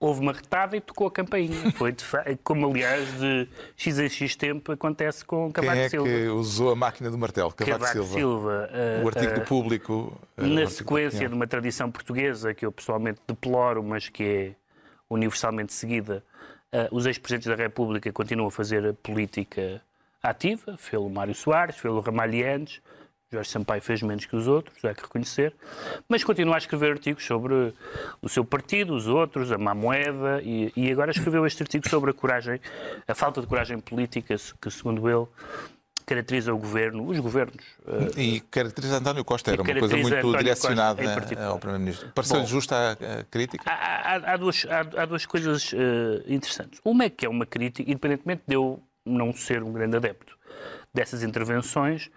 houve 0.00 0.20
uma 0.20 0.32
retada 0.32 0.76
e 0.76 0.80
tocou 0.80 1.06
a 1.06 1.10
campainha. 1.10 1.70
Foi 1.72 1.92
de 1.92 2.04
fa- 2.04 2.24
como, 2.42 2.68
aliás, 2.70 3.08
de 3.18 3.48
X 3.76 3.98
em 3.98 4.08
X 4.08 4.36
tempo 4.36 4.70
acontece 4.72 5.24
com 5.24 5.44
Quem 5.52 5.62
Cavaco 5.64 5.78
é 5.78 5.88
Silva. 5.88 6.08
que 6.08 6.26
usou 6.28 6.72
a 6.72 6.76
máquina 6.76 7.10
do 7.10 7.16
martelo? 7.16 7.52
Cavaco, 7.52 7.78
Cavaco 7.78 7.92
Silva. 7.94 8.14
Silva, 8.14 8.68
eh, 8.72 9.00
O 9.02 9.08
artigo 9.08 9.26
eh, 9.32 9.34
do 9.34 9.40
público. 9.42 10.20
eh, 10.36 10.42
o 10.42 10.46
na 10.46 10.48
artigo 10.48 10.64
da 10.64 10.70
sequência 10.76 11.28
de 11.28 11.34
uma 11.34 11.46
tradição 11.46 11.90
portuguesa 11.90 12.52
que 12.52 12.66
eu 12.66 12.72
pessoalmente 12.72 13.20
deploro, 13.26 13.82
mas 13.82 14.08
que 14.10 14.22
é 14.24 14.54
universalmente 15.14 15.72
seguida, 15.72 16.22
eh, 16.72 16.88
os 16.90 17.06
ex-presidentes 17.06 17.48
da 17.48 17.54
República 17.54 18.12
continuam 18.12 18.48
a 18.48 18.50
fazer 18.50 18.94
política 18.94 19.80
ativa, 20.22 20.76
fez-lo 20.76 21.08
Mário 21.08 21.34
Soares, 21.34 21.76
fez-lo 21.76 22.00
Ramalhianes, 22.00 22.80
Jorge 23.30 23.50
Sampaio 23.50 23.82
fez 23.82 24.00
menos 24.02 24.26
que 24.26 24.36
os 24.36 24.46
outros, 24.46 24.84
há 24.84 24.94
que 24.94 25.02
reconhecer, 25.02 25.54
mas 26.08 26.22
continua 26.22 26.54
a 26.54 26.58
escrever 26.58 26.92
artigos 26.92 27.24
sobre 27.24 27.74
o 28.22 28.28
seu 28.28 28.44
partido, 28.44 28.94
os 28.94 29.06
outros, 29.08 29.50
a 29.50 29.58
má 29.58 29.74
moeda, 29.74 30.40
e, 30.42 30.72
e 30.76 30.90
agora 30.92 31.10
escreveu 31.10 31.44
este 31.46 31.62
artigo 31.62 31.88
sobre 31.88 32.10
a 32.10 32.14
coragem, 32.14 32.60
a 33.06 33.14
falta 33.14 33.40
de 33.40 33.46
coragem 33.46 33.78
política 33.80 34.36
que, 34.60 34.70
segundo 34.70 35.08
ele, 35.08 35.26
caracteriza 36.06 36.52
o 36.52 36.58
governo, 36.58 37.06
os 37.06 37.18
governos. 37.18 37.64
eh, 38.16 38.20
E 38.20 38.40
caracteriza 38.40 38.98
António 38.98 39.24
Costa, 39.24 39.52
era 39.52 39.62
uma 39.62 39.74
coisa 39.74 39.96
muito 39.96 40.14
António 40.16 40.38
direcionada 40.38 40.96
Costa, 41.02 41.10
em 41.10 41.14
particular. 41.14 41.48
ao 41.48 41.58
Primeiro-Ministro. 41.58 42.08
Pareceu-lhe 42.14 42.46
justa 42.46 42.76
a, 42.76 43.20
a 43.20 43.24
crítica? 43.24 43.64
Há, 43.70 44.14
há- 44.16 44.32
há 44.32 44.36
duas, 44.36 44.66
há, 44.98 45.04
duas 45.06 45.24
coisas 45.26 45.72
eh, 45.74 46.22
interessantes. 46.28 46.80
Uma 46.84 47.04
é 47.04 47.10
que 47.10 47.24
é 47.26 47.28
uma 47.28 47.46
crítica, 47.46 47.90
independentemente 47.90 48.42
de 48.46 48.54
eu 48.54 48.80
não 49.04 49.32
ser 49.32 49.62
um 49.62 49.72
grande 49.72 49.96
adepto 49.96 50.36
dessas 50.92 51.22
intervenções, 51.22 52.10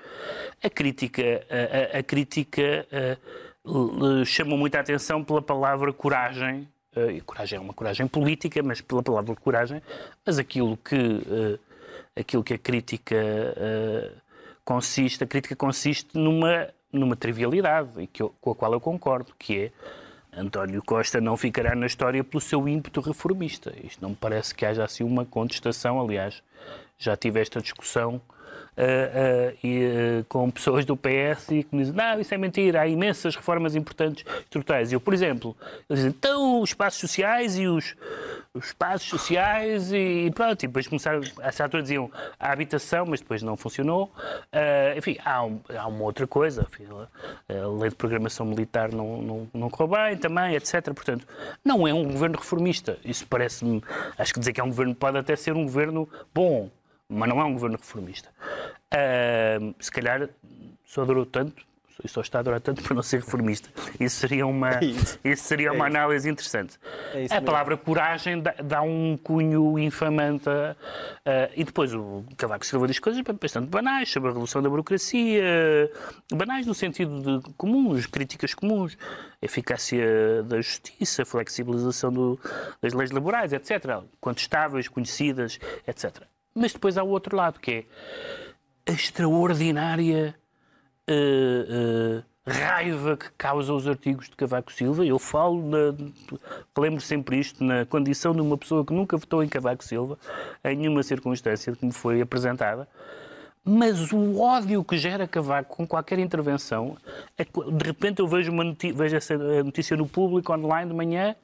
a 0.63 0.69
crítica, 0.69 1.21
a, 1.49 1.97
a- 1.97 1.99
a 1.99 2.03
crítica 2.03 2.87
l- 3.65 4.25
chamou 4.25 4.57
muita 4.57 4.79
atenção 4.79 5.23
pela 5.23 5.41
palavra 5.41 5.91
coragem. 5.93 6.67
eh, 6.95 7.11
e 7.13 7.21
coragem 7.21 7.57
é 7.57 7.61
uma 7.61 7.73
coragem 7.73 8.07
política, 8.07 8.61
mas 8.63 8.81
pela 8.81 9.01
palavra 9.03 9.35
coragem. 9.35 9.81
Mas 10.25 10.37
aquilo 10.39 10.77
que, 10.77 10.95
aquilo 12.19 12.43
que 12.43 12.53
a 12.53 12.57
crítica 12.57 13.15
eh, 13.15 14.11
consiste, 14.63 15.23
a 15.23 15.27
crítica 15.27 15.55
consiste 15.55 16.17
numa, 16.17 16.67
numa 16.91 17.15
trivialidade 17.15 18.01
e 18.01 18.07
que 18.07 18.21
eu- 18.21 18.33
com 18.41 18.51
a 18.51 18.55
qual 18.55 18.73
eu 18.73 18.79
concordo, 18.81 19.33
que 19.37 19.65
é 19.65 19.71
António 20.39 20.83
Costa 20.83 21.19
não 21.21 21.35
ficará 21.37 21.73
na 21.75 21.85
história 21.87 22.23
pelo 22.23 22.41
seu 22.41 22.67
ímpeto 22.67 23.01
reformista. 23.01 23.73
Isto 23.83 24.01
não 24.01 24.09
me 24.09 24.15
parece 24.15 24.53
que 24.53 24.65
haja 24.65 24.83
assim 24.83 25.03
uma 25.03 25.25
contestação, 25.25 25.99
aliás, 25.99 26.43
já 26.97 27.15
tive 27.15 27.39
esta 27.39 27.61
discussão 27.61 28.21
e, 29.63 29.85
ah, 30.21 30.25
com 30.29 30.49
pessoas 30.51 30.85
do 30.85 30.95
PS 30.95 31.49
e 31.51 31.63
que 31.63 31.75
me 31.75 31.81
dizem, 31.83 31.95
não, 31.95 32.19
isso 32.19 32.33
é 32.33 32.37
mentira, 32.37 32.81
há 32.81 32.87
imensas 32.87 33.35
reformas 33.35 33.75
importantes 33.75 34.23
estruturais. 34.41 34.91
Eu, 34.93 34.99
por 34.99 35.13
exemplo, 35.13 35.55
eles 35.89 35.99
dizem, 36.03 36.09
então 36.09 36.61
os 36.61 36.69
espaços 36.69 36.99
sociais 36.99 37.57
e 37.57 37.67
os, 37.67 37.95
os 38.53 38.67
espaços 38.67 39.07
sociais 39.09 39.91
e 39.91 40.31
pronto, 40.33 40.63
e 40.63 40.67
depois 40.67 40.87
começaram, 40.87 41.19
a 41.39 41.51
certa 41.51 41.63
altura 41.63 41.83
diziam 41.83 42.11
a 42.39 42.51
habitação, 42.51 43.05
mas 43.07 43.19
depois 43.19 43.41
não 43.41 43.57
funcionou. 43.57 44.11
Ah, 44.51 44.93
enfim, 44.97 45.17
há, 45.25 45.43
um- 45.43 45.59
há 45.77 45.87
uma 45.87 46.03
outra 46.03 46.27
coisa, 46.27 46.65
enfim, 46.71 46.85
a 47.49 47.67
lei 47.79 47.89
de 47.89 47.95
programação 47.95 48.45
militar 48.45 48.91
não, 48.91 49.21
não, 49.21 49.47
não 49.53 49.69
correu 49.69 49.95
bem 49.97 50.17
também, 50.17 50.55
etc. 50.55 50.93
Portanto, 50.93 51.27
não 51.63 51.87
é 51.87 51.93
um 51.93 52.03
governo 52.03 52.37
reformista. 52.37 52.97
Isso 53.03 53.25
parece-me, 53.27 53.81
acho 54.17 54.33
que 54.33 54.39
dizer 54.39 54.53
que 54.53 54.59
é 54.61 54.63
um 54.63 54.67
governo 54.69 54.93
pode 54.95 55.17
até 55.17 55.35
ser 55.35 55.53
um 55.53 55.63
governo 55.63 56.07
bom, 56.33 56.69
mas 57.09 57.29
não 57.29 57.39
é 57.39 57.43
um 57.43 57.53
governo 57.53 57.77
reformista. 57.77 58.29
Ah, 58.91 59.59
se 59.79 59.91
calhar 59.91 60.29
só 60.85 61.05
durou 61.05 61.25
tanto, 61.25 61.67
só 62.05 62.21
está 62.21 62.39
a 62.39 62.41
durar 62.43 62.61
tanto 62.61 62.81
para 62.83 62.93
não 62.93 63.01
ser 63.01 63.21
reformista. 63.21 63.69
Isso 63.99 64.17
seria 64.17 64.45
uma, 64.45 64.75
é 64.75 64.85
isso. 64.85 65.19
Isso 65.23 65.43
seria 65.43 65.71
uma 65.71 65.85
é 65.85 65.87
análise 65.87 66.29
interessante. 66.29 66.77
É 67.13 67.35
a 67.35 67.41
palavra 67.41 67.75
coragem 67.75 68.39
dá, 68.39 68.53
dá, 68.63 68.81
um 68.81 69.17
cunho 69.17 69.79
infamante. 69.79 70.47
A, 70.49 70.75
e 71.55 71.63
depois 71.63 71.93
o 71.93 72.23
Cavaco 72.37 72.65
Silva 72.65 72.87
diz 72.87 72.99
coisas 72.99 73.21
bastante 73.39 73.67
banais 73.67 74.11
sobre 74.11 74.29
a 74.29 74.31
revolução 74.31 74.61
da 74.61 74.69
burocracia, 74.69 75.91
banais 76.31 76.65
no 76.65 76.73
sentido 76.73 77.41
de 77.41 77.53
comuns, 77.53 78.05
críticas 78.05 78.53
comuns, 78.53 78.97
eficácia 79.41 80.43
da 80.43 80.57
justiça, 80.57 81.25
flexibilização 81.25 82.11
do, 82.11 82.39
das 82.81 82.93
leis 82.93 83.11
laborais, 83.11 83.53
etc. 83.53 84.03
Contestáveis, 84.19 84.87
conhecidas, 84.87 85.59
etc. 85.87 86.23
Mas 86.57 86.73
depois 86.73 86.97
há 86.97 87.03
o 87.03 87.09
outro 87.09 87.35
lado, 87.35 87.59
que 87.59 87.71
é 87.71 88.91
a 88.91 88.91
extraordinária 88.91 90.33
uh, 91.07 92.19
uh, 92.19 92.23
raiva 92.49 93.15
que 93.15 93.29
causa 93.37 93.71
os 93.73 93.87
artigos 93.87 94.27
de 94.27 94.35
Cavaco 94.35 94.73
Silva. 94.73 95.05
Eu 95.05 95.19
falo, 95.19 95.61
na, 95.61 95.93
lembro 96.77 96.99
sempre 96.99 97.37
isto, 97.39 97.63
na 97.63 97.85
condição 97.85 98.33
de 98.33 98.41
uma 98.41 98.57
pessoa 98.57 98.83
que 98.83 98.91
nunca 98.91 99.17
votou 99.17 99.43
em 99.43 99.47
Cavaco 99.47 99.83
Silva, 99.83 100.17
em 100.63 100.75
nenhuma 100.75 101.03
circunstância 101.03 101.75
que 101.75 101.85
me 101.85 101.91
foi 101.91 102.21
apresentada. 102.21 102.87
Mas 103.63 104.11
o 104.11 104.39
ódio 104.39 104.83
que 104.83 104.97
gera 104.97 105.27
Cavaco 105.27 105.75
com 105.75 105.85
qualquer 105.85 106.17
intervenção, 106.17 106.97
é, 107.37 107.43
de 107.43 107.85
repente 107.85 108.19
eu 108.19 108.27
vejo, 108.27 108.51
uma 108.51 108.63
notícia, 108.63 108.97
vejo 108.97 109.15
essa 109.15 109.37
notícia 109.63 109.95
no 109.95 110.07
público 110.07 110.53
online 110.53 110.89
de 110.89 110.95
manhã 110.95 111.35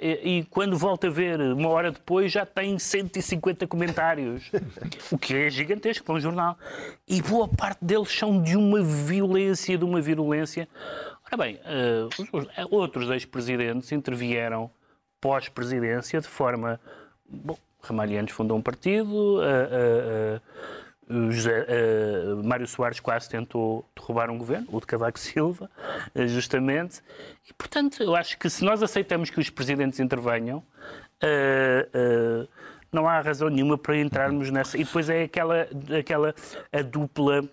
e, 0.00 0.38
e, 0.38 0.44
quando 0.44 0.76
volto 0.76 1.06
a 1.06 1.10
ver, 1.10 1.38
uma 1.38 1.68
hora 1.68 1.92
depois, 1.92 2.32
já 2.32 2.46
tem 2.46 2.78
150 2.78 3.66
comentários, 3.66 4.50
o 5.12 5.18
que 5.18 5.34
é 5.34 5.50
gigantesco 5.50 6.04
para 6.04 6.14
um 6.14 6.20
jornal. 6.20 6.58
E 7.06 7.20
boa 7.20 7.46
parte 7.46 7.84
deles 7.84 8.10
são 8.10 8.42
de 8.42 8.56
uma 8.56 8.82
violência, 8.82 9.76
de 9.76 9.84
uma 9.84 10.00
virulência. 10.00 10.66
Ora 11.26 11.36
bem, 11.36 11.56
uh, 11.56 12.74
outros 12.74 13.10
ex-presidentes 13.10 13.92
intervieram 13.92 14.70
pós-presidência 15.20 16.20
de 16.20 16.28
forma. 16.28 16.80
Bom, 17.28 17.58
Ramalhianos 17.82 18.32
fundou 18.32 18.56
um 18.56 18.62
partido, 18.62 19.40
uh, 19.40 20.40
José, 21.08 21.66
uh, 21.68 22.44
Mário 22.44 22.66
Soares 22.66 22.98
quase 22.98 23.28
tentou 23.28 23.88
derrubar 23.94 24.28
um 24.28 24.38
governo, 24.38 24.66
o 24.72 24.80
de 24.80 24.86
Cavaco 24.86 25.18
Silva, 25.20 25.70
uh, 26.14 26.26
justamente. 26.26 27.00
E, 27.48 27.54
portanto, 27.54 28.02
eu 28.02 28.16
acho 28.16 28.36
que 28.38 28.50
se 28.50 28.64
nós 28.64 28.82
aceitamos 28.82 29.30
que 29.30 29.38
os 29.38 29.48
presidentes 29.48 30.00
intervenham, 30.00 30.58
uh, 31.22 32.48
não 32.92 33.08
há 33.08 33.20
razão 33.20 33.48
nenhuma 33.48 33.78
para 33.78 33.96
entrarmos 33.96 34.50
nessa. 34.50 34.76
E 34.76 34.84
depois 34.84 35.08
é 35.08 35.22
aquela, 35.24 35.68
aquela 35.98 36.34
a 36.72 36.82
dupla. 36.82 37.48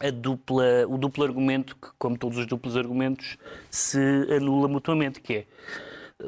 A 0.00 0.10
dupla, 0.10 0.86
o 0.88 0.96
duplo 0.96 1.24
argumento 1.24 1.74
que, 1.74 1.88
como 1.98 2.16
todos 2.16 2.38
os 2.38 2.46
duplos 2.46 2.76
argumentos, 2.76 3.36
se 3.68 3.98
anula 4.32 4.68
mutuamente, 4.68 5.20
que 5.20 5.38
é 5.38 5.46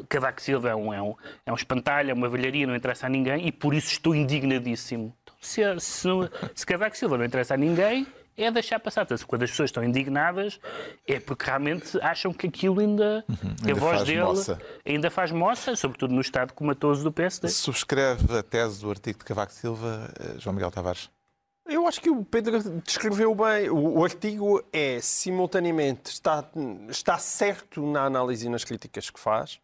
Cavaco 0.08 0.40
Silva 0.40 0.70
é 0.70 0.74
um, 0.74 0.94
é 0.94 1.02
um, 1.02 1.14
é 1.46 1.52
um 1.52 1.56
espantalho, 1.56 2.10
é 2.10 2.14
uma 2.14 2.28
velharia, 2.28 2.66
não 2.66 2.76
interessa 2.76 3.06
a 3.06 3.08
ninguém 3.08 3.46
e 3.46 3.52
por 3.52 3.74
isso 3.74 3.92
estou 3.92 4.14
indignadíssimo 4.14 5.14
se, 5.40 5.62
se, 5.80 6.08
se 6.54 6.66
Cavaco 6.66 6.96
Silva 6.96 7.16
não 7.16 7.24
interessa 7.24 7.54
a 7.54 7.56
ninguém, 7.56 8.06
é 8.36 8.50
deixar 8.50 8.78
passar. 8.78 9.06
Portanto, 9.06 9.26
quando 9.26 9.42
as 9.42 9.50
pessoas 9.50 9.70
estão 9.70 9.82
indignadas, 9.82 10.60
é 11.06 11.18
porque 11.18 11.44
realmente 11.46 11.98
acham 12.00 12.32
que 12.32 12.46
aquilo 12.46 12.80
ainda, 12.80 13.24
uhum, 13.28 13.54
ainda 13.60 13.72
a 13.72 13.74
voz 13.74 14.04
dele 14.04 14.22
moça. 14.22 14.60
ainda 14.84 15.10
faz 15.10 15.30
moça, 15.30 15.74
sobretudo 15.76 16.14
no 16.14 16.20
estado 16.20 16.52
comatoso 16.52 17.02
do 17.02 17.12
PSD. 17.12 17.48
Subscreve 17.48 18.38
a 18.38 18.42
tese 18.42 18.80
do 18.80 18.90
artigo 18.90 19.18
de 19.18 19.24
Cavaco 19.24 19.52
Silva, 19.52 20.12
eh, 20.20 20.38
João 20.38 20.54
Miguel 20.54 20.70
Tavares? 20.70 21.10
Eu 21.66 21.86
acho 21.86 22.00
que 22.00 22.10
o 22.10 22.24
Pedro 22.24 22.60
descreveu 22.80 23.34
bem. 23.34 23.70
O, 23.70 23.98
o 23.98 24.04
artigo 24.04 24.62
é, 24.72 24.98
simultaneamente, 25.00 26.10
está, 26.10 26.44
está 26.88 27.18
certo 27.18 27.86
na 27.86 28.04
análise 28.04 28.46
e 28.46 28.48
nas 28.48 28.64
críticas 28.64 29.08
que 29.08 29.20
faz, 29.20 29.60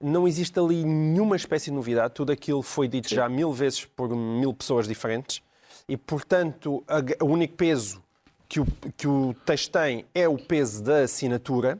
não 0.00 0.26
existe 0.28 0.58
ali 0.58 0.84
nenhuma 0.84 1.36
espécie 1.36 1.66
de 1.66 1.76
novidade. 1.76 2.14
Tudo 2.14 2.32
aquilo 2.32 2.62
foi 2.62 2.88
dito 2.88 3.08
já 3.08 3.28
mil 3.28 3.52
vezes 3.52 3.84
por 3.84 4.14
mil 4.14 4.52
pessoas 4.52 4.86
diferentes 4.86 5.42
e, 5.88 5.96
portanto, 5.96 6.84
o 7.20 7.24
único 7.24 7.54
peso 7.54 8.02
que 8.48 8.60
o, 8.60 8.66
que 8.96 9.08
o 9.08 9.34
texto 9.44 9.72
tem 9.72 10.04
é 10.14 10.28
o 10.28 10.36
peso 10.36 10.82
da 10.82 11.00
assinatura. 11.00 11.78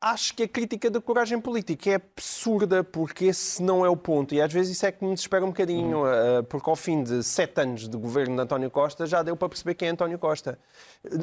Acho 0.00 0.34
que 0.34 0.42
a 0.42 0.48
crítica 0.48 0.90
da 0.90 1.00
coragem 1.00 1.40
política 1.40 1.90
é 1.90 1.94
absurda, 1.94 2.82
porque 2.82 3.26
esse 3.26 3.62
não 3.62 3.86
é 3.86 3.88
o 3.88 3.96
ponto. 3.96 4.34
E 4.34 4.40
às 4.40 4.52
vezes 4.52 4.76
isso 4.76 4.84
é 4.84 4.90
que 4.90 5.04
me 5.04 5.14
desespera 5.14 5.44
um 5.44 5.48
bocadinho, 5.48 5.98
uhum. 5.98 6.44
porque 6.48 6.68
ao 6.68 6.74
fim 6.74 7.04
de 7.04 7.22
sete 7.22 7.60
anos 7.60 7.88
de 7.88 7.96
governo 7.96 8.34
de 8.34 8.42
António 8.42 8.68
Costa 8.68 9.06
já 9.06 9.22
deu 9.22 9.36
para 9.36 9.48
perceber 9.48 9.74
quem 9.74 9.88
é 9.88 9.90
António 9.92 10.18
Costa. 10.18 10.58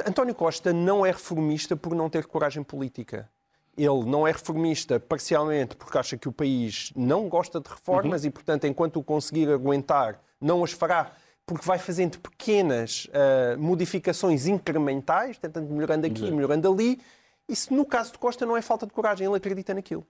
António 0.08 0.34
Costa 0.34 0.72
não 0.72 1.06
é 1.06 1.12
reformista 1.12 1.76
por 1.76 1.94
não 1.94 2.10
ter 2.10 2.26
coragem 2.26 2.64
política 2.64 3.30
ele 3.78 4.06
não 4.06 4.28
é 4.28 4.32
reformista 4.32 5.00
parcialmente 5.00 5.76
porque 5.76 5.98
acha 5.98 6.18
que 6.18 6.28
o 6.28 6.32
país 6.32 6.92
não 6.96 7.30
gosta 7.30 7.60
de 7.60 7.70
reformas 7.70 8.24
uhum. 8.24 8.28
e, 8.28 8.32
portanto, 8.32 8.68
enquanto 8.68 8.98
o 8.98 9.04
conseguir 9.04 9.50
aguentar, 9.50 10.22
não 10.40 10.64
as 10.64 10.72
fará 10.72 11.12
porque 11.46 11.66
vai 11.66 11.80
fazendo 11.80 12.20
pequenas 12.20 13.06
uh, 13.06 13.60
modificações 13.60 14.46
incrementais, 14.46 15.38
tentando 15.40 15.74
melhorando 15.74 16.06
aqui, 16.06 16.26
uhum. 16.26 16.36
melhorando 16.36 16.72
ali. 16.72 17.02
Isso, 17.48 17.74
no 17.74 17.84
caso 17.84 18.12
de 18.12 18.20
Costa, 18.20 18.46
não 18.46 18.56
é 18.56 18.62
falta 18.62 18.86
de 18.86 18.94
coragem, 18.94 19.26
ele 19.26 19.36
acredita 19.36 19.74
naquilo. 19.74 20.06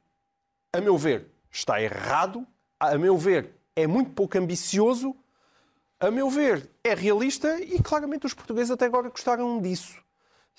A 0.73 0.81
meu 0.81 0.97
ver, 0.97 1.27
está 1.49 1.81
errado. 1.81 2.45
A 2.77 2.97
meu 2.97 3.17
ver, 3.17 3.55
é 3.73 3.87
muito 3.87 4.11
pouco 4.11 4.37
ambicioso. 4.37 5.15
A 5.97 6.11
meu 6.11 6.29
ver, 6.29 6.69
é 6.83 6.93
realista 6.93 7.59
e 7.61 7.81
claramente 7.81 8.25
os 8.25 8.33
portugueses 8.33 8.71
até 8.71 8.85
agora 8.85 9.09
gostaram 9.09 9.61
disso. 9.61 9.97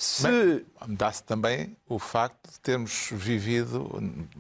Se... 0.03 0.65
Dá-se 0.89 1.23
também 1.25 1.77
o 1.87 1.99
facto 1.99 2.51
de 2.51 2.59
termos 2.61 3.11
vivido, 3.13 3.87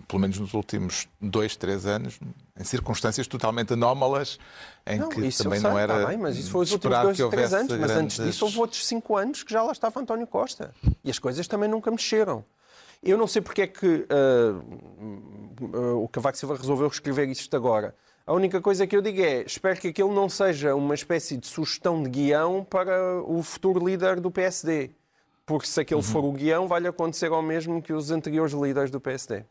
pelo 0.08 0.18
menos 0.18 0.38
nos 0.38 0.54
últimos 0.54 1.06
dois, 1.20 1.54
três 1.54 1.84
anos, 1.84 2.18
em 2.58 2.64
circunstâncias 2.64 3.26
totalmente 3.26 3.74
anómalas, 3.74 4.38
em 4.86 4.98
não, 4.98 5.10
que 5.10 5.30
também 5.36 5.60
não 5.60 5.78
era. 5.78 6.06
bem, 6.06 6.16
mas 6.16 6.38
isso 6.38 6.50
foi 6.50 6.62
os 6.62 6.72
últimos 6.72 6.98
dois, 7.02 7.30
três 7.30 7.52
anos. 7.52 7.66
Grandes... 7.66 7.90
Mas 7.90 7.90
antes 7.90 8.24
disso 8.24 8.46
houve 8.46 8.58
outros 8.58 8.86
cinco 8.86 9.18
anos 9.18 9.42
que 9.42 9.52
já 9.52 9.62
lá 9.62 9.72
estava 9.72 10.00
António 10.00 10.26
Costa. 10.26 10.74
E 11.04 11.10
as 11.10 11.18
coisas 11.18 11.46
também 11.46 11.68
nunca 11.68 11.90
mexeram. 11.90 12.42
Eu 13.02 13.18
não 13.18 13.26
sei 13.26 13.42
porque 13.42 13.60
é 13.60 13.66
que 13.66 13.86
uh, 13.86 15.76
uh, 15.76 16.02
o 16.02 16.08
Cavaco 16.08 16.38
Silva 16.38 16.56
resolveu 16.56 16.88
escrever 16.88 17.28
isto 17.28 17.54
agora. 17.54 17.94
A 18.26 18.32
única 18.32 18.62
coisa 18.62 18.86
que 18.86 18.96
eu 18.96 19.02
digo 19.02 19.20
é, 19.20 19.42
espero 19.42 19.78
que 19.78 19.88
aquilo 19.88 20.14
não 20.14 20.26
seja 20.26 20.74
uma 20.74 20.94
espécie 20.94 21.36
de 21.36 21.46
sugestão 21.46 22.02
de 22.02 22.08
guião 22.08 22.64
para 22.64 23.22
o 23.24 23.42
futuro 23.42 23.86
líder 23.86 24.20
do 24.20 24.30
PSD 24.30 24.92
porque 25.50 25.66
se 25.66 25.80
aquele 25.80 26.00
uhum. 26.00 26.06
for 26.06 26.24
o 26.24 26.30
guião, 26.30 26.68
vai-lhe 26.68 26.86
acontecer 26.86 27.26
ao 27.32 27.42
mesmo 27.42 27.82
que 27.82 27.92
os 27.92 28.12
anteriores 28.12 28.52
líderes 28.52 28.88
do 28.88 29.00
PSD. 29.00 29.42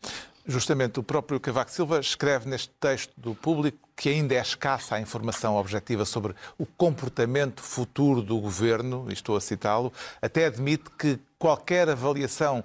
Justamente, 0.45 0.97
o 0.97 1.03
próprio 1.03 1.41
Cavaco 1.41 1.69
Silva 1.69 1.99
escreve 1.99 2.49
neste 2.49 2.69
texto 2.79 3.11
do 3.17 3.35
público 3.35 3.77
que 3.97 4.07
ainda 4.07 4.33
é 4.33 4.39
escassa 4.39 4.95
a 4.95 5.01
informação 5.01 5.57
objetiva 5.57 6.05
sobre 6.05 6.33
o 6.57 6.65
comportamento 6.65 7.61
futuro 7.61 8.21
do 8.21 8.39
governo, 8.39 9.07
e 9.09 9.13
estou 9.13 9.35
a 9.35 9.41
citá-lo, 9.41 9.91
até 10.21 10.45
admite 10.45 10.85
que 10.97 11.19
qualquer 11.37 11.89
avaliação 11.89 12.63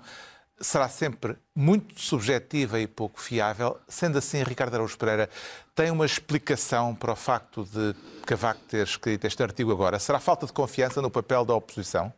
será 0.60 0.88
sempre 0.88 1.36
muito 1.56 2.00
subjetiva 2.00 2.78
e 2.78 2.86
pouco 2.86 3.20
fiável. 3.20 3.76
Sendo 3.88 4.16
assim, 4.16 4.44
Ricardo 4.44 4.74
Araújo 4.74 4.96
Pereira 4.96 5.28
tem 5.74 5.90
uma 5.90 6.06
explicação 6.06 6.94
para 6.94 7.10
o 7.10 7.16
facto 7.16 7.64
de 7.64 7.96
Cavaco 8.24 8.60
ter 8.68 8.86
escrito 8.86 9.24
este 9.24 9.42
artigo 9.42 9.72
agora? 9.72 9.98
Será 9.98 10.20
falta 10.20 10.46
de 10.46 10.52
confiança 10.52 11.02
no 11.02 11.10
papel 11.10 11.44
da 11.44 11.52
oposição? 11.52 12.12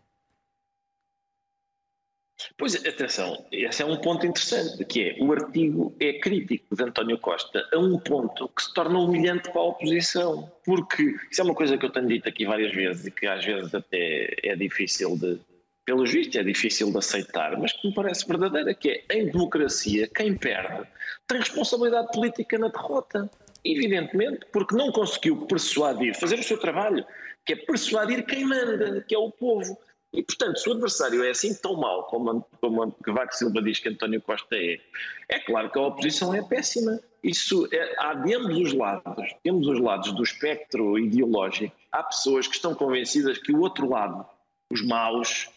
Pois, 2.59 2.75
atenção, 2.75 3.47
esse 3.51 3.83
é 3.83 3.87
um 3.87 3.97
ponto 3.97 4.27
interessante, 4.27 4.85
que 4.85 5.03
é 5.09 5.17
o 5.21 5.33
artigo 5.33 5.95
é 5.99 6.15
crítico 6.15 6.77
de 6.77 6.83
António 6.83 7.19
Costa 7.19 7.67
a 7.73 7.79
um 7.79 7.99
ponto 7.99 8.49
que 8.49 8.63
se 8.63 8.75
torna 8.75 8.99
humilhante 8.99 9.51
para 9.51 9.61
a 9.61 9.65
oposição, 9.65 10.51
porque 10.65 11.15
isso 11.31 11.41
é 11.41 11.45
uma 11.45 11.55
coisa 11.55 11.79
que 11.79 11.87
eu 11.87 11.91
tenho 11.91 12.09
dito 12.09 12.29
aqui 12.29 12.45
várias 12.45 12.75
vezes 12.75 13.07
e 13.07 13.11
que 13.11 13.27
às 13.27 13.45
vezes 13.45 13.75
até 13.75 14.35
é 14.43 14.55
difícil 14.55 15.17
de, 15.17 15.39
pelo 15.87 16.05
juiz, 16.05 16.35
é 16.35 16.43
difícil 16.43 16.91
de 16.91 16.99
aceitar, 16.99 17.57
mas 17.59 17.73
que 17.73 17.89
me 17.89 17.95
parece 17.95 18.27
verdadeira, 18.27 18.75
que 18.75 18.91
é, 19.09 19.19
em 19.19 19.27
democracia, 19.27 20.07
quem 20.09 20.37
perde 20.37 20.87
tem 21.27 21.39
responsabilidade 21.39 22.09
política 22.13 22.59
na 22.59 22.69
derrota, 22.69 23.31
evidentemente, 23.65 24.41
porque 24.53 24.77
não 24.77 24.93
conseguiu 24.93 25.47
persuadir, 25.47 26.15
fazer 26.15 26.39
o 26.39 26.43
seu 26.43 26.59
trabalho, 26.59 27.05
que 27.45 27.55
é 27.55 27.57
persuadir 27.57 28.25
quem 28.27 28.45
manda, 28.45 29.01
que 29.03 29.15
é 29.15 29.19
o 29.19 29.31
povo. 29.31 29.79
E, 30.17 30.23
portanto, 30.23 30.59
se 30.59 30.69
o 30.69 30.73
adversário 30.73 31.23
é 31.23 31.31
assim 31.31 31.55
tão 31.55 31.77
mau 31.77 32.05
como, 32.05 32.45
como 32.59 32.91
Cavaco 33.03 33.35
Silva 33.35 33.61
diz 33.61 33.79
que 33.79 33.91
António 33.91 34.23
Costa 34.23 34.57
é, 34.57 34.81
é 35.29 35.39
claro 35.41 35.71
que 35.71 35.79
a 35.79 35.83
oposição 35.83 36.33
é 36.35 36.43
péssima. 36.43 36.99
Isso 37.23 37.69
é, 37.71 37.95
há 37.99 38.15
de 38.15 38.35
ambos 38.35 38.57
os 38.57 38.73
lados, 38.73 39.35
temos 39.43 39.69
os 39.69 39.79
lados 39.79 40.13
do 40.13 40.23
espectro 40.23 40.99
ideológico, 40.99 41.77
há 41.93 42.03
pessoas 42.03 42.47
que 42.47 42.55
estão 42.55 42.75
convencidas 42.75 43.37
que 43.37 43.53
o 43.53 43.61
outro 43.61 43.89
lado, 43.91 44.25
os 44.73 44.81
maus, 44.81 45.51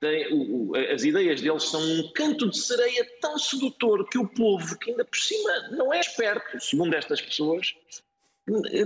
tem, 0.00 0.32
o, 0.32 0.70
o, 0.70 0.76
as 0.76 1.04
ideias 1.04 1.42
deles 1.42 1.64
são 1.64 1.80
um 1.80 2.10
canto 2.14 2.48
de 2.48 2.56
sereia 2.58 3.06
tão 3.20 3.38
sedutor 3.38 4.08
que 4.08 4.18
o 4.18 4.26
povo, 4.26 4.78
que 4.78 4.92
ainda 4.92 5.04
por 5.04 5.18
cima 5.18 5.68
não 5.72 5.92
é 5.92 6.00
esperto, 6.00 6.58
segundo 6.60 6.94
estas 6.94 7.20
pessoas, 7.20 7.74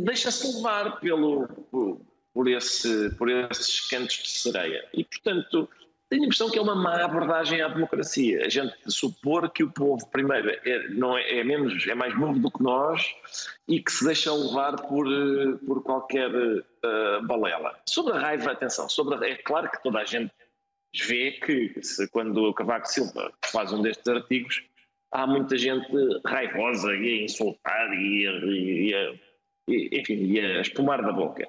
deixa-se 0.03 0.57
levar 0.57 0.99
pelo, 0.99 1.47
por 2.33 2.49
esse, 2.49 3.11
por 3.17 3.29
esses 3.29 3.89
cantos 3.89 4.17
de 4.17 4.29
sereia. 4.29 4.89
E, 4.95 5.05
portanto, 5.05 5.69
tenho 6.11 6.23
a 6.23 6.27
impressão 6.27 6.51
que 6.51 6.59
é 6.59 6.63
uma 6.63 6.75
má 6.75 7.05
abordagem 7.05 7.63
à 7.63 7.69
democracia. 7.69 8.45
A 8.45 8.49
gente 8.49 8.75
supor 8.89 9.49
que 9.51 9.63
o 9.63 9.71
povo, 9.71 10.05
primeiro, 10.11 10.51
é, 10.51 10.89
não 10.89 11.17
é, 11.17 11.39
é 11.39 11.45
menos, 11.45 11.87
é 11.87 11.95
mais 11.95 12.19
novo 12.19 12.39
do 12.41 12.51
que 12.51 12.63
nós 12.63 13.15
e 13.69 13.81
que 13.81 13.93
se 13.93 14.05
deixa 14.05 14.33
levar 14.33 14.75
por, 14.89 15.07
eh, 15.07 15.57
por 15.65 15.83
qualquer 15.85 16.31
uh, 16.35 17.27
balela. 17.27 17.79
Sobre 17.89 18.15
a 18.15 18.19
raiva, 18.19 18.51
atenção, 18.51 18.89
sobre 18.89 19.15
a, 19.15 19.31
é 19.31 19.37
claro 19.37 19.71
que 19.71 19.81
toda 19.85 20.01
a 20.01 20.05
gente 20.05 20.33
vê 21.07 21.31
que 21.33 21.81
se, 21.81 22.09
quando 22.09 22.39
o 22.39 22.55
Cavaco 22.55 22.89
Silva 22.89 23.33
faz 23.45 23.73
um 23.73 23.81
destes 23.81 24.09
artigos, 24.09 24.65
há 25.13 25.29
muita 25.29 25.57
gente 25.57 25.87
raivosa 26.27 26.93
e 26.93 27.21
a 27.21 27.25
insultar 27.25 27.93
e, 27.95 28.27
a, 28.27 28.33
e, 28.47 28.95
a, 28.95 29.15
enfim, 29.97 30.25
e 30.25 30.41
a 30.41 30.61
espumar 30.61 31.03
da 31.03 31.13
boca. 31.13 31.49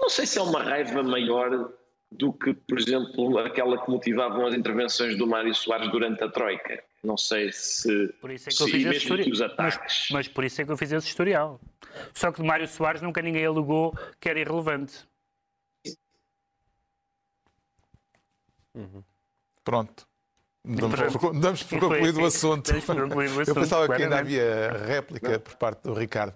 Não 0.00 0.08
sei 0.08 0.26
se 0.26 0.38
é 0.38 0.42
uma 0.42 0.62
raiva 0.62 1.02
maior 1.02 1.72
do 2.10 2.32
que, 2.32 2.54
por 2.54 2.78
exemplo, 2.78 3.38
aquela 3.38 3.84
que 3.84 3.90
motivavam 3.90 4.46
as 4.46 4.54
intervenções 4.54 5.16
do 5.18 5.26
Mário 5.26 5.54
Soares 5.54 5.90
durante 5.90 6.22
a 6.24 6.28
Troika. 6.28 6.82
Não 7.02 7.16
sei 7.16 7.52
se. 7.52 8.08
Por 8.20 8.30
isso 8.30 8.48
é 8.48 8.52
que 8.52 8.62
eu 8.62 8.66
fiz 8.68 8.84
esse 8.86 8.96
historial. 8.96 9.54
Mas, 9.58 10.08
mas, 10.10 10.28
por 10.28 10.44
isso 10.44 10.60
é 10.60 10.64
que 10.64 10.72
eu 10.72 10.76
fiz 10.76 10.92
esse 10.92 11.06
historial. 11.06 11.60
Só 12.14 12.32
que 12.32 12.40
de 12.40 12.46
Mário 12.46 12.66
Soares 12.66 13.02
nunca 13.02 13.20
ninguém 13.20 13.44
alegou 13.44 13.94
que 14.18 14.28
era 14.28 14.40
irrelevante. 14.40 15.06
Uhum. 18.74 19.02
Pronto. 19.64 20.07
Damos 20.68 21.16
por, 21.16 21.40
damos 21.40 21.62
por 21.62 21.80
concluído 21.80 22.20
o 22.20 22.26
assunto. 22.26 22.70
Eu 23.46 23.54
pensava 23.54 23.88
que 23.88 24.02
ainda 24.02 24.18
havia 24.18 24.70
réplica 24.86 25.32
não. 25.32 25.40
por 25.40 25.54
parte 25.54 25.82
do 25.82 25.94
Ricardo. 25.94 26.34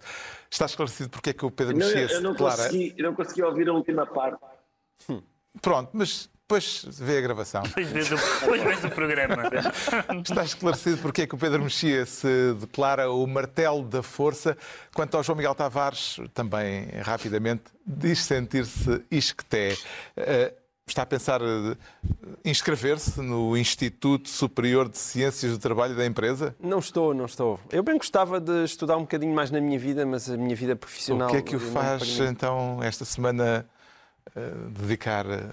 Está 0.51 0.65
esclarecido 0.65 1.11
porque 1.11 1.31
é 1.31 1.33
que 1.35 1.45
o 1.45 1.51
Pedro 1.51 1.77
Mexia 1.77 2.09
se 2.09 2.21
declara... 2.21 2.57
Consegui, 2.65 2.95
eu 2.97 3.05
não 3.05 3.15
consegui 3.15 3.43
ouvir 3.43 3.69
a 3.69 3.73
última 3.75 4.07
parte. 4.07 4.43
Hum. 5.09 5.21
Pronto, 5.61 5.91
mas 5.93 6.31
depois 6.53 6.85
vê 6.99 7.19
a 7.19 7.21
gravação. 7.21 7.63
Depois 7.63 7.89
vês 7.89 8.11
o, 8.11 8.17
depois 8.17 8.85
o 8.85 8.91
programa. 8.91 9.51
Está 10.23 10.45
esclarecido 10.45 10.99
porque 10.99 11.23
é 11.23 11.27
que 11.27 11.35
o 11.35 11.39
Pedro 11.39 11.63
Mexia 11.63 12.05
se 12.05 12.55
declara 12.55 13.11
o 13.11 13.27
martelo 13.27 13.83
da 13.83 14.03
força. 14.03 14.57
Quanto 14.95 15.17
ao 15.17 15.23
João 15.23 15.37
Miguel 15.37 15.55
Tavares, 15.55 16.21
também 16.35 16.89
rapidamente, 17.03 17.65
diz 17.87 18.23
sentir-se 18.23 19.03
isqueté. 19.11 19.75
Uh, 20.17 20.62
está 20.93 21.03
a 21.03 21.07
pensar 21.07 21.43
uh, 21.43 21.77
inscrever-se 22.45 23.21
no 23.21 23.57
Instituto 23.57 24.29
Superior 24.29 24.89
de 24.89 24.99
Ciências 24.99 25.53
do 25.53 25.59
Trabalho 25.59 25.97
da 25.97 26.07
empresa? 26.07 26.55
Não 26.61 26.79
estou, 26.79 27.15
não 27.15 27.25
estou. 27.25 27.59
Eu 27.71 27.83
bem 27.83 27.97
gostava 27.97 28.41
de 28.41 28.65
estudar 28.65 28.97
um 28.97 29.03
bocadinho 29.03 29.35
mais 29.35 29.51
na 29.51 29.61
minha 29.61 29.79
vida, 29.79 30.05
mas 30.05 30.31
a 30.31 30.37
minha 30.37 30.55
vida 30.55 30.77
profissional. 30.77 31.29
O 31.29 31.31
que 31.31 31.37
é 31.39 31.43
que 31.43 31.57
o 31.57 31.61
faz 31.61 32.19
então 32.21 32.83
esta 32.83 33.05
semana 33.05 33.67
dedicar 34.71 35.27
uh, 35.27 35.51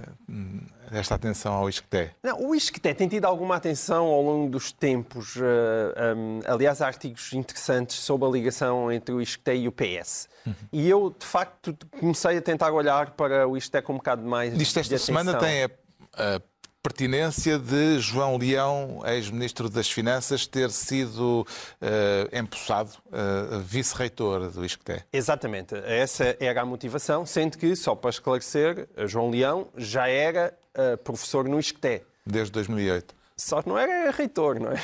esta 0.92 1.16
atenção 1.16 1.54
ao 1.54 1.70
Isqueté? 1.70 2.12
Não, 2.24 2.48
o 2.48 2.56
Isqueté 2.56 2.94
tem 2.94 3.08
tido 3.08 3.26
alguma 3.26 3.56
atenção 3.56 4.06
ao 4.06 4.22
longo 4.22 4.50
dos 4.50 4.72
tempos. 4.72 5.36
Eh, 5.38 6.46
aliás, 6.46 6.82
há 6.82 6.88
artigos 6.88 7.34
interessantes 7.34 7.98
sobre 7.98 8.28
a 8.28 8.32
ligação 8.32 8.92
entre 8.92 9.14
o 9.14 9.22
Isqueté 9.22 9.56
e 9.56 9.68
o 9.68 9.72
PS. 9.72 10.30
Uhum. 10.46 10.54
E 10.72 10.90
eu, 10.90 11.16
de 11.18 11.26
facto, 11.26 11.78
comecei 12.00 12.38
a 12.38 12.42
tentar 12.42 12.72
olhar 12.72 13.12
para 13.12 13.48
o 13.48 13.58
Isqueté 13.58 13.82
com 13.82 13.94
um 13.94 13.98
bocado 13.98 14.24
mais 14.24 14.54
Isto 14.60 14.80
esta 14.80 14.98
semana 14.98 15.36
tem 15.36 15.66
a, 15.66 15.70
a 16.18 16.42
pertinência 16.82 17.60
de 17.60 18.00
João 18.00 18.38
Leão, 18.38 19.02
ex-ministro 19.06 19.70
das 19.70 19.90
Finanças, 19.90 20.48
ter 20.48 20.72
sido 20.72 21.46
uh, 21.82 22.38
empossado 22.38 22.92
uh, 23.08 23.60
vice-reitor 23.60 24.50
do 24.50 24.66
ISCTE. 24.66 25.04
Exatamente. 25.12 25.76
Essa 25.76 26.38
era 26.40 26.62
a 26.62 26.66
motivação, 26.66 27.26
sendo 27.26 27.58
que, 27.58 27.76
só 27.76 27.96
para 27.96 28.10
esclarecer, 28.10 28.88
João 29.06 29.30
Leão 29.30 29.68
já 29.76 30.08
era 30.08 30.58
uh, 30.78 30.98
professor 31.00 31.48
no 31.48 31.60
ISCTE. 31.60 32.02
Desde 32.26 32.52
2008. 32.52 33.14
Só 33.36 33.62
que 33.62 33.70
não 33.70 33.78
era 33.78 34.12
reitor, 34.12 34.60
não 34.60 34.72
é? 34.72 34.82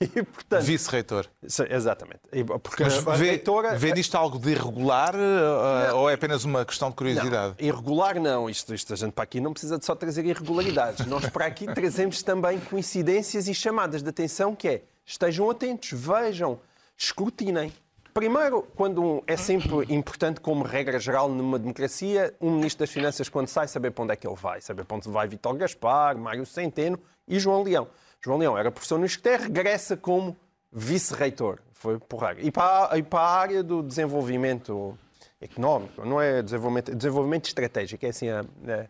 E, 0.14 0.22
portanto, 0.22 0.62
Vice-reitor. 0.62 1.26
Exatamente. 1.42 2.20
Porque 2.62 2.84
Mas 2.84 3.18
vê, 3.18 3.30
reitora... 3.30 3.76
vê 3.76 3.92
nisto 3.92 4.14
algo 4.16 4.38
de 4.38 4.50
irregular 4.50 5.14
uh, 5.14 5.96
ou 5.96 6.08
é 6.08 6.14
apenas 6.14 6.44
uma 6.44 6.64
questão 6.64 6.90
de 6.90 6.94
curiosidade? 6.96 7.56
Não, 7.58 7.66
irregular 7.66 8.20
não. 8.20 8.48
Isto, 8.48 8.74
isto, 8.74 8.92
a 8.92 8.96
gente 8.96 9.12
para 9.12 9.24
aqui 9.24 9.40
não 9.40 9.52
precisa 9.52 9.76
de 9.76 9.84
só 9.84 9.96
trazer 9.96 10.24
irregularidades. 10.24 11.04
Nós 11.06 11.28
para 11.28 11.46
aqui 11.46 11.66
trazemos 11.66 12.22
também 12.22 12.60
coincidências 12.60 13.48
e 13.48 13.54
chamadas 13.54 14.02
de 14.02 14.08
atenção 14.08 14.54
que 14.54 14.68
é 14.68 14.82
estejam 15.04 15.50
atentos, 15.50 15.90
vejam, 15.92 16.60
escrutinem. 16.96 17.72
Primeiro, 18.14 18.62
quando 18.74 19.22
é 19.26 19.36
sempre 19.36 19.84
importante, 19.94 20.40
como 20.40 20.64
regra 20.64 20.98
geral 20.98 21.28
numa 21.28 21.58
democracia, 21.58 22.34
um 22.40 22.50
ministro 22.50 22.80
das 22.80 22.90
Finanças, 22.90 23.28
quando 23.28 23.48
sai, 23.48 23.68
saber 23.68 23.90
para 23.90 24.04
onde 24.04 24.12
é 24.12 24.16
que 24.16 24.26
ele 24.26 24.36
vai. 24.36 24.60
Saber 24.60 24.84
para 24.84 24.96
onde 24.96 25.08
vai 25.08 25.28
Vitor 25.28 25.56
Gaspar, 25.56 26.16
Mário 26.16 26.44
Centeno 26.44 26.98
e 27.26 27.38
João 27.38 27.62
Leão. 27.62 27.88
João 28.24 28.38
Leão 28.38 28.58
era 28.58 28.70
professor 28.70 28.98
no 28.98 29.06
ISCTE, 29.06 29.36
regressa 29.36 29.96
como 29.96 30.36
vice-reitor. 30.72 31.60
Foi 31.72 31.98
porrar. 31.98 32.36
E 32.40 32.50
para, 32.50 32.98
e 32.98 33.02
para 33.02 33.20
a 33.20 33.38
área 33.38 33.62
do 33.62 33.82
desenvolvimento 33.82 34.98
económico, 35.40 36.04
não 36.04 36.20
é 36.20 36.42
desenvolvimento, 36.42 36.94
desenvolvimento 36.94 37.46
estratégico, 37.46 38.04
é 38.04 38.08
assim 38.08 38.28
a, 38.28 38.40
a, 38.40 38.86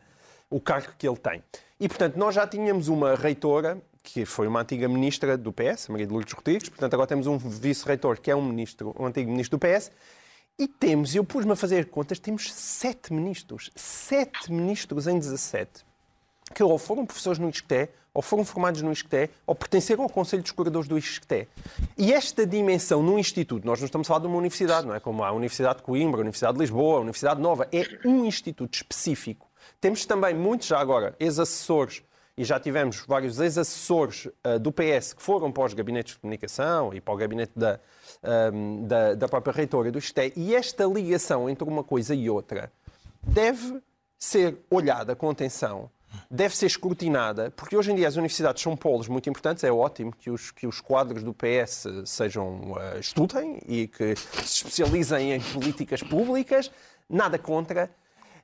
o 0.48 0.58
cargo 0.58 0.94
que 0.96 1.06
ele 1.06 1.18
tem. 1.18 1.42
E, 1.78 1.86
portanto, 1.86 2.16
nós 2.16 2.34
já 2.34 2.46
tínhamos 2.46 2.88
uma 2.88 3.14
reitora, 3.14 3.78
que 4.02 4.24
foi 4.24 4.48
uma 4.48 4.62
antiga 4.62 4.88
ministra 4.88 5.36
do 5.36 5.52
PS, 5.52 5.88
Maria 5.88 6.06
de 6.06 6.12
Lourdes 6.12 6.32
Rodrigues, 6.32 6.70
portanto, 6.70 6.94
agora 6.94 7.06
temos 7.06 7.26
um 7.26 7.36
vice-reitor 7.36 8.18
que 8.18 8.30
é 8.30 8.36
um 8.36 8.42
ministro, 8.42 8.96
um 8.98 9.04
antigo 9.04 9.30
ministro 9.30 9.58
do 9.58 9.60
PS, 9.60 9.90
e 10.58 10.66
temos, 10.66 11.14
eu 11.14 11.22
pus-me 11.22 11.52
a 11.52 11.56
fazer 11.56 11.90
contas, 11.90 12.18
temos 12.18 12.52
sete 12.52 13.12
ministros. 13.12 13.70
Sete 13.76 14.50
ministros 14.50 15.06
em 15.06 15.18
17 15.18 15.86
que 16.54 16.62
ou 16.62 16.78
foram 16.78 17.06
professores 17.06 17.38
no 17.38 17.48
ISCTE, 17.48 17.88
ou 18.18 18.22
foram 18.22 18.44
formados 18.44 18.82
no 18.82 18.90
ISCTE, 18.90 19.30
ou 19.46 19.54
pertenceram 19.54 20.02
ao 20.02 20.08
Conselho 20.08 20.42
dos 20.42 20.50
Curadores 20.50 20.88
do 20.88 20.98
ISCTE. 20.98 21.46
E 21.96 22.12
esta 22.12 22.44
dimensão 22.44 23.00
no 23.00 23.16
Instituto, 23.16 23.64
nós 23.64 23.78
não 23.78 23.86
estamos 23.86 24.08
a 24.08 24.08
falar 24.08 24.22
de 24.22 24.26
uma 24.26 24.36
universidade, 24.36 24.88
não 24.88 24.92
é 24.92 24.98
como 24.98 25.22
a 25.22 25.30
Universidade 25.30 25.76
de 25.78 25.84
Coimbra, 25.84 26.18
a 26.18 26.22
Universidade 26.22 26.54
de 26.54 26.60
Lisboa, 26.60 26.98
a 26.98 27.00
Universidade 27.02 27.40
Nova, 27.40 27.68
é 27.70 27.86
um 28.04 28.24
instituto 28.24 28.74
específico. 28.74 29.48
Temos 29.80 30.04
também 30.04 30.34
muitos, 30.34 30.66
já 30.66 30.80
agora, 30.80 31.14
ex-assessores, 31.20 32.02
e 32.36 32.42
já 32.42 32.58
tivemos 32.58 33.04
vários 33.06 33.38
ex-assessores 33.38 34.26
uh, 34.26 34.58
do 34.58 34.72
PS 34.72 35.12
que 35.12 35.22
foram 35.22 35.52
para 35.52 35.66
os 35.66 35.72
gabinetes 35.72 36.14
de 36.14 36.18
comunicação 36.18 36.92
e 36.92 37.00
para 37.00 37.14
o 37.14 37.16
gabinete 37.16 37.52
da, 37.54 37.78
um, 38.52 38.84
da, 38.84 39.14
da 39.14 39.28
própria 39.28 39.52
reitora 39.52 39.92
do 39.92 39.98
ISCTE, 40.00 40.32
e 40.34 40.56
esta 40.56 40.84
ligação 40.86 41.48
entre 41.48 41.62
uma 41.62 41.84
coisa 41.84 42.16
e 42.16 42.28
outra 42.28 42.72
deve 43.22 43.80
ser 44.18 44.58
olhada 44.68 45.14
com 45.14 45.30
atenção 45.30 45.88
deve 46.30 46.56
ser 46.56 46.66
escrutinada, 46.66 47.50
porque 47.56 47.76
hoje 47.76 47.92
em 47.92 47.94
dia 47.94 48.08
as 48.08 48.16
universidades 48.16 48.62
são 48.62 48.76
polos 48.76 49.08
muito 49.08 49.28
importantes, 49.28 49.64
é 49.64 49.72
ótimo 49.72 50.12
que 50.12 50.30
os, 50.30 50.50
que 50.50 50.66
os 50.66 50.80
quadros 50.80 51.22
do 51.22 51.34
PS 51.34 51.86
sejam, 52.04 52.72
uh, 52.72 52.98
estudem 52.98 53.58
e 53.66 53.86
que 53.86 54.14
se 54.16 54.64
especializem 54.64 55.32
em 55.32 55.40
políticas 55.40 56.02
públicas, 56.02 56.70
nada 57.08 57.38
contra, 57.38 57.90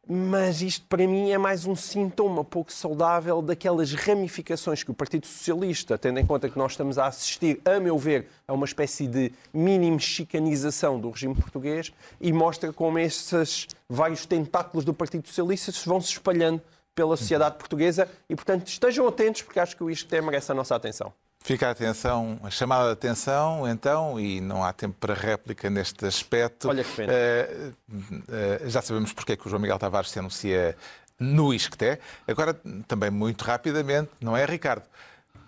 mas 0.06 0.60
isto 0.60 0.86
para 0.86 1.06
mim 1.06 1.30
é 1.30 1.38
mais 1.38 1.64
um 1.64 1.74
sintoma 1.74 2.44
pouco 2.44 2.70
saudável 2.70 3.40
daquelas 3.40 3.92
ramificações 3.94 4.82
que 4.82 4.90
o 4.90 4.94
Partido 4.94 5.26
Socialista, 5.26 5.96
tendo 5.96 6.20
em 6.20 6.26
conta 6.26 6.48
que 6.48 6.58
nós 6.58 6.72
estamos 6.72 6.98
a 6.98 7.06
assistir, 7.06 7.60
a 7.64 7.80
meu 7.80 7.96
ver, 7.96 8.28
a 8.46 8.52
uma 8.52 8.66
espécie 8.66 9.06
de 9.06 9.32
mínimo 9.52 9.98
chicanização 9.98 11.00
do 11.00 11.10
regime 11.10 11.34
português 11.34 11.90
e 12.20 12.32
mostra 12.32 12.70
como 12.72 12.98
esses 12.98 13.66
vários 13.88 14.26
tentáculos 14.26 14.84
do 14.84 14.92
Partido 14.92 15.26
Socialista 15.26 15.72
se 15.72 15.88
vão 15.88 16.00
se 16.00 16.12
espalhando 16.12 16.60
pela 16.94 17.16
sociedade 17.16 17.56
portuguesa 17.56 18.08
e, 18.28 18.34
portanto, 18.34 18.66
estejam 18.68 19.06
atentos 19.06 19.42
porque 19.42 19.58
acho 19.58 19.76
que 19.76 19.82
o 19.82 19.90
ISCTE 19.90 20.20
merece 20.20 20.52
a 20.52 20.54
nossa 20.54 20.74
atenção. 20.74 21.12
Fica 21.40 21.68
a 21.68 21.70
atenção, 21.72 22.40
a 22.42 22.48
chamada 22.48 22.86
de 22.86 22.92
atenção, 22.92 23.68
então, 23.68 24.18
e 24.18 24.40
não 24.40 24.64
há 24.64 24.72
tempo 24.72 24.96
para 24.98 25.12
réplica 25.12 25.68
neste 25.68 26.06
aspecto. 26.06 26.70
Olha 26.70 26.82
que 26.82 26.96
pena. 26.96 27.12
Uh, 27.12 27.74
uh, 27.92 28.70
já 28.70 28.80
sabemos 28.80 29.12
porque 29.12 29.32
é 29.32 29.36
que 29.36 29.46
o 29.46 29.50
João 29.50 29.60
Miguel 29.60 29.78
Tavares 29.78 30.08
se 30.10 30.18
anuncia 30.18 30.74
no 31.20 31.52
ISCTE. 31.52 31.98
Agora, 32.26 32.58
também 32.88 33.10
muito 33.10 33.42
rapidamente, 33.42 34.10
não 34.22 34.34
é, 34.34 34.46
Ricardo? 34.46 34.84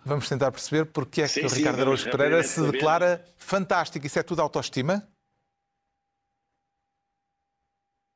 Vamos 0.04 0.28
tentar 0.28 0.52
perceber 0.52 0.84
porque 0.84 1.22
é 1.22 1.28
que 1.28 1.32
sim, 1.40 1.46
o 1.46 1.48
Ricardo 1.48 1.80
Araújo 1.80 2.10
Pereira 2.10 2.42
se 2.42 2.60
declara 2.70 3.24
fantástico. 3.38 4.06
Isso 4.06 4.18
é 4.18 4.22
tudo 4.22 4.42
autoestima? 4.42 5.02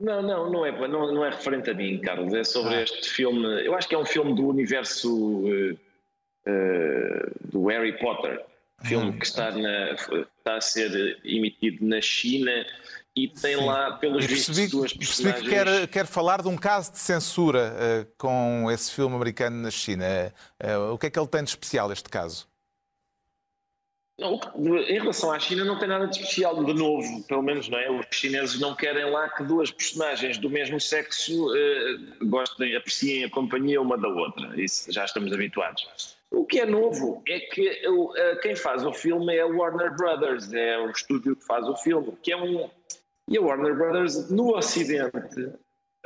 Não, 0.00 0.22
não, 0.22 0.50
não 0.50 0.66
é, 0.66 0.88
não, 0.88 1.12
não 1.12 1.24
é 1.24 1.30
referente 1.30 1.68
a 1.68 1.74
mim, 1.74 2.00
Carlos. 2.00 2.32
É 2.32 2.42
sobre 2.42 2.74
ah. 2.74 2.82
este 2.82 3.10
filme. 3.10 3.46
Eu 3.66 3.74
acho 3.74 3.86
que 3.86 3.94
é 3.94 3.98
um 3.98 4.06
filme 4.06 4.34
do 4.34 4.48
universo 4.48 5.14
uh, 5.14 5.72
uh, 5.72 7.30
do 7.44 7.66
Harry 7.66 7.98
Potter. 7.98 8.42
Filme 8.82 9.10
hum. 9.10 9.18
que 9.18 9.26
está, 9.26 9.50
na, 9.50 9.90
está 9.92 10.56
a 10.56 10.60
ser 10.60 11.20
emitido 11.22 11.84
na 11.84 12.00
China 12.00 12.50
e 13.14 13.28
tem 13.28 13.58
Sim. 13.58 13.66
lá, 13.66 13.92
pelos 13.98 14.24
vistos, 14.24 14.70
duas 14.70 14.94
personagens... 14.94 15.42
Percebi 15.42 15.42
que 15.42 15.50
quer, 15.50 15.88
quer 15.88 16.06
falar 16.06 16.40
de 16.40 16.48
um 16.48 16.56
caso 16.56 16.92
de 16.92 16.98
censura 16.98 17.74
uh, 17.74 18.12
com 18.16 18.70
esse 18.70 18.90
filme 18.90 19.14
americano 19.14 19.60
na 19.60 19.70
China. 19.70 20.32
o 20.90 20.96
que 20.96 21.08
é 21.08 21.10
que 21.10 21.18
ele 21.18 21.28
tem 21.28 21.44
de 21.44 21.50
especial, 21.50 21.92
este 21.92 22.08
caso? 22.08 22.49
Em 24.88 24.98
relação 24.98 25.32
à 25.32 25.38
China, 25.38 25.64
não 25.64 25.78
tem 25.78 25.88
nada 25.88 26.06
de 26.06 26.18
especial, 26.18 26.62
de 26.62 26.74
novo, 26.74 27.22
pelo 27.24 27.42
menos, 27.42 27.68
não 27.68 27.78
é? 27.78 27.90
Os 27.90 28.06
chineses 28.10 28.60
não 28.60 28.74
querem 28.74 29.10
lá 29.10 29.28
que 29.28 29.42
duas 29.44 29.70
personagens 29.70 30.36
do 30.36 30.50
mesmo 30.50 30.78
sexo 30.78 31.48
uh, 31.48 32.26
gostem, 32.26 32.76
apreciem 32.76 33.24
a 33.24 33.30
companhia 33.30 33.80
uma 33.80 33.96
da 33.96 34.08
outra. 34.08 34.60
Isso 34.60 34.92
já 34.92 35.04
estamos 35.04 35.32
habituados. 35.32 36.16
O 36.30 36.44
que 36.44 36.60
é 36.60 36.66
novo 36.66 37.22
é 37.26 37.40
que 37.40 37.88
uh, 37.88 38.40
quem 38.42 38.54
faz 38.54 38.84
o 38.84 38.92
filme 38.92 39.34
é 39.34 39.40
a 39.40 39.46
Warner 39.46 39.96
Brothers, 39.96 40.52
é 40.52 40.78
o 40.78 40.90
estúdio 40.90 41.34
que 41.34 41.44
faz 41.44 41.66
o 41.66 41.76
filme, 41.76 42.12
que 42.22 42.32
é 42.32 42.36
um. 42.36 42.68
E 43.28 43.38
a 43.38 43.40
Warner 43.40 43.74
Brothers, 43.74 44.30
no 44.30 44.56
Ocidente, 44.56 45.50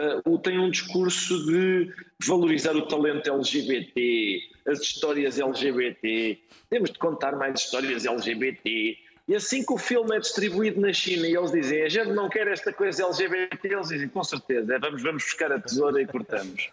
uh, 0.01 0.38
tem 0.38 0.59
um 0.59 0.70
discurso 0.70 1.47
de 1.47 1.92
valorizar 2.24 2.74
o 2.76 2.86
talento 2.86 3.30
LGBT, 3.30 4.40
as 4.66 4.80
histórias 4.80 5.38
LGBT, 5.38 6.38
temos 6.70 6.90
de 6.90 6.99
contar 6.99 7.36
mais 7.36 7.61
histórias 7.61 8.05
LGBT. 8.05 8.99
E 9.26 9.34
assim 9.34 9.64
que 9.64 9.72
o 9.72 9.78
filme 9.78 10.14
é 10.16 10.20
distribuído 10.20 10.80
na 10.80 10.92
China 10.92 11.26
e 11.26 11.34
eles 11.34 11.51
dizem 11.51 11.82
a 11.82 11.88
gente 11.88 12.12
não 12.12 12.28
quer 12.28 12.47
esta 12.47 12.72
coisa 12.72 13.05
LGBT, 13.05 13.68
eles 13.68 13.88
dizem 13.88 14.09
com 14.09 14.22
certeza, 14.22 14.74
é, 14.74 14.78
vamos, 14.78 15.03
vamos 15.03 15.24
buscar 15.24 15.51
a 15.51 15.59
tesoura 15.59 16.03
e 16.03 16.07
cortamos. 16.07 16.70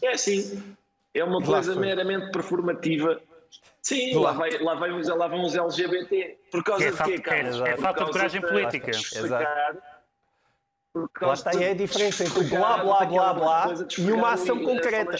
É 0.00 0.12
assim, 0.12 0.62
é 1.14 1.22
uma 1.22 1.42
coisa 1.42 1.74
meramente 1.74 2.30
performativa. 2.32 3.20
Sim, 3.82 4.14
lá, 4.14 4.32
vai, 4.32 4.56
lá, 4.58 4.74
vai, 4.74 4.90
lá 4.90 5.26
vão 5.26 5.44
os 5.44 5.54
LGBT. 5.54 6.38
Por 6.50 6.62
causa 6.62 6.86
é 6.86 6.90
de 6.92 7.02
quê, 7.02 7.18
Carlos? 7.18 7.60
É, 7.60 7.70
é 7.70 7.76
falta 7.76 8.04
de 8.04 8.12
coragem 8.12 8.40
política. 8.40 8.90
Exato. 8.90 9.82
Lá 11.20 11.32
está 11.32 11.50
aí 11.50 11.70
a 11.70 11.74
diferença 11.74 12.24
entre 12.24 12.40
o 12.40 12.48
blá 12.48 12.82
blá 12.82 13.04
blá 13.06 13.32
blá 13.32 13.74
e 13.98 14.12
uma 14.12 14.32
ação 14.32 14.62
concreta. 14.62 15.16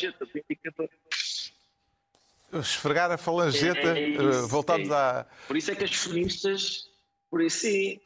Esfregar 2.52 3.10
a 3.10 3.16
falangeta, 3.16 3.98
é, 3.98 4.10
é 4.10 4.14
eh, 4.14 4.46
voltamos 4.46 4.90
é 4.90 4.94
à. 4.94 5.26
Por 5.48 5.56
isso 5.56 5.70
é 5.70 5.74
que 5.74 5.84
as 5.84 5.94
feministas, 5.94 6.90
por 7.30 7.40
isso 7.40 7.60
sim, 7.60 7.98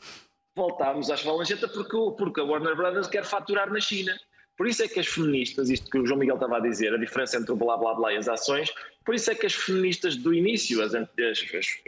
voltámos 0.55 1.11
às 1.11 1.23
falangeta 1.23 1.67
porque, 1.67 1.97
porque 2.17 2.41
a 2.41 2.45
Warner 2.45 2.77
Brothers 2.77 3.09
quer 3.09 3.25
faturar 3.25 3.73
na 3.73 3.81
China. 3.81 4.17
Por 4.57 4.66
isso 4.66 4.82
é 4.82 4.88
que 4.88 4.98
as 4.98 5.07
feministas, 5.07 5.68
isto 5.68 5.90
que 5.90 5.98
o 5.98 6.07
João 6.07 6.18
Miguel 6.18 6.36
estava 6.36 6.57
a 6.57 6.61
dizer, 6.61 6.94
a 6.94 6.96
diferença 6.96 7.36
entre 7.36 7.52
o 7.52 7.57
blá 7.57 7.76
blá 7.76 7.94
blá 7.94 8.12
e 8.12 8.16
as 8.16 8.26
ações, 8.26 8.72
por 9.04 9.14
isso 9.14 9.30
é 9.30 9.34
que 9.34 9.44
as 9.44 9.54
feministas 9.54 10.16
do 10.16 10.32
início, 10.32 10.82
as, 10.82 10.94
as, 10.94 11.09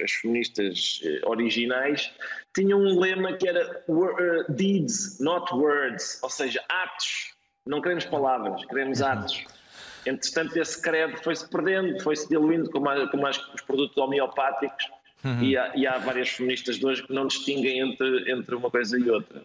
as 0.02 0.12
feministas 0.12 1.00
eh, 1.02 1.20
originais, 1.24 2.12
tinham 2.54 2.78
um 2.78 3.00
lema 3.00 3.32
que 3.32 3.48
era 3.48 3.84
uh, 3.88 4.52
deeds, 4.52 5.18
not 5.18 5.52
words, 5.54 6.20
ou 6.22 6.30
seja, 6.30 6.62
atos. 6.68 7.32
Não 7.66 7.80
queremos 7.80 8.04
palavras, 8.04 8.64
queremos 8.66 9.00
atos. 9.00 9.44
Entretanto, 10.06 10.56
esse 10.56 10.80
credo 10.80 11.16
foi-se 11.22 11.48
perdendo, 11.48 12.00
foi-se 12.02 12.28
diluindo 12.28 12.70
como, 12.70 12.88
a, 12.88 13.08
como 13.10 13.26
as, 13.26 13.38
os 13.54 13.62
produtos 13.62 13.96
homeopáticos, 13.96 14.88
uhum. 15.24 15.42
e, 15.42 15.56
há, 15.56 15.72
e 15.74 15.86
há 15.86 15.98
várias 15.98 16.28
feministas 16.28 16.78
de 16.78 16.86
hoje 16.86 17.02
que 17.02 17.12
não 17.12 17.26
distinguem 17.26 17.80
entre, 17.80 18.30
entre 18.30 18.54
uma 18.54 18.70
coisa 18.70 18.98
e 18.98 19.10
outra. 19.10 19.42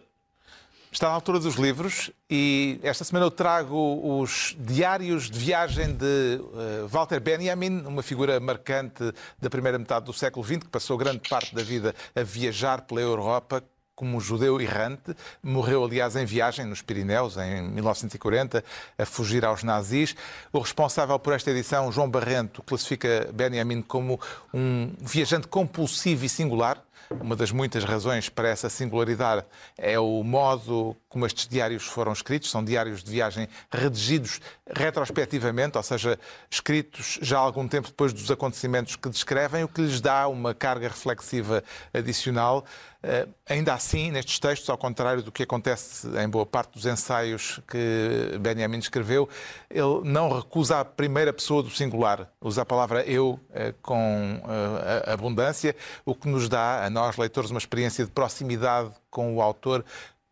Está 0.94 1.08
na 1.08 1.14
altura 1.14 1.40
dos 1.40 1.56
livros 1.56 2.12
e 2.30 2.78
esta 2.80 3.02
semana 3.02 3.26
eu 3.26 3.30
trago 3.32 4.20
os 4.20 4.54
diários 4.56 5.28
de 5.28 5.36
viagem 5.36 5.92
de 5.92 6.40
uh, 6.40 6.86
Walter 6.86 7.18
Benjamin, 7.18 7.82
uma 7.84 8.00
figura 8.00 8.38
marcante 8.38 9.12
da 9.36 9.50
primeira 9.50 9.76
metade 9.76 10.04
do 10.04 10.12
século 10.12 10.46
XX, 10.46 10.58
que 10.58 10.68
passou 10.68 10.96
grande 10.96 11.28
parte 11.28 11.52
da 11.52 11.64
vida 11.64 11.92
a 12.14 12.22
viajar 12.22 12.82
pela 12.82 13.00
Europa 13.00 13.60
como 13.96 14.20
judeu 14.20 14.60
errante. 14.60 15.16
Morreu, 15.42 15.84
aliás, 15.84 16.14
em 16.14 16.24
viagem 16.24 16.64
nos 16.64 16.80
Pirineus, 16.80 17.36
em 17.38 17.60
1940, 17.62 18.62
a 18.96 19.04
fugir 19.04 19.44
aos 19.44 19.64
nazis. 19.64 20.14
O 20.52 20.60
responsável 20.60 21.18
por 21.18 21.32
esta 21.32 21.50
edição, 21.50 21.90
João 21.90 22.08
Barrento, 22.08 22.62
classifica 22.62 23.28
Benjamin 23.34 23.82
como 23.82 24.20
um 24.52 24.92
viajante 25.00 25.48
compulsivo 25.48 26.24
e 26.24 26.28
singular 26.28 26.80
uma 27.20 27.36
das 27.36 27.50
muitas 27.50 27.84
razões 27.84 28.28
para 28.28 28.48
essa 28.48 28.68
singularidade 28.68 29.44
é 29.76 29.98
o 29.98 30.22
modo 30.22 30.96
como 31.14 31.24
estes 31.26 31.46
diários 31.46 31.84
foram 31.84 32.12
escritos. 32.12 32.50
São 32.50 32.64
diários 32.64 33.04
de 33.04 33.10
viagem 33.12 33.48
redigidos 33.70 34.40
retrospectivamente, 34.66 35.76
ou 35.76 35.82
seja, 35.82 36.18
escritos 36.50 37.20
já 37.22 37.38
algum 37.38 37.68
tempo 37.68 37.86
depois 37.86 38.12
dos 38.12 38.32
acontecimentos 38.32 38.96
que 38.96 39.08
descrevem, 39.08 39.62
o 39.62 39.68
que 39.68 39.80
lhes 39.80 40.00
dá 40.00 40.26
uma 40.26 40.52
carga 40.52 40.88
reflexiva 40.88 41.62
adicional. 41.92 42.64
Eh, 43.06 43.28
ainda 43.46 43.74
assim, 43.74 44.10
nestes 44.10 44.38
textos, 44.38 44.68
ao 44.70 44.78
contrário 44.78 45.22
do 45.22 45.30
que 45.30 45.42
acontece 45.42 46.08
em 46.18 46.26
boa 46.28 46.46
parte 46.46 46.72
dos 46.72 46.86
ensaios 46.86 47.60
que 47.68 48.38
Benjamin 48.40 48.78
escreveu, 48.78 49.28
ele 49.70 50.00
não 50.04 50.30
recusa 50.30 50.80
a 50.80 50.84
primeira 50.84 51.30
pessoa 51.30 51.62
do 51.62 51.68
singular, 51.68 52.30
usa 52.40 52.62
a 52.62 52.64
palavra 52.64 53.02
eu 53.02 53.38
eh, 53.52 53.74
com 53.82 54.40
eh, 54.48 55.12
abundância, 55.12 55.76
o 56.04 56.14
que 56.14 56.26
nos 56.26 56.48
dá, 56.48 56.86
a 56.86 56.88
nós 56.88 57.18
leitores, 57.18 57.50
uma 57.50 57.58
experiência 57.58 58.06
de 58.06 58.10
proximidade 58.10 58.90
com 59.10 59.36
o 59.36 59.42
autor, 59.42 59.84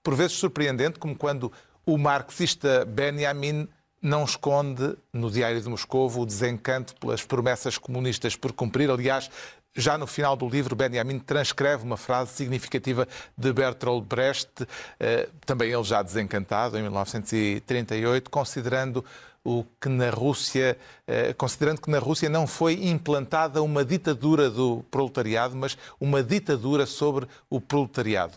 por 0.03 0.15
vezes 0.15 0.37
surpreendente, 0.37 0.99
como 0.99 1.17
quando 1.17 1.53
o 1.85 1.97
marxista 1.97 2.85
Benjamin 2.85 3.69
não 4.01 4.25
esconde 4.25 4.97
no 5.13 5.31
Diário 5.31 5.61
de 5.61 5.69
Moscou 5.69 6.11
o 6.11 6.27
desencanto 6.27 6.95
pelas 6.97 7.25
promessas 7.25 7.79
comunistas 7.79 8.35
por 8.35 8.53
cumprir. 8.53 8.91
Aliás, 8.91 9.31
já 9.75 9.97
no 9.97 10.07
final 10.07 10.37
do 10.37 10.49
livro, 10.49 10.77
Benjamin 10.77 11.19
transcreve 11.19 11.85
uma 11.85 11.97
frase 11.97 12.33
significativa 12.33 13.07
de 13.39 13.53
Bertolt 13.53 14.05
Brecht, 14.05 14.67
eh, 15.01 15.29
também 15.47 15.71
ele 15.71 15.85
já 15.85 16.03
desencantado, 16.03 16.77
em 16.77 16.83
1938, 16.83 18.29
considerando 18.29 19.05
o 19.45 19.65
que 19.81 19.89
na 19.89 20.11
Rússia, 20.11 20.77
eh, 21.07 21.33
considerando 21.33 21.81
que 21.81 21.91
na 21.91 21.99
Rússia 21.99 22.29
não 22.29 22.47
foi 22.47 22.87
implantada 22.87 23.63
uma 23.63 23.85
ditadura 23.85 24.51
do 24.51 24.85
proletariado, 24.91 25.57
mas 25.57 25.77
uma 25.99 26.23
ditadura 26.23 26.85
sobre 26.85 27.27
o 27.49 27.61
proletariado. 27.61 28.35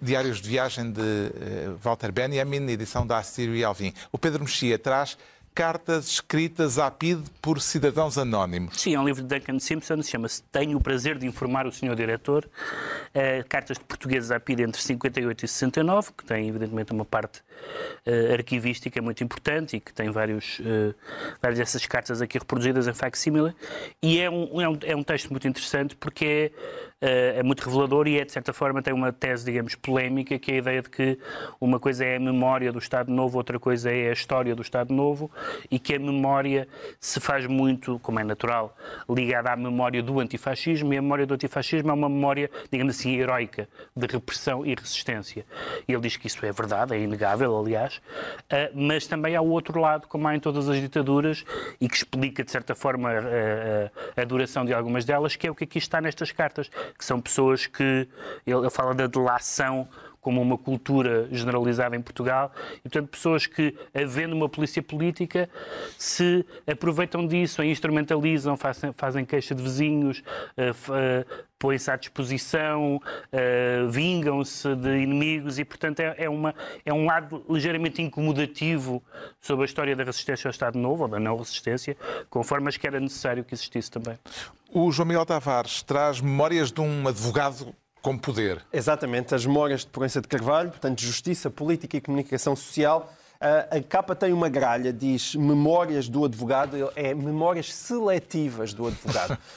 Diários 0.00 0.40
de 0.40 0.48
Viagem 0.48 0.92
de 0.92 1.00
eh, 1.00 1.70
Walter 1.82 2.12
Benjamin, 2.12 2.68
edição 2.70 3.06
da 3.06 3.18
Assírio 3.18 3.66
Alvim. 3.66 3.92
O 4.12 4.18
Pedro 4.18 4.44
Mexia 4.44 4.78
traz 4.78 5.18
cartas 5.58 6.06
escritas 6.06 6.78
à 6.78 6.88
PID 6.88 7.20
por 7.42 7.60
cidadãos 7.60 8.16
anónimos. 8.16 8.80
Sim, 8.80 8.94
é 8.94 9.00
um 9.00 9.04
livro 9.04 9.24
de 9.24 9.28
Duncan 9.28 9.58
Simpson, 9.58 10.00
chama-se 10.02 10.40
Tenho 10.52 10.78
o 10.78 10.80
Prazer 10.80 11.18
de 11.18 11.26
Informar 11.26 11.66
o 11.66 11.72
Sr. 11.72 11.96
Diretor. 11.96 12.48
Uh, 13.08 13.44
cartas 13.48 13.76
de 13.76 13.82
portugueses 13.82 14.30
à 14.30 14.38
PID 14.38 14.62
entre 14.62 14.80
58 14.80 15.44
e 15.44 15.48
69, 15.48 16.12
que 16.16 16.24
tem 16.24 16.48
evidentemente 16.48 16.92
uma 16.92 17.04
parte 17.04 17.40
uh, 17.40 18.34
arquivística 18.34 19.02
muito 19.02 19.24
importante 19.24 19.78
e 19.78 19.80
que 19.80 19.92
tem 19.92 20.10
vários, 20.10 20.60
uh, 20.60 20.94
várias 21.42 21.58
dessas 21.58 21.84
cartas 21.86 22.22
aqui 22.22 22.38
reproduzidas 22.38 22.86
em 22.86 22.94
facsimile. 22.94 23.52
E 24.00 24.20
é 24.20 24.30
um, 24.30 24.60
é, 24.60 24.68
um, 24.68 24.78
é 24.84 24.94
um 24.94 25.02
texto 25.02 25.28
muito 25.30 25.48
interessante 25.48 25.96
porque 25.96 26.24
é, 26.24 26.52
é 27.00 27.42
muito 27.42 27.64
revelador 27.64 28.08
e 28.08 28.18
é, 28.18 28.24
de 28.24 28.32
certa 28.32 28.52
forma, 28.52 28.82
tem 28.82 28.92
uma 28.92 29.12
tese, 29.12 29.44
digamos, 29.44 29.74
polémica, 29.74 30.38
que 30.38 30.50
é 30.50 30.54
a 30.54 30.58
ideia 30.58 30.82
de 30.82 30.90
que 30.90 31.18
uma 31.60 31.78
coisa 31.78 32.04
é 32.04 32.16
a 32.16 32.20
memória 32.20 32.72
do 32.72 32.78
Estado 32.78 33.12
Novo, 33.12 33.38
outra 33.38 33.58
coisa 33.58 33.90
é 33.90 34.10
a 34.10 34.12
história 34.12 34.54
do 34.54 34.62
Estado 34.62 34.92
Novo 34.92 35.30
e 35.70 35.78
que 35.78 35.94
a 35.94 35.98
memória 35.98 36.66
se 36.98 37.20
faz 37.20 37.46
muito, 37.46 37.98
como 38.00 38.18
é 38.18 38.24
natural, 38.24 38.76
ligada 39.08 39.52
à 39.52 39.56
memória 39.56 40.02
do 40.02 40.18
antifascismo 40.18 40.92
e 40.92 40.98
a 40.98 41.02
memória 41.02 41.24
do 41.24 41.34
antifascismo 41.34 41.90
é 41.90 41.94
uma 41.94 42.08
memória, 42.08 42.50
digamos 42.70 42.98
assim, 42.98 43.16
heroica 43.16 43.68
de 43.96 44.06
repressão 44.06 44.66
e 44.66 44.74
resistência. 44.74 45.46
Ele 45.86 46.00
diz 46.00 46.16
que 46.16 46.26
isso 46.26 46.44
é 46.44 46.50
verdade, 46.50 46.94
é 46.94 47.00
inegável, 47.00 47.56
aliás, 47.58 48.00
eh, 48.50 48.72
mas 48.74 49.06
também 49.06 49.36
há 49.36 49.40
o 49.40 49.50
outro 49.50 49.80
lado, 49.80 50.08
como 50.08 50.26
há 50.26 50.34
em 50.34 50.40
todas 50.40 50.68
as 50.68 50.80
ditaduras, 50.80 51.44
e 51.80 51.88
que 51.88 51.96
explica, 51.96 52.42
de 52.42 52.50
certa 52.50 52.74
forma, 52.74 53.10
a, 53.10 53.18
a, 54.16 54.22
a 54.22 54.24
duração 54.24 54.64
de 54.64 54.74
algumas 54.74 55.04
delas, 55.04 55.36
que 55.36 55.46
é 55.46 55.50
o 55.50 55.54
que 55.54 55.64
aqui 55.64 55.78
está 55.78 56.00
nestas 56.00 56.32
cartas, 56.32 56.70
que 56.96 57.04
são 57.04 57.20
pessoas 57.20 57.66
que. 57.66 58.08
Ele, 58.46 58.70
fala 58.70 58.94
da 58.94 59.06
delação 59.06 59.88
como 60.28 60.42
uma 60.42 60.58
cultura 60.58 61.26
generalizada 61.32 61.96
em 61.96 62.02
Portugal, 62.02 62.52
e 62.80 62.82
portanto 62.82 63.08
pessoas 63.08 63.46
que, 63.46 63.74
havendo 63.94 64.36
uma 64.36 64.46
polícia 64.46 64.82
política, 64.82 65.48
se 65.96 66.44
aproveitam 66.66 67.26
disso, 67.26 67.62
a 67.62 67.64
instrumentalizam, 67.64 68.54
fazem, 68.54 68.92
fazem 68.92 69.24
queixa 69.24 69.54
de 69.54 69.62
vizinhos, 69.62 70.18
uh, 70.18 70.92
uh, 70.92 71.44
põem-se 71.58 71.90
à 71.90 71.96
disposição, 71.96 72.96
uh, 72.96 73.88
vingam-se 73.88 74.76
de 74.76 74.98
inimigos 74.98 75.58
e, 75.58 75.64
portanto, 75.64 76.00
é, 76.00 76.14
é, 76.18 76.28
uma, 76.28 76.54
é 76.84 76.92
um 76.92 77.06
lado 77.06 77.42
ligeiramente 77.48 78.02
incomodativo 78.02 79.02
sobre 79.40 79.62
a 79.62 79.64
história 79.64 79.96
da 79.96 80.04
resistência 80.04 80.46
ao 80.46 80.50
Estado 80.50 80.78
Novo, 80.78 81.04
ou 81.04 81.08
da 81.08 81.18
não 81.18 81.38
resistência, 81.38 81.96
com 82.28 82.44
formas 82.44 82.76
que 82.76 82.86
era 82.86 83.00
necessário 83.00 83.42
que 83.42 83.54
existisse 83.54 83.90
também. 83.90 84.18
O 84.70 84.92
João 84.92 85.08
Miguel 85.08 85.24
Tavares 85.24 85.82
traz 85.82 86.20
memórias 86.20 86.70
de 86.70 86.82
um 86.82 87.08
advogado 87.08 87.74
com 88.02 88.16
poder. 88.16 88.64
Exatamente, 88.72 89.34
as 89.34 89.44
memórias 89.44 89.80
de 89.80 89.88
Proença 89.88 90.20
de 90.20 90.28
Carvalho, 90.28 90.70
portanto, 90.70 91.00
Justiça, 91.00 91.50
Política 91.50 91.96
e 91.96 92.00
Comunicação 92.00 92.54
Social. 92.54 93.12
A 93.40 93.80
capa 93.80 94.16
tem 94.16 94.32
uma 94.32 94.48
gralha, 94.48 94.92
diz 94.92 95.34
Memórias 95.36 96.08
do 96.08 96.24
Advogado, 96.24 96.90
é 96.96 97.14
Memórias 97.14 97.72
Seletivas 97.72 98.72
do 98.72 98.88
Advogado. 98.88 99.38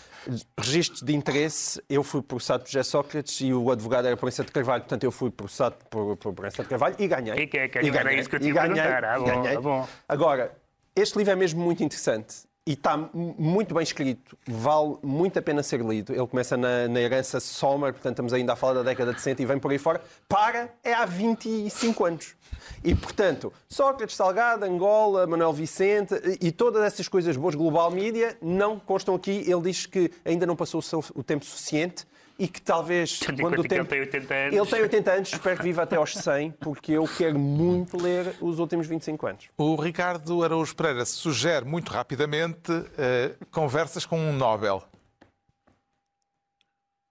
Registros 0.55 1.01
de 1.01 1.15
interesse, 1.15 1.81
eu 1.89 2.03
fui 2.03 2.21
processado 2.21 2.63
por 2.63 2.69
José 2.69 2.83
Sócrates 2.83 3.41
e 3.41 3.51
o 3.51 3.71
advogado 3.71 4.05
era 4.05 4.15
Proença 4.15 4.43
de 4.43 4.51
Carvalho, 4.51 4.83
portanto 4.83 5.03
eu 5.03 5.11
fui 5.11 5.31
processado 5.31 5.77
por, 5.89 6.15
por 6.17 6.31
Proença 6.31 6.61
de 6.61 6.69
Carvalho 6.69 6.95
e 6.99 7.07
ganhei. 7.07 7.33
E, 7.33 7.47
que, 7.47 7.67
que, 7.67 7.79
e 7.79 7.89
ganhei, 7.89 8.19
isso 8.19 8.29
que 8.29 8.35
eu 8.35 8.39
e 8.39 8.51
ganhei, 8.51 8.79
ah, 8.81 9.17
bom, 9.17 9.25
ganhei. 9.25 9.57
Ah, 9.57 9.61
bom. 9.61 9.87
Agora, 10.07 10.55
este 10.95 11.17
livro 11.17 11.33
é 11.33 11.35
mesmo 11.35 11.63
muito 11.63 11.83
interessante 11.83 12.43
e 12.65 12.73
está 12.73 12.95
muito 13.13 13.73
bem 13.73 13.81
escrito, 13.81 14.37
vale 14.47 14.97
muito 15.01 15.39
a 15.39 15.41
pena 15.41 15.63
ser 15.63 15.81
lido. 15.81 16.13
Ele 16.13 16.27
começa 16.27 16.55
na, 16.55 16.87
na 16.87 17.01
herança 17.01 17.39
Sommer, 17.39 17.91
portanto 17.91 18.13
estamos 18.13 18.33
ainda 18.33 18.53
a 18.53 18.55
falar 18.55 18.75
da 18.75 18.83
década 18.83 19.13
de 19.13 19.19
60 19.19 19.41
e 19.41 19.45
vem 19.47 19.57
por 19.57 19.71
aí 19.71 19.79
fora, 19.79 19.99
para 20.29 20.69
é 20.83 20.93
há 20.93 21.03
25 21.05 22.05
anos. 22.05 22.35
E, 22.83 22.93
portanto, 22.93 23.51
Sócrates, 23.67 24.15
Salgado, 24.15 24.65
Angola, 24.65 25.25
Manuel 25.25 25.53
Vicente 25.53 26.13
e 26.39 26.51
todas 26.51 26.83
essas 26.83 27.07
coisas 27.07 27.35
boas, 27.35 27.55
Global 27.55 27.89
Media, 27.89 28.37
não 28.41 28.79
constam 28.79 29.15
aqui. 29.15 29.43
Ele 29.47 29.61
diz 29.61 29.87
que 29.87 30.11
ainda 30.23 30.45
não 30.45 30.55
passou 30.55 30.83
o, 31.15 31.23
tempo 31.23 31.45
suficiente 31.45 32.05
e 32.41 32.47
que 32.47 32.59
talvez 32.59 33.19
quando 33.39 33.59
o 33.59 33.63
tempo... 33.63 33.93
Ele 33.93 34.07
tem 34.07 34.21
80 34.21 34.33
anos. 34.33 34.57
Ele 34.57 34.65
tem 34.65 34.81
80 34.81 35.11
anos, 35.11 35.31
espero 35.31 35.57
que 35.57 35.63
viva 35.63 35.83
até 35.83 35.95
aos 35.95 36.11
100, 36.11 36.51
porque 36.53 36.93
eu 36.93 37.07
quero 37.07 37.37
muito 37.37 38.01
ler 38.01 38.33
os 38.41 38.57
últimos 38.57 38.87
25 38.87 39.27
anos. 39.27 39.49
O 39.55 39.75
Ricardo 39.75 40.43
Araújo 40.43 40.75
Pereira 40.75 41.05
sugere 41.05 41.63
muito 41.65 41.89
rapidamente 41.89 42.71
uh, 42.71 43.45
conversas 43.51 44.07
com 44.07 44.17
um 44.17 44.33
Nobel. 44.33 44.83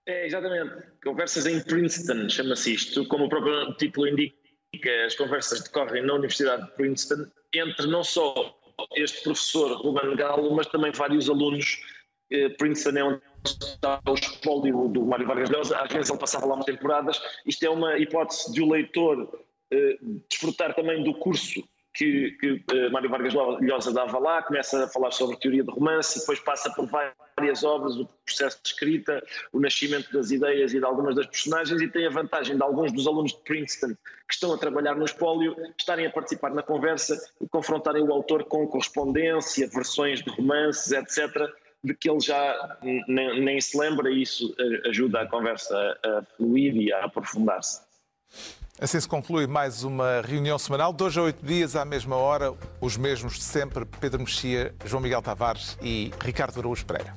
É, 0.05 0.27
exatamente. 0.27 0.83
Conversas 1.05 1.47
em 1.47 1.63
Princeton, 1.63 2.29
chama-se 2.29 2.75
isto. 2.75 3.07
Como 3.07 3.27
o 3.27 3.29
próprio 3.29 3.73
título 3.75 4.09
indica, 4.09 4.35
as 5.07 5.15
conversas 5.15 5.61
decorrem 5.61 6.05
na 6.05 6.15
Universidade 6.15 6.65
de 6.65 6.73
Princeton 6.73 7.31
entre 7.55 7.87
não 7.87 8.03
só 8.03 8.35
este 8.97 9.23
professor 9.23 9.81
Ruben 9.81 10.17
Galo, 10.17 10.53
mas 10.57 10.67
também 10.67 10.91
vários 10.91 11.31
alunos. 11.31 11.81
Eh, 12.31 12.49
Princeton 12.51 12.99
é 12.99 13.05
onde 13.05 13.21
está 13.45 14.01
o 14.07 14.15
espólio 14.15 14.89
do 14.89 15.05
Mário 15.05 15.27
Vargas 15.27 15.51
Llosa, 15.51 15.77
às 15.79 15.93
vezes 15.93 16.11
ele 16.11 16.19
passava 16.19 16.47
lá 16.47 16.55
umas 16.55 16.67
temporadas. 16.67 17.21
Isto 17.47 17.65
é 17.65 17.71
uma 17.71 17.99
hipótese 17.99 18.53
de 18.53 18.63
o 18.63 18.71
leitor 18.71 19.41
eh, 19.71 19.99
desfrutar 20.29 20.75
também 20.75 21.03
do 21.03 21.15
curso 21.15 21.63
que, 21.93 22.31
que 22.41 22.65
eh, 22.73 22.89
Mário 22.91 23.11
Vargas 23.11 23.35
Llosa 23.35 23.93
dava 23.93 24.19
lá, 24.19 24.43
começa 24.43 24.85
a 24.85 24.89
falar 24.89 25.11
sobre 25.11 25.37
teoria 25.39 25.65
de 25.65 25.71
romance, 25.71 26.21
depois 26.21 26.39
passa 26.41 26.71
por 26.71 26.87
várias 26.87 27.65
obras, 27.65 27.97
o 27.97 28.07
processo 28.25 28.61
de 28.63 28.69
escrita, 28.69 29.23
o 29.53 29.59
nascimento 29.59 30.13
das 30.13 30.31
ideias 30.31 30.73
e 30.73 30.79
de 30.79 30.85
algumas 30.85 31.17
das 31.17 31.27
personagens, 31.27 31.81
e 31.83 31.89
tem 31.89 32.07
a 32.07 32.11
vantagem 32.11 32.57
de 32.57 32.63
alguns 32.63 32.93
dos 32.93 33.07
alunos 33.07 33.33
de 33.33 33.43
Princeton 33.43 33.89
que 34.29 34.35
estão 34.35 34.53
a 34.53 34.59
trabalhar 34.59 34.95
no 34.95 35.05
espólio 35.05 35.57
estarem 35.77 36.07
a 36.07 36.11
participar 36.11 36.51
na 36.55 36.63
conversa 36.63 37.21
e 37.41 37.49
confrontarem 37.49 38.03
o 38.03 38.13
autor 38.13 38.45
com 38.45 38.67
correspondência, 38.69 39.69
versões 39.69 40.23
de 40.23 40.31
romances, 40.31 40.93
etc., 40.93 41.51
de 41.83 41.95
que 41.95 42.11
ele 42.11 42.21
já 42.21 42.79
nem, 43.09 43.61
se 43.61 43.79
lembra, 43.79 44.11
e 44.11 44.23
isso 44.23 44.55
eh, 44.59 44.89
ajuda 44.89 45.23
a 45.23 45.27
conversa 45.27 45.99
a 46.05 46.23
fluir 46.37 46.77
e 46.77 46.93
a 46.93 47.05
aprofundar-se. 47.05 47.81
Assim 48.79 48.99
se 48.99 49.09
conclui 49.09 49.47
mais 49.47 49.83
uma 49.83 50.23
reunião 50.23 50.59
semanal, 50.59 50.93
dois 50.93 51.17
a 51.17 51.23
oito 51.23 51.45
dias 51.45 51.77
à 51.77 51.85
mesma 51.85 52.17
hora, 52.17 52.55
os 52.81 52.97
mesmos 52.97 53.35
de 53.35 53.43
sempre, 53.43 53.85
Pedro 54.01 54.21
Mexia, 54.21 54.75
João 54.85 55.03
Miguel 55.03 55.21
Tavares 55.21 55.77
e 55.83 56.11
Ricardo 56.23 56.59
Araújo 56.61 56.87
Pereira. 56.87 57.15